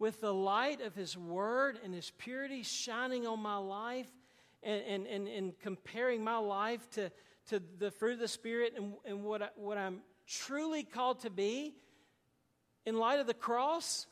with 0.00 0.20
the 0.20 0.34
light 0.34 0.80
of 0.80 0.96
His 0.96 1.16
Word 1.16 1.78
and 1.84 1.94
His 1.94 2.10
purity 2.18 2.64
shining 2.64 3.24
on 3.24 3.38
my 3.38 3.58
life 3.58 4.10
and, 4.64 5.06
and, 5.06 5.28
and, 5.28 5.52
comparing 5.60 6.24
my 6.24 6.38
life 6.38 6.90
to, 6.92 7.12
to 7.50 7.62
the 7.78 7.92
fruit 7.92 8.14
of 8.14 8.18
the 8.18 8.26
Spirit 8.26 8.72
and, 8.76 8.94
and 9.04 9.22
what, 9.22 9.42
I, 9.42 9.50
what 9.54 9.78
I'm 9.78 10.00
truly 10.26 10.82
called 10.82 11.20
to 11.20 11.30
be 11.30 11.74
in 12.86 12.98
light 12.98 13.20
of 13.20 13.26
the 13.26 13.34
cross, 13.34 14.06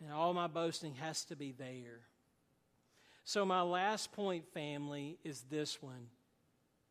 and 0.00 0.12
all 0.12 0.34
my 0.34 0.46
boasting 0.46 0.94
has 0.96 1.24
to 1.26 1.36
be 1.36 1.52
there. 1.52 2.00
So, 3.24 3.44
my 3.44 3.62
last 3.62 4.12
point, 4.12 4.44
family, 4.52 5.18
is 5.22 5.42
this 5.50 5.80
one 5.80 6.08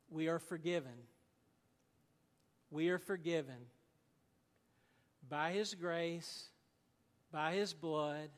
we 0.09 0.27
are 0.27 0.39
forgiven. 0.39 0.91
We 2.69 2.89
are 2.89 2.99
forgiven 2.99 3.67
by 5.29 5.51
His 5.51 5.73
grace, 5.73 6.45
by 7.31 7.53
His 7.53 7.73
blood. 7.73 8.29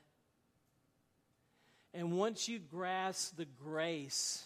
And 1.94 2.18
once 2.18 2.48
you 2.48 2.58
grasp 2.58 3.38
the 3.38 3.46
grace 3.46 4.44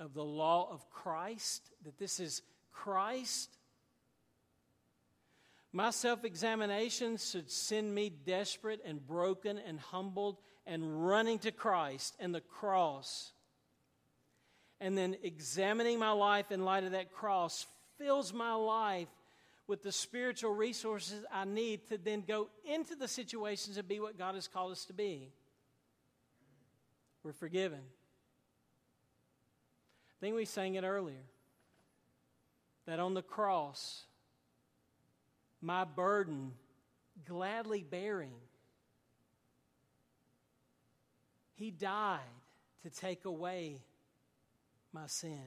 of 0.00 0.14
the 0.14 0.24
law 0.24 0.68
of 0.72 0.88
Christ, 0.90 1.70
that 1.84 1.98
this 1.98 2.18
is 2.18 2.42
Christ, 2.72 3.57
my 5.72 5.90
self 5.90 6.24
examination 6.24 7.16
should 7.18 7.50
send 7.50 7.94
me 7.94 8.10
desperate 8.10 8.80
and 8.84 9.06
broken 9.06 9.58
and 9.58 9.78
humbled 9.78 10.38
and 10.66 11.06
running 11.06 11.38
to 11.40 11.50
Christ 11.50 12.16
and 12.18 12.34
the 12.34 12.40
cross. 12.40 13.32
And 14.80 14.96
then 14.96 15.16
examining 15.22 15.98
my 15.98 16.12
life 16.12 16.52
in 16.52 16.64
light 16.64 16.84
of 16.84 16.92
that 16.92 17.12
cross 17.12 17.66
fills 17.98 18.32
my 18.32 18.54
life 18.54 19.08
with 19.66 19.82
the 19.82 19.92
spiritual 19.92 20.54
resources 20.54 21.24
I 21.32 21.44
need 21.44 21.86
to 21.88 21.98
then 21.98 22.24
go 22.26 22.48
into 22.64 22.94
the 22.94 23.08
situations 23.08 23.76
and 23.76 23.86
be 23.86 24.00
what 24.00 24.16
God 24.16 24.34
has 24.34 24.48
called 24.48 24.72
us 24.72 24.86
to 24.86 24.94
be. 24.94 25.32
We're 27.22 27.32
forgiven. 27.32 27.80
I 30.10 30.16
think 30.20 30.34
we 30.34 30.46
sang 30.46 30.76
it 30.76 30.84
earlier 30.84 31.24
that 32.86 32.98
on 32.98 33.12
the 33.12 33.22
cross, 33.22 34.04
my 35.60 35.84
burden 35.84 36.52
gladly 37.26 37.82
bearing, 37.82 38.34
He 41.54 41.70
died 41.70 42.20
to 42.82 42.90
take 42.90 43.24
away 43.24 43.82
my 44.92 45.06
sin 45.06 45.42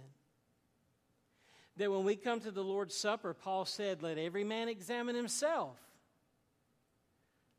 that 1.78 1.92
when 1.92 2.04
we 2.04 2.16
come 2.16 2.40
to 2.42 2.52
the 2.52 2.64
Lord's 2.64 2.96
Supper, 2.96 3.34
Paul 3.34 3.66
said, 3.66 4.04
Let 4.04 4.18
every 4.18 4.44
man 4.44 4.70
examine 4.70 5.16
himself. 5.16 5.78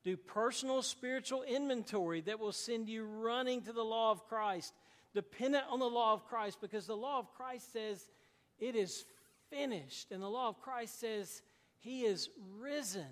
Do 0.04 0.16
personal 0.16 0.82
spiritual 0.82 1.42
inventory 1.42 2.20
that 2.22 2.38
will 2.38 2.52
send 2.52 2.88
you 2.88 3.04
running 3.04 3.62
to 3.62 3.72
the 3.72 3.84
law 3.84 4.10
of 4.10 4.26
Christ, 4.28 4.74
dependent 5.14 5.64
on 5.68 5.78
the 5.78 5.86
law 5.86 6.12
of 6.12 6.26
Christ, 6.26 6.58
because 6.60 6.86
the 6.86 6.96
law 6.96 7.18
of 7.18 7.32
Christ 7.34 7.72
says 7.72 8.10
it 8.58 8.76
is 8.76 9.04
finished, 9.50 10.12
and 10.12 10.22
the 10.22 10.28
law 10.28 10.48
of 10.48 10.60
Christ 10.60 11.00
says 11.00 11.42
he 11.82 12.02
is 12.02 12.30
risen. 12.58 13.06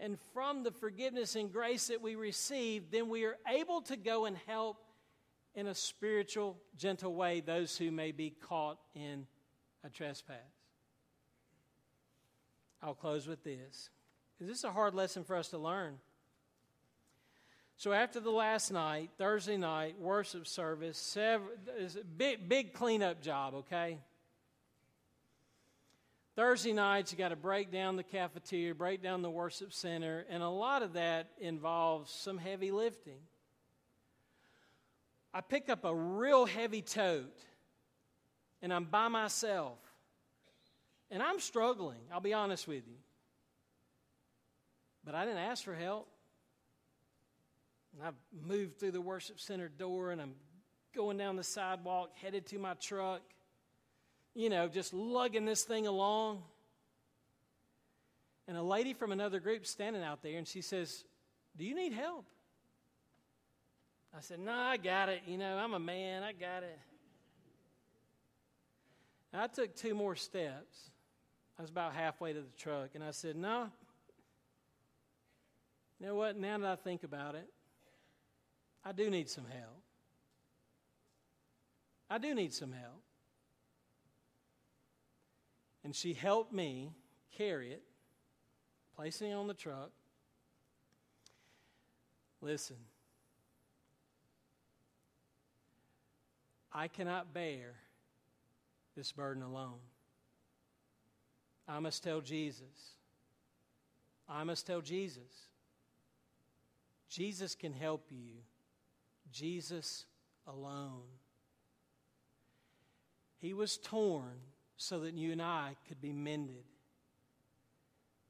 And 0.00 0.18
from 0.32 0.64
the 0.64 0.72
forgiveness 0.72 1.36
and 1.36 1.52
grace 1.52 1.86
that 1.88 2.02
we 2.02 2.16
receive, 2.16 2.90
then 2.90 3.08
we 3.08 3.24
are 3.24 3.36
able 3.46 3.82
to 3.82 3.96
go 3.96 4.24
and 4.24 4.36
help 4.46 4.78
in 5.54 5.66
a 5.66 5.74
spiritual, 5.74 6.56
gentle 6.76 7.14
way 7.14 7.40
those 7.40 7.76
who 7.76 7.90
may 7.90 8.10
be 8.10 8.30
caught 8.30 8.78
in 8.94 9.26
a 9.84 9.90
trespass. 9.90 10.38
I'll 12.82 12.94
close 12.94 13.28
with 13.28 13.44
this 13.44 13.90
this 14.40 14.58
is 14.58 14.64
a 14.64 14.72
hard 14.72 14.94
lesson 14.94 15.22
for 15.22 15.36
us 15.36 15.48
to 15.50 15.58
learn. 15.58 15.98
So 17.76 17.92
after 17.92 18.18
the 18.18 18.30
last 18.30 18.72
night, 18.72 19.10
Thursday 19.16 19.56
night 19.56 20.00
worship 20.00 20.48
service, 20.48 20.98
seven, 20.98 21.46
big 22.16 22.48
big 22.48 22.72
cleanup 22.72 23.22
job. 23.22 23.54
Okay. 23.54 23.98
Thursday 26.34 26.72
nights, 26.72 27.12
you 27.12 27.18
got 27.18 27.28
to 27.28 27.36
break 27.36 27.70
down 27.70 27.96
the 27.96 28.02
cafeteria, 28.02 28.74
break 28.74 29.02
down 29.02 29.20
the 29.20 29.30
worship 29.30 29.72
center, 29.72 30.24
and 30.30 30.42
a 30.42 30.48
lot 30.48 30.82
of 30.82 30.94
that 30.94 31.28
involves 31.38 32.10
some 32.10 32.38
heavy 32.38 32.70
lifting. 32.70 33.20
I 35.34 35.40
pick 35.42 35.68
up 35.68 35.84
a 35.84 35.94
real 35.94 36.46
heavy 36.46 36.82
tote 36.82 37.38
and 38.62 38.72
I'm 38.72 38.84
by 38.84 39.08
myself. 39.08 39.78
And 41.10 41.22
I'm 41.22 41.40
struggling, 41.40 41.98
I'll 42.10 42.20
be 42.20 42.32
honest 42.32 42.66
with 42.66 42.86
you. 42.86 42.96
But 45.04 45.14
I 45.14 45.24
didn't 45.24 45.40
ask 45.40 45.64
for 45.64 45.74
help. 45.74 46.08
And 47.92 48.06
I've 48.06 48.46
moved 48.46 48.78
through 48.78 48.92
the 48.92 49.00
worship 49.00 49.38
center 49.38 49.68
door 49.68 50.12
and 50.12 50.22
I'm 50.22 50.34
going 50.94 51.18
down 51.18 51.36
the 51.36 51.44
sidewalk, 51.44 52.12
headed 52.14 52.46
to 52.46 52.58
my 52.58 52.74
truck, 52.74 53.20
you 54.34 54.48
know, 54.48 54.68
just 54.68 54.94
lugging 54.94 55.44
this 55.44 55.62
thing 55.64 55.86
along. 55.86 56.42
And 58.48 58.56
a 58.56 58.62
lady 58.62 58.92
from 58.92 59.12
another 59.12 59.40
group 59.40 59.66
standing 59.66 60.02
out 60.02 60.22
there 60.22 60.36
and 60.36 60.46
she 60.46 60.62
says, 60.62 61.04
Do 61.56 61.64
you 61.64 61.74
need 61.74 61.92
help? 61.92 62.24
I 64.16 64.20
said, 64.20 64.40
No, 64.40 64.52
I 64.52 64.76
got 64.76 65.08
it. 65.08 65.22
You 65.26 65.38
know, 65.38 65.56
I'm 65.56 65.74
a 65.74 65.78
man. 65.78 66.22
I 66.22 66.32
got 66.32 66.62
it. 66.62 66.78
I 69.34 69.46
took 69.46 69.74
two 69.74 69.94
more 69.94 70.14
steps. 70.14 70.90
I 71.58 71.62
was 71.62 71.70
about 71.70 71.94
halfway 71.94 72.32
to 72.32 72.40
the 72.40 72.56
truck, 72.58 72.90
and 72.94 73.02
I 73.02 73.12
said, 73.12 73.36
No. 73.36 73.68
You 76.00 76.08
know 76.08 76.14
what? 76.16 76.36
Now 76.36 76.58
that 76.58 76.66
I 76.66 76.76
think 76.76 77.04
about 77.04 77.36
it, 77.36 77.48
I 78.84 78.92
do 78.92 79.08
need 79.08 79.30
some 79.30 79.46
help. 79.46 79.82
I 82.10 82.18
do 82.18 82.34
need 82.34 82.52
some 82.52 82.72
help. 82.72 83.00
And 85.84 85.94
she 85.94 86.12
helped 86.12 86.52
me 86.52 86.92
carry 87.36 87.72
it, 87.72 87.82
placing 88.96 89.30
it 89.30 89.34
on 89.34 89.48
the 89.48 89.54
truck. 89.54 89.90
Listen, 92.40 92.76
I 96.72 96.88
cannot 96.88 97.32
bear 97.34 97.74
this 98.96 99.12
burden 99.12 99.42
alone. 99.42 99.78
I 101.68 101.78
must 101.78 102.02
tell 102.02 102.20
Jesus. 102.20 102.96
I 104.28 104.44
must 104.44 104.66
tell 104.66 104.80
Jesus. 104.80 105.48
Jesus 107.08 107.54
can 107.54 107.72
help 107.72 108.06
you. 108.10 108.38
Jesus 109.30 110.06
alone. 110.46 111.02
He 113.38 113.52
was 113.52 113.76
torn 113.76 114.38
so 114.76 115.00
that 115.00 115.14
you 115.14 115.32
and 115.32 115.42
I 115.42 115.76
could 115.88 116.00
be 116.00 116.12
mended. 116.12 116.64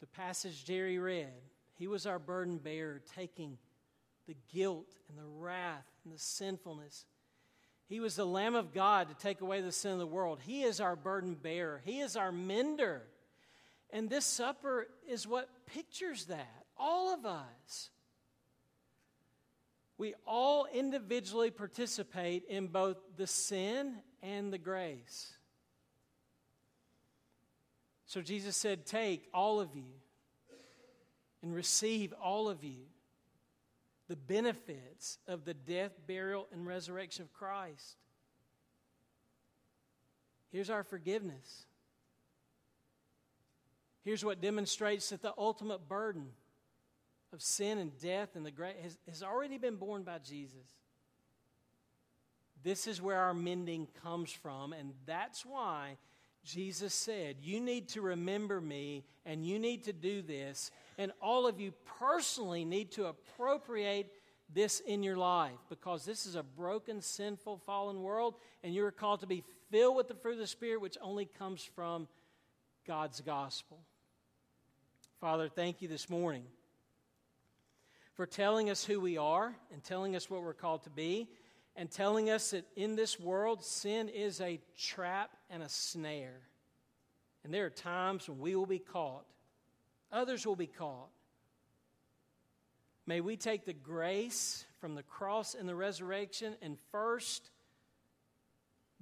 The 0.00 0.06
passage 0.06 0.64
Jerry 0.64 0.98
read, 0.98 1.32
he 1.74 1.86
was 1.86 2.06
our 2.06 2.18
burden 2.18 2.58
bearer, 2.58 3.00
taking 3.14 3.58
the 4.26 4.36
guilt 4.52 4.94
and 5.08 5.18
the 5.18 5.26
wrath 5.26 5.86
and 6.04 6.12
the 6.12 6.18
sinfulness. 6.18 7.06
He 7.88 8.00
was 8.00 8.16
the 8.16 8.24
Lamb 8.24 8.54
of 8.54 8.72
God 8.72 9.08
to 9.08 9.14
take 9.14 9.40
away 9.40 9.60
the 9.60 9.72
sin 9.72 9.92
of 9.92 9.98
the 9.98 10.06
world. 10.06 10.40
He 10.42 10.62
is 10.62 10.80
our 10.80 10.96
burden 10.96 11.34
bearer, 11.34 11.80
He 11.84 12.00
is 12.00 12.16
our 12.16 12.32
mender. 12.32 13.02
And 13.90 14.08
this 14.08 14.24
supper 14.24 14.86
is 15.06 15.26
what 15.26 15.50
pictures 15.66 16.24
that. 16.26 16.64
All 16.78 17.12
of 17.12 17.26
us. 17.26 17.90
We 19.98 20.14
all 20.26 20.66
individually 20.72 21.50
participate 21.50 22.44
in 22.48 22.68
both 22.68 22.96
the 23.16 23.26
sin 23.26 23.96
and 24.22 24.50
the 24.52 24.58
grace. 24.58 25.32
So 28.12 28.20
Jesus 28.20 28.58
said, 28.58 28.84
Take 28.84 29.26
all 29.32 29.58
of 29.58 29.74
you 29.74 29.88
and 31.42 31.54
receive 31.54 32.12
all 32.22 32.50
of 32.50 32.62
you 32.62 32.84
the 34.06 34.16
benefits 34.16 35.16
of 35.26 35.46
the 35.46 35.54
death, 35.54 35.92
burial, 36.06 36.46
and 36.52 36.66
resurrection 36.66 37.22
of 37.22 37.32
Christ. 37.32 37.96
Here's 40.50 40.68
our 40.68 40.84
forgiveness. 40.84 41.64
Here's 44.04 44.22
what 44.22 44.42
demonstrates 44.42 45.08
that 45.08 45.22
the 45.22 45.32
ultimate 45.38 45.88
burden 45.88 46.26
of 47.32 47.40
sin 47.40 47.78
and 47.78 47.98
death 47.98 48.36
and 48.36 48.44
the 48.44 48.50
great 48.50 48.76
has, 48.82 48.98
has 49.08 49.22
already 49.22 49.56
been 49.56 49.76
borne 49.76 50.02
by 50.02 50.18
Jesus. 50.18 50.66
This 52.62 52.86
is 52.86 53.00
where 53.00 53.20
our 53.20 53.32
mending 53.32 53.88
comes 54.02 54.30
from, 54.30 54.74
and 54.74 54.92
that's 55.06 55.46
why 55.46 55.96
Jesus 56.44 56.92
said, 56.92 57.36
You 57.40 57.60
need 57.60 57.88
to 57.90 58.00
remember 58.00 58.60
me, 58.60 59.04
and 59.24 59.46
you 59.46 59.58
need 59.58 59.84
to 59.84 59.92
do 59.92 60.22
this, 60.22 60.70
and 60.98 61.12
all 61.20 61.46
of 61.46 61.60
you 61.60 61.72
personally 61.98 62.64
need 62.64 62.92
to 62.92 63.06
appropriate 63.06 64.12
this 64.52 64.80
in 64.80 65.02
your 65.02 65.16
life 65.16 65.58
because 65.68 66.04
this 66.04 66.26
is 66.26 66.34
a 66.34 66.42
broken, 66.42 67.00
sinful, 67.00 67.58
fallen 67.64 68.02
world, 68.02 68.34
and 68.62 68.74
you're 68.74 68.90
called 68.90 69.20
to 69.20 69.26
be 69.26 69.44
filled 69.70 69.96
with 69.96 70.08
the 70.08 70.14
fruit 70.14 70.34
of 70.34 70.38
the 70.38 70.46
Spirit, 70.46 70.80
which 70.80 70.98
only 71.00 71.24
comes 71.24 71.62
from 71.62 72.08
God's 72.86 73.20
gospel. 73.20 73.78
Father, 75.20 75.48
thank 75.48 75.80
you 75.80 75.88
this 75.88 76.10
morning 76.10 76.44
for 78.14 78.26
telling 78.26 78.68
us 78.68 78.84
who 78.84 79.00
we 79.00 79.16
are 79.16 79.54
and 79.72 79.82
telling 79.82 80.16
us 80.16 80.28
what 80.28 80.42
we're 80.42 80.52
called 80.52 80.82
to 80.84 80.90
be 80.90 81.28
and 81.76 81.90
telling 81.90 82.30
us 82.30 82.50
that 82.50 82.66
in 82.76 82.96
this 82.96 83.18
world, 83.18 83.64
sin 83.64 84.08
is 84.08 84.40
a 84.40 84.60
trap 84.78 85.30
and 85.48 85.62
a 85.62 85.68
snare. 85.68 86.40
And 87.44 87.52
there 87.52 87.66
are 87.66 87.70
times 87.70 88.28
when 88.28 88.38
we 88.38 88.54
will 88.54 88.66
be 88.66 88.78
caught, 88.78 89.24
others 90.10 90.46
will 90.46 90.56
be 90.56 90.66
caught. 90.66 91.08
May 93.06 93.20
we 93.20 93.36
take 93.36 93.64
the 93.64 93.72
grace 93.72 94.64
from 94.80 94.94
the 94.94 95.02
cross 95.02 95.54
and 95.54 95.68
the 95.68 95.74
resurrection 95.74 96.54
and 96.62 96.78
first 96.92 97.50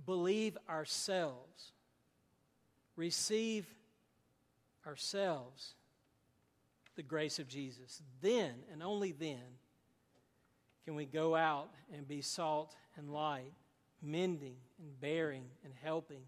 believe 0.06 0.56
ourselves, 0.68 1.72
receive 2.96 3.66
ourselves 4.86 5.74
the 6.96 7.02
grace 7.02 7.38
of 7.38 7.48
Jesus. 7.48 8.02
Then, 8.20 8.54
and 8.72 8.82
only 8.82 9.12
then, 9.12 9.40
can 10.90 10.96
we 10.96 11.06
go 11.06 11.36
out 11.36 11.70
and 11.94 12.08
be 12.08 12.20
salt 12.20 12.74
and 12.96 13.12
light, 13.12 13.52
mending 14.02 14.56
and 14.80 15.00
bearing 15.00 15.44
and 15.62 15.72
helping 15.84 16.24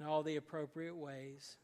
in 0.00 0.06
all 0.06 0.22
the 0.22 0.36
appropriate 0.36 0.96
ways. 0.96 1.58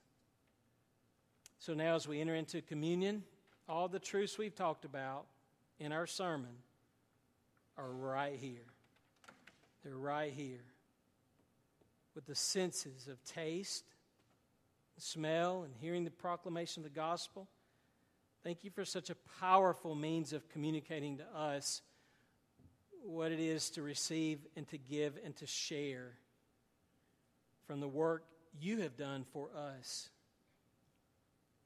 So 1.59 1.73
now, 1.73 1.95
as 1.95 2.07
we 2.07 2.21
enter 2.21 2.35
into 2.35 2.61
communion, 2.61 3.25
all 3.67 3.89
the 3.89 3.99
truths 3.99 4.37
we've 4.37 4.55
talked 4.55 4.85
about 4.85 5.25
in 5.79 5.93
our 5.93 6.07
sermon 6.07 6.51
are 7.79 7.91
right 7.91 8.37
here. 8.39 8.69
They're 9.83 9.97
right 9.97 10.35
here. 10.35 10.67
With 12.15 12.27
the 12.27 12.35
senses 12.35 13.09
of 13.09 13.25
taste, 13.25 13.87
smell, 14.99 15.63
and 15.63 15.73
hearing 15.81 16.05
the 16.05 16.11
proclamation 16.11 16.85
of 16.85 16.93
the 16.93 16.95
gospel. 16.95 17.49
Thank 18.43 18.65
you 18.65 18.71
for 18.71 18.87
such 18.87 19.11
a 19.11 19.17
powerful 19.39 19.95
means 19.95 20.33
of 20.33 20.49
communicating 20.49 21.19
to 21.19 21.25
us 21.37 21.83
what 23.05 23.33
it 23.33 23.41
is 23.41 23.69
to 23.71 23.83
receive 23.83 24.39
and 24.57 24.67
to 24.69 24.79
give 24.79 25.19
and 25.25 25.37
to 25.37 25.47
share 25.47 26.13
from 27.67 27.81
the 27.81 27.89
work 27.89 28.25
you 28.59 28.79
have 28.79 28.97
done 28.97 29.25
for 29.33 29.51
us 29.55 30.09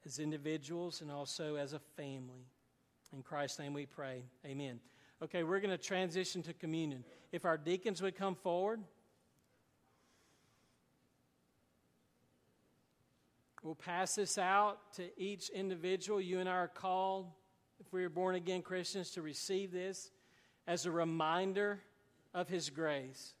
as 0.05 0.19
individuals 0.19 1.01
and 1.01 1.09
also 1.09 1.55
as 1.55 1.71
a 1.71 1.79
family. 1.95 2.45
In 3.13 3.23
Christ's 3.23 3.59
name 3.59 3.73
we 3.73 3.85
pray. 3.85 4.23
Amen. 4.45 4.81
Okay, 5.23 5.43
we're 5.43 5.61
going 5.61 5.69
to 5.71 5.77
transition 5.77 6.43
to 6.43 6.53
communion. 6.53 7.05
If 7.31 7.45
our 7.45 7.57
deacons 7.57 8.01
would 8.01 8.17
come 8.17 8.35
forward. 8.35 8.81
We'll 13.65 13.73
pass 13.73 14.13
this 14.13 14.37
out 14.37 14.93
to 14.93 15.09
each 15.19 15.49
individual. 15.49 16.21
You 16.21 16.39
and 16.39 16.47
I 16.47 16.51
are 16.51 16.67
called, 16.67 17.31
if 17.79 17.91
we 17.91 18.03
are 18.03 18.09
born 18.09 18.35
again 18.35 18.61
Christians, 18.61 19.09
to 19.13 19.23
receive 19.23 19.71
this 19.71 20.11
as 20.67 20.85
a 20.85 20.91
reminder 20.91 21.79
of 22.31 22.47
His 22.47 22.69
grace. 22.69 23.33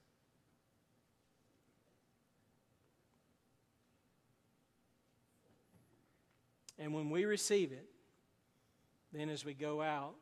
And 6.79 6.91
when 6.91 7.11
we 7.11 7.25
receive 7.25 7.71
it, 7.71 7.85
then 9.13 9.29
as 9.29 9.45
we 9.45 9.53
go 9.53 9.79
out, 9.79 10.15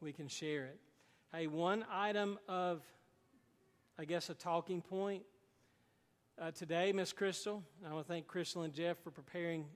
we 0.00 0.12
can 0.12 0.28
share 0.28 0.66
it. 0.66 0.78
Hey, 1.32 1.48
one 1.48 1.84
item 1.90 2.38
of, 2.48 2.82
I 3.98 4.04
guess, 4.04 4.30
a 4.30 4.34
talking 4.34 4.80
point 4.80 5.24
uh, 6.40 6.50
today, 6.50 6.92
Miss 6.92 7.12
Crystal. 7.12 7.62
I 7.86 7.92
want 7.92 8.06
to 8.06 8.12
thank 8.12 8.26
Crystal 8.26 8.62
and 8.62 8.72
Jeff 8.72 8.98
for 9.02 9.10
preparing 9.10 9.66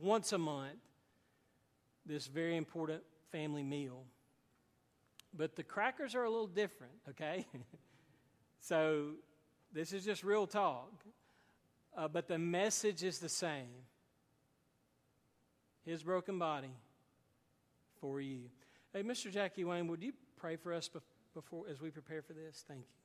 once 0.00 0.32
a 0.32 0.38
month 0.38 0.78
this 2.06 2.26
very 2.26 2.56
important 2.56 3.02
family 3.30 3.62
meal. 3.62 4.04
But 5.32 5.56
the 5.56 5.62
crackers 5.62 6.14
are 6.14 6.24
a 6.24 6.30
little 6.30 6.46
different, 6.46 6.92
okay? 7.10 7.46
so 8.60 9.12
this 9.72 9.92
is 9.92 10.04
just 10.04 10.22
real 10.22 10.46
talk. 10.46 10.92
Uh, 11.96 12.08
but 12.08 12.28
the 12.28 12.38
message 12.38 13.02
is 13.02 13.18
the 13.18 13.28
same 13.28 13.70
His 15.84 16.02
broken 16.02 16.38
body 16.38 16.74
for 18.00 18.20
you. 18.20 18.50
Hey, 18.92 19.02
Mr. 19.02 19.30
Jackie 19.32 19.64
Wayne, 19.64 19.86
would 19.88 20.02
you 20.02 20.12
pray 20.36 20.56
for 20.56 20.72
us 20.72 20.90
before 21.34 21.64
as 21.70 21.80
we 21.80 21.90
prepare 21.90 22.22
for 22.22 22.32
this? 22.32 22.64
Thank 22.66 22.80
you. 22.80 22.86
Thank 22.86 22.86
you. 22.88 23.03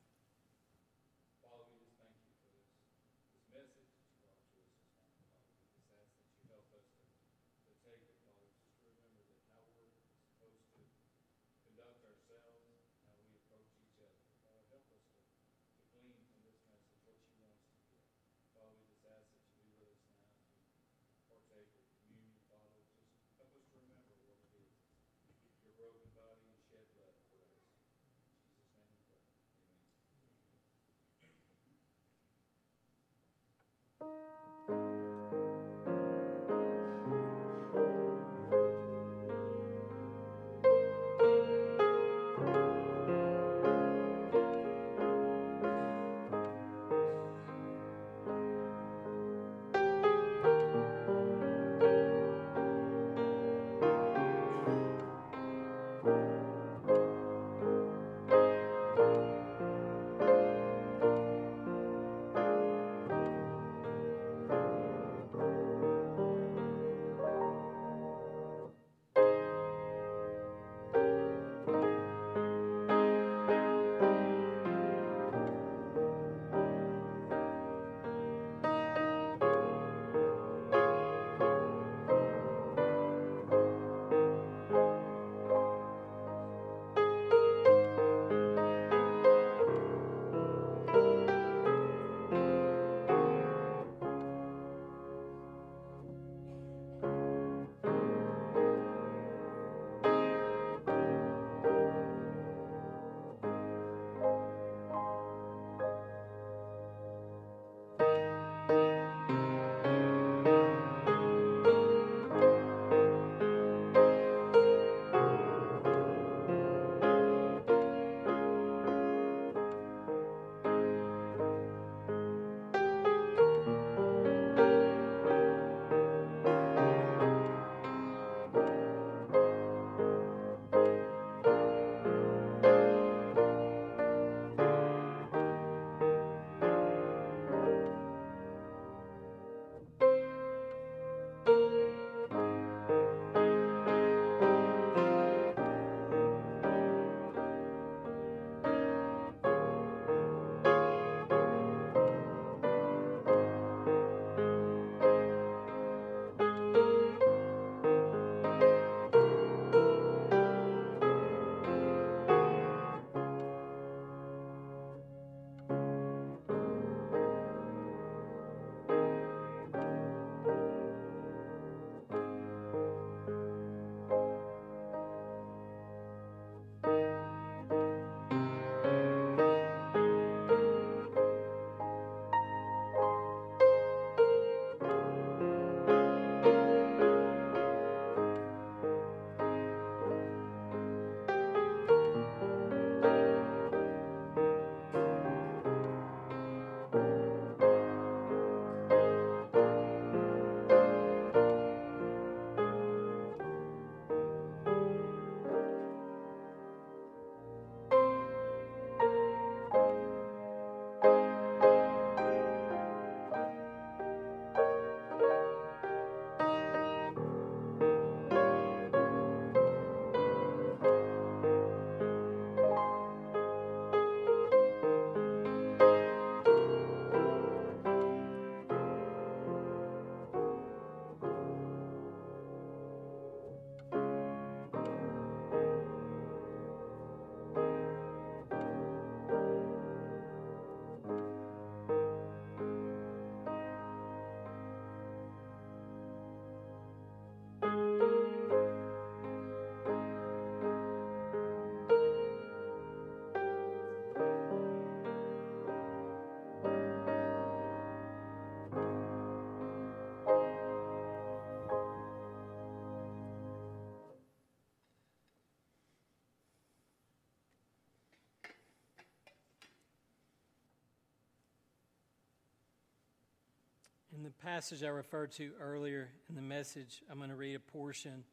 In 274.16 274.24
the 274.24 274.32
passage 274.32 274.84
I 274.84 274.88
referred 274.88 275.32
to 275.34 275.52
earlier 275.62 276.10
in 276.30 276.36
the 276.36 276.42
message, 276.42 277.04
I'm 277.10 277.18
going 277.18 277.30
to 277.30 277.36
read 277.36 277.56
a 277.56 277.60
portion. 277.60 278.24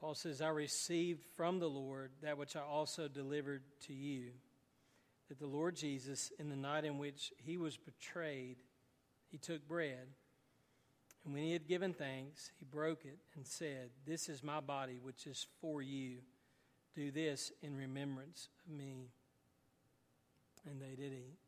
Paul 0.00 0.14
says, 0.14 0.40
I 0.40 0.48
received 0.48 1.20
from 1.36 1.58
the 1.58 1.68
Lord 1.68 2.10
that 2.22 2.38
which 2.38 2.56
I 2.56 2.60
also 2.60 3.06
delivered 3.06 3.62
to 3.86 3.92
you. 3.92 4.30
That 5.28 5.38
the 5.38 5.46
Lord 5.46 5.76
Jesus, 5.76 6.32
in 6.38 6.48
the 6.48 6.56
night 6.56 6.84
in 6.84 6.98
which 6.98 7.32
he 7.36 7.58
was 7.58 7.76
betrayed, 7.76 8.56
he 9.30 9.36
took 9.36 9.66
bread. 9.68 10.08
And 11.24 11.34
when 11.34 11.42
he 11.42 11.52
had 11.52 11.68
given 11.68 11.92
thanks, 11.92 12.50
he 12.58 12.64
broke 12.64 13.04
it 13.04 13.18
and 13.36 13.46
said, 13.46 13.90
This 14.06 14.28
is 14.28 14.42
my 14.42 14.60
body, 14.60 14.98
which 15.00 15.26
is 15.26 15.46
for 15.60 15.82
you. 15.82 16.18
Do 16.94 17.10
this 17.10 17.52
in 17.62 17.76
remembrance 17.76 18.48
of 18.66 18.72
me. 18.72 19.10
And 20.68 20.80
they 20.80 20.96
did 20.96 21.12
eat. 21.12 21.41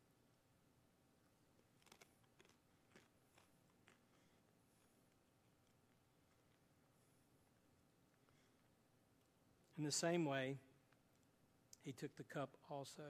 In 9.77 9.83
the 9.83 9.91
same 9.91 10.25
way, 10.25 10.57
he 11.83 11.91
took 11.91 12.15
the 12.15 12.23
cup 12.23 12.49
also. 12.69 13.03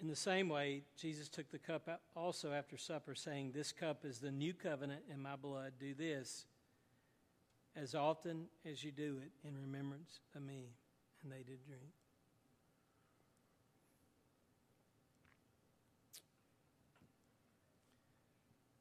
In 0.00 0.08
the 0.08 0.16
same 0.16 0.48
way, 0.48 0.82
Jesus 1.00 1.28
took 1.28 1.50
the 1.50 1.58
cup 1.58 1.88
also 2.14 2.52
after 2.52 2.76
supper, 2.76 3.14
saying, 3.14 3.52
This 3.52 3.72
cup 3.72 4.04
is 4.04 4.18
the 4.18 4.30
new 4.30 4.52
covenant 4.52 5.02
in 5.10 5.20
my 5.20 5.36
blood. 5.36 5.72
Do 5.80 5.94
this 5.94 6.44
as 7.74 7.94
often 7.94 8.46
as 8.70 8.84
you 8.84 8.92
do 8.92 9.18
it 9.22 9.30
in 9.46 9.56
remembrance 9.56 10.20
of 10.34 10.42
me. 10.42 10.74
And 11.22 11.32
they 11.32 11.42
did 11.42 11.64
drink. 11.64 11.92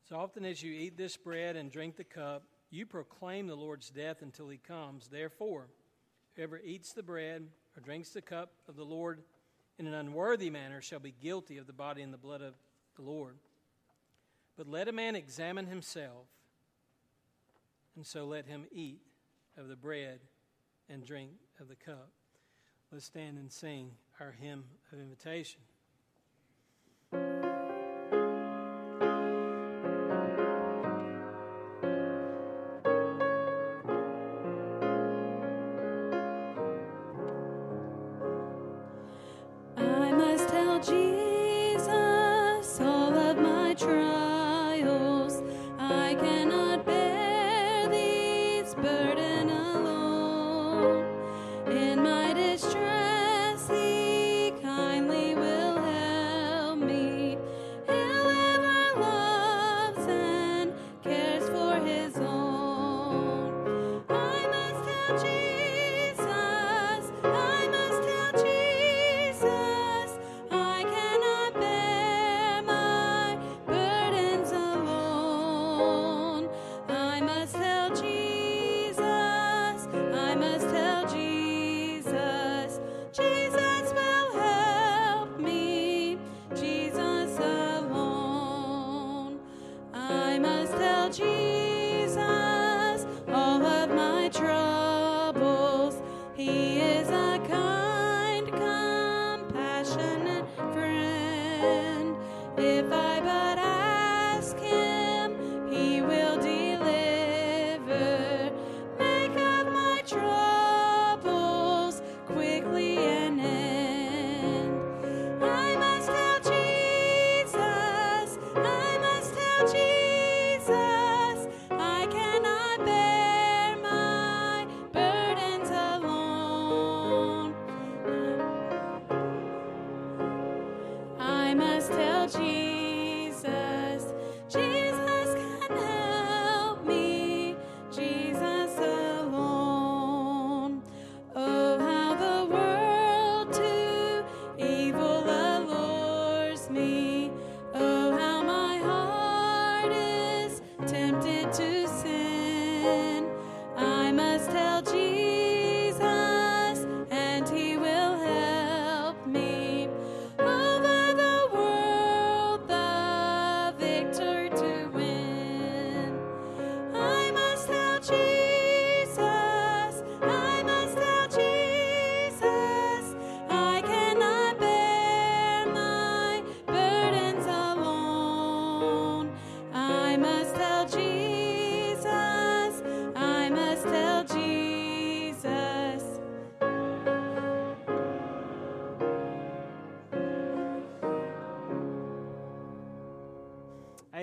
As 0.06 0.12
often 0.12 0.46
as 0.46 0.62
you 0.62 0.72
eat 0.72 0.98
this 0.98 1.18
bread 1.18 1.56
and 1.56 1.72
drink 1.72 1.96
the 1.96 2.04
cup, 2.04 2.44
you 2.70 2.86
proclaim 2.86 3.48
the 3.48 3.56
Lord's 3.56 3.90
death 3.90 4.22
until 4.22 4.50
he 4.50 4.58
comes. 4.58 5.08
Therefore, 5.08 5.68
whoever 6.36 6.60
eats 6.60 6.92
the 6.92 7.02
bread 7.02 7.48
or 7.76 7.82
drinks 7.82 8.10
the 8.10 8.22
cup 8.22 8.52
of 8.68 8.76
the 8.76 8.84
Lord 8.84 9.24
in 9.78 9.88
an 9.88 9.94
unworthy 9.94 10.50
manner 10.50 10.82
shall 10.82 11.00
be 11.00 11.12
guilty 11.12 11.58
of 11.58 11.68
the 11.68 11.74
body 11.74 12.02
and 12.02 12.14
the 12.14 12.18
blood 12.18 12.42
of 12.42 12.54
the 12.96 13.02
Lord. 13.02 13.38
But 14.58 14.68
let 14.68 14.88
a 14.88 14.94
man 14.94 15.16
examine 15.16 15.68
himself, 15.68 16.28
and 17.96 18.06
so 18.06 18.26
let 18.26 18.46
him 18.46 18.66
eat 18.72 19.02
of 19.58 19.68
the 19.68 19.76
bread 19.76 20.20
and 20.90 21.06
drink 21.06 21.32
of 21.60 21.68
the 21.68 21.76
cup. 21.76 22.10
Let's 22.92 23.06
stand 23.06 23.38
and 23.38 23.52
sing 23.52 23.92
our 24.20 24.32
hymn 24.32 24.64
of 24.92 25.00
invitation. 25.00 25.62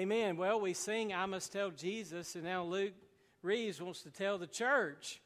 Amen. 0.03 0.37
Well, 0.37 0.61
we 0.61 0.75
sing 0.75 1.15
I 1.15 1.27
Must 1.27 1.53
Tell 1.53 1.71
Jesus, 1.71 2.35
and 2.35 2.43
now 2.43 2.65
Luke 2.65 2.95
Reeves 3.41 3.81
wants 3.81 4.03
to 4.03 4.11
tell 4.11 4.37
the 4.37 4.49
church. 4.49 5.21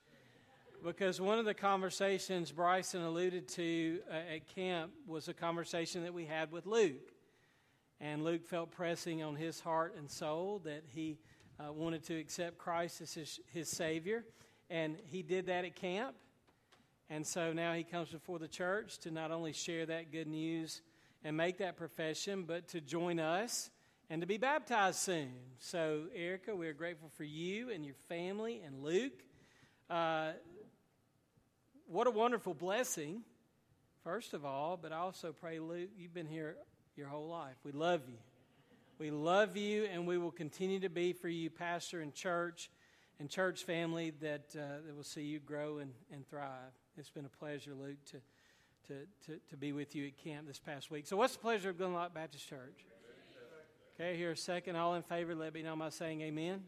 Because 0.84 1.18
one 1.18 1.38
of 1.38 1.46
the 1.46 1.54
conversations 1.54 2.52
Bryson 2.52 3.00
alluded 3.00 3.48
to 3.48 4.00
uh, 4.10 4.34
at 4.34 4.54
camp 4.54 4.92
was 5.06 5.28
a 5.28 5.32
conversation 5.32 6.02
that 6.02 6.12
we 6.12 6.26
had 6.26 6.52
with 6.52 6.66
Luke. 6.66 7.10
And 8.02 8.22
Luke 8.22 8.44
felt 8.44 8.70
pressing 8.70 9.22
on 9.22 9.34
his 9.34 9.60
heart 9.60 9.94
and 9.96 10.10
soul 10.10 10.60
that 10.66 10.82
he 10.84 11.20
uh, 11.58 11.72
wanted 11.72 12.04
to 12.08 12.18
accept 12.18 12.58
Christ 12.58 13.00
as 13.00 13.14
his, 13.14 13.40
his 13.54 13.70
Savior. 13.70 14.26
And 14.68 14.98
he 15.06 15.22
did 15.22 15.46
that 15.46 15.64
at 15.64 15.74
camp. 15.74 16.16
And 17.08 17.26
so 17.26 17.54
now 17.54 17.72
he 17.72 17.82
comes 17.82 18.10
before 18.10 18.38
the 18.38 18.46
church 18.46 18.98
to 18.98 19.10
not 19.10 19.30
only 19.30 19.54
share 19.54 19.86
that 19.86 20.12
good 20.12 20.28
news 20.28 20.82
and 21.24 21.34
make 21.34 21.56
that 21.58 21.78
profession, 21.78 22.44
but 22.46 22.68
to 22.68 22.82
join 22.82 23.18
us 23.18 23.70
and 24.08 24.20
to 24.20 24.26
be 24.26 24.36
baptized 24.36 24.98
soon. 24.98 25.32
So, 25.58 26.04
Erica, 26.14 26.54
we're 26.54 26.72
grateful 26.72 27.10
for 27.16 27.24
you 27.24 27.70
and 27.70 27.84
your 27.84 27.96
family 28.08 28.62
and 28.64 28.82
Luke. 28.82 29.24
Uh, 29.90 30.32
what 31.88 32.06
a 32.06 32.10
wonderful 32.10 32.54
blessing, 32.54 33.22
first 34.04 34.34
of 34.34 34.44
all, 34.44 34.78
but 34.80 34.92
I 34.92 34.96
also 34.96 35.32
pray, 35.32 35.58
Luke, 35.58 35.90
you've 35.96 36.14
been 36.14 36.26
here 36.26 36.56
your 36.96 37.08
whole 37.08 37.28
life. 37.28 37.56
We 37.64 37.72
love 37.72 38.02
you. 38.08 38.18
We 38.98 39.10
love 39.10 39.56
you, 39.56 39.84
and 39.84 40.06
we 40.06 40.18
will 40.18 40.30
continue 40.30 40.80
to 40.80 40.88
be 40.88 41.12
for 41.12 41.28
you, 41.28 41.50
pastor 41.50 42.00
and 42.00 42.14
church 42.14 42.70
and 43.18 43.30
church 43.30 43.64
family, 43.64 44.12
that, 44.20 44.54
uh, 44.54 44.86
that 44.86 44.94
will 44.94 45.02
see 45.02 45.22
you 45.22 45.38
grow 45.40 45.78
and, 45.78 45.92
and 46.12 46.28
thrive. 46.28 46.72
It's 46.96 47.10
been 47.10 47.24
a 47.24 47.30
pleasure, 47.30 47.72
Luke, 47.74 47.96
to, 48.10 48.18
to, 48.88 48.94
to, 49.26 49.40
to 49.50 49.56
be 49.56 49.72
with 49.72 49.94
you 49.94 50.06
at 50.06 50.16
camp 50.16 50.46
this 50.46 50.58
past 50.58 50.90
week. 50.90 51.06
So, 51.06 51.16
what's 51.16 51.34
the 51.34 51.40
pleasure 51.40 51.70
of 51.70 51.76
Glenlock 51.76 52.14
Baptist 52.14 52.48
Church? 52.48 52.84
Okay, 53.98 54.14
here 54.14 54.32
a 54.32 54.36
second. 54.36 54.76
All 54.76 54.94
in 54.94 55.02
favor, 55.02 55.34
let 55.34 55.54
me 55.54 55.62
know 55.62 55.74
by 55.74 55.88
saying 55.88 56.20
amen. 56.20 56.62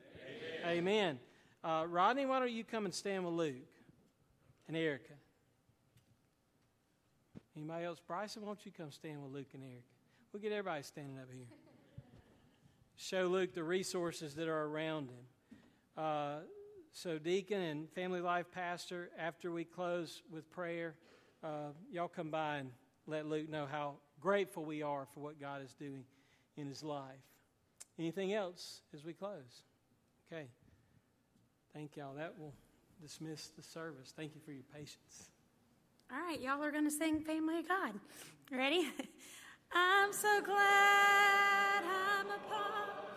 Amen. 0.65 0.79
amen. 0.79 1.19
Uh, 1.63 1.85
Rodney, 1.87 2.25
why 2.25 2.39
don't 2.39 2.51
you 2.51 2.65
come 2.65 2.87
and 2.87 2.95
stand 2.95 3.23
with 3.23 3.35
Luke 3.35 3.69
and 4.67 4.75
Erica? 4.75 5.13
Anybody 7.55 7.85
else? 7.85 8.01
Bryson, 8.07 8.41
why 8.41 8.49
don't 8.49 8.65
you 8.65 8.73
come 8.73 8.91
stand 8.91 9.23
with 9.23 9.31
Luke 9.31 9.49
and 9.53 9.63
Erica? 9.63 9.83
We'll 10.33 10.41
get 10.41 10.53
everybody 10.53 10.83
standing 10.83 11.19
up 11.19 11.27
here. 11.31 11.45
Show 12.97 13.27
Luke 13.27 13.53
the 13.53 13.63
resources 13.63 14.35
that 14.37 14.49
are 14.49 14.65
around 14.65 15.11
him. 15.11 15.63
Uh, 16.03 16.37
so, 16.93 17.19
Deacon 17.19 17.61
and 17.61 17.91
Family 17.91 18.23
Life 18.23 18.47
Pastor, 18.51 19.11
after 19.19 19.53
we 19.53 19.65
close 19.65 20.23
with 20.33 20.51
prayer, 20.51 20.95
uh, 21.45 21.73
y'all 21.93 22.09
come 22.09 22.31
by 22.31 22.57
and 22.57 22.71
let 23.07 23.27
Luke 23.27 23.51
know 23.51 23.67
how 23.71 23.97
grateful 24.19 24.65
we 24.65 24.81
are 24.81 25.07
for 25.13 25.21
what 25.21 25.39
God 25.39 25.63
is 25.63 25.75
doing 25.75 26.05
in 26.59 26.69
his 26.69 26.83
life. 26.83 27.17
Anything 27.99 28.35
else 28.35 28.83
as 28.95 29.05
we 29.05 29.13
close? 29.13 29.63
Okay. 30.31 30.49
Thank 31.73 31.97
y'all. 31.97 32.15
That 32.15 32.39
will 32.39 32.55
dismiss 33.01 33.49
the 33.49 33.63
service. 33.63 34.13
Thank 34.17 34.35
you 34.35 34.41
for 34.45 34.53
your 34.53 34.65
patience. 34.75 35.31
All 36.11 36.19
right, 36.19 36.41
y'all 36.41 36.63
are 36.63 36.71
going 36.71 36.85
to 36.85 36.91
sing 36.91 37.21
Family 37.21 37.59
of 37.61 37.69
God. 37.69 37.93
Ready? 38.51 38.89
I'm 39.73 40.13
so 40.13 40.41
glad 40.43 41.83
I'm 41.85 42.27
a 42.27 42.39
part. 42.49 43.08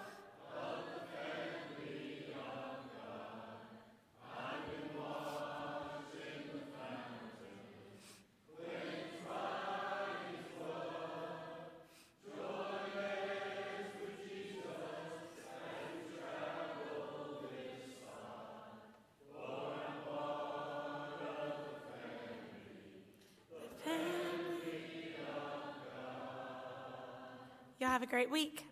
Have 27.92 28.02
a 28.02 28.06
great 28.06 28.32
week. 28.32 28.71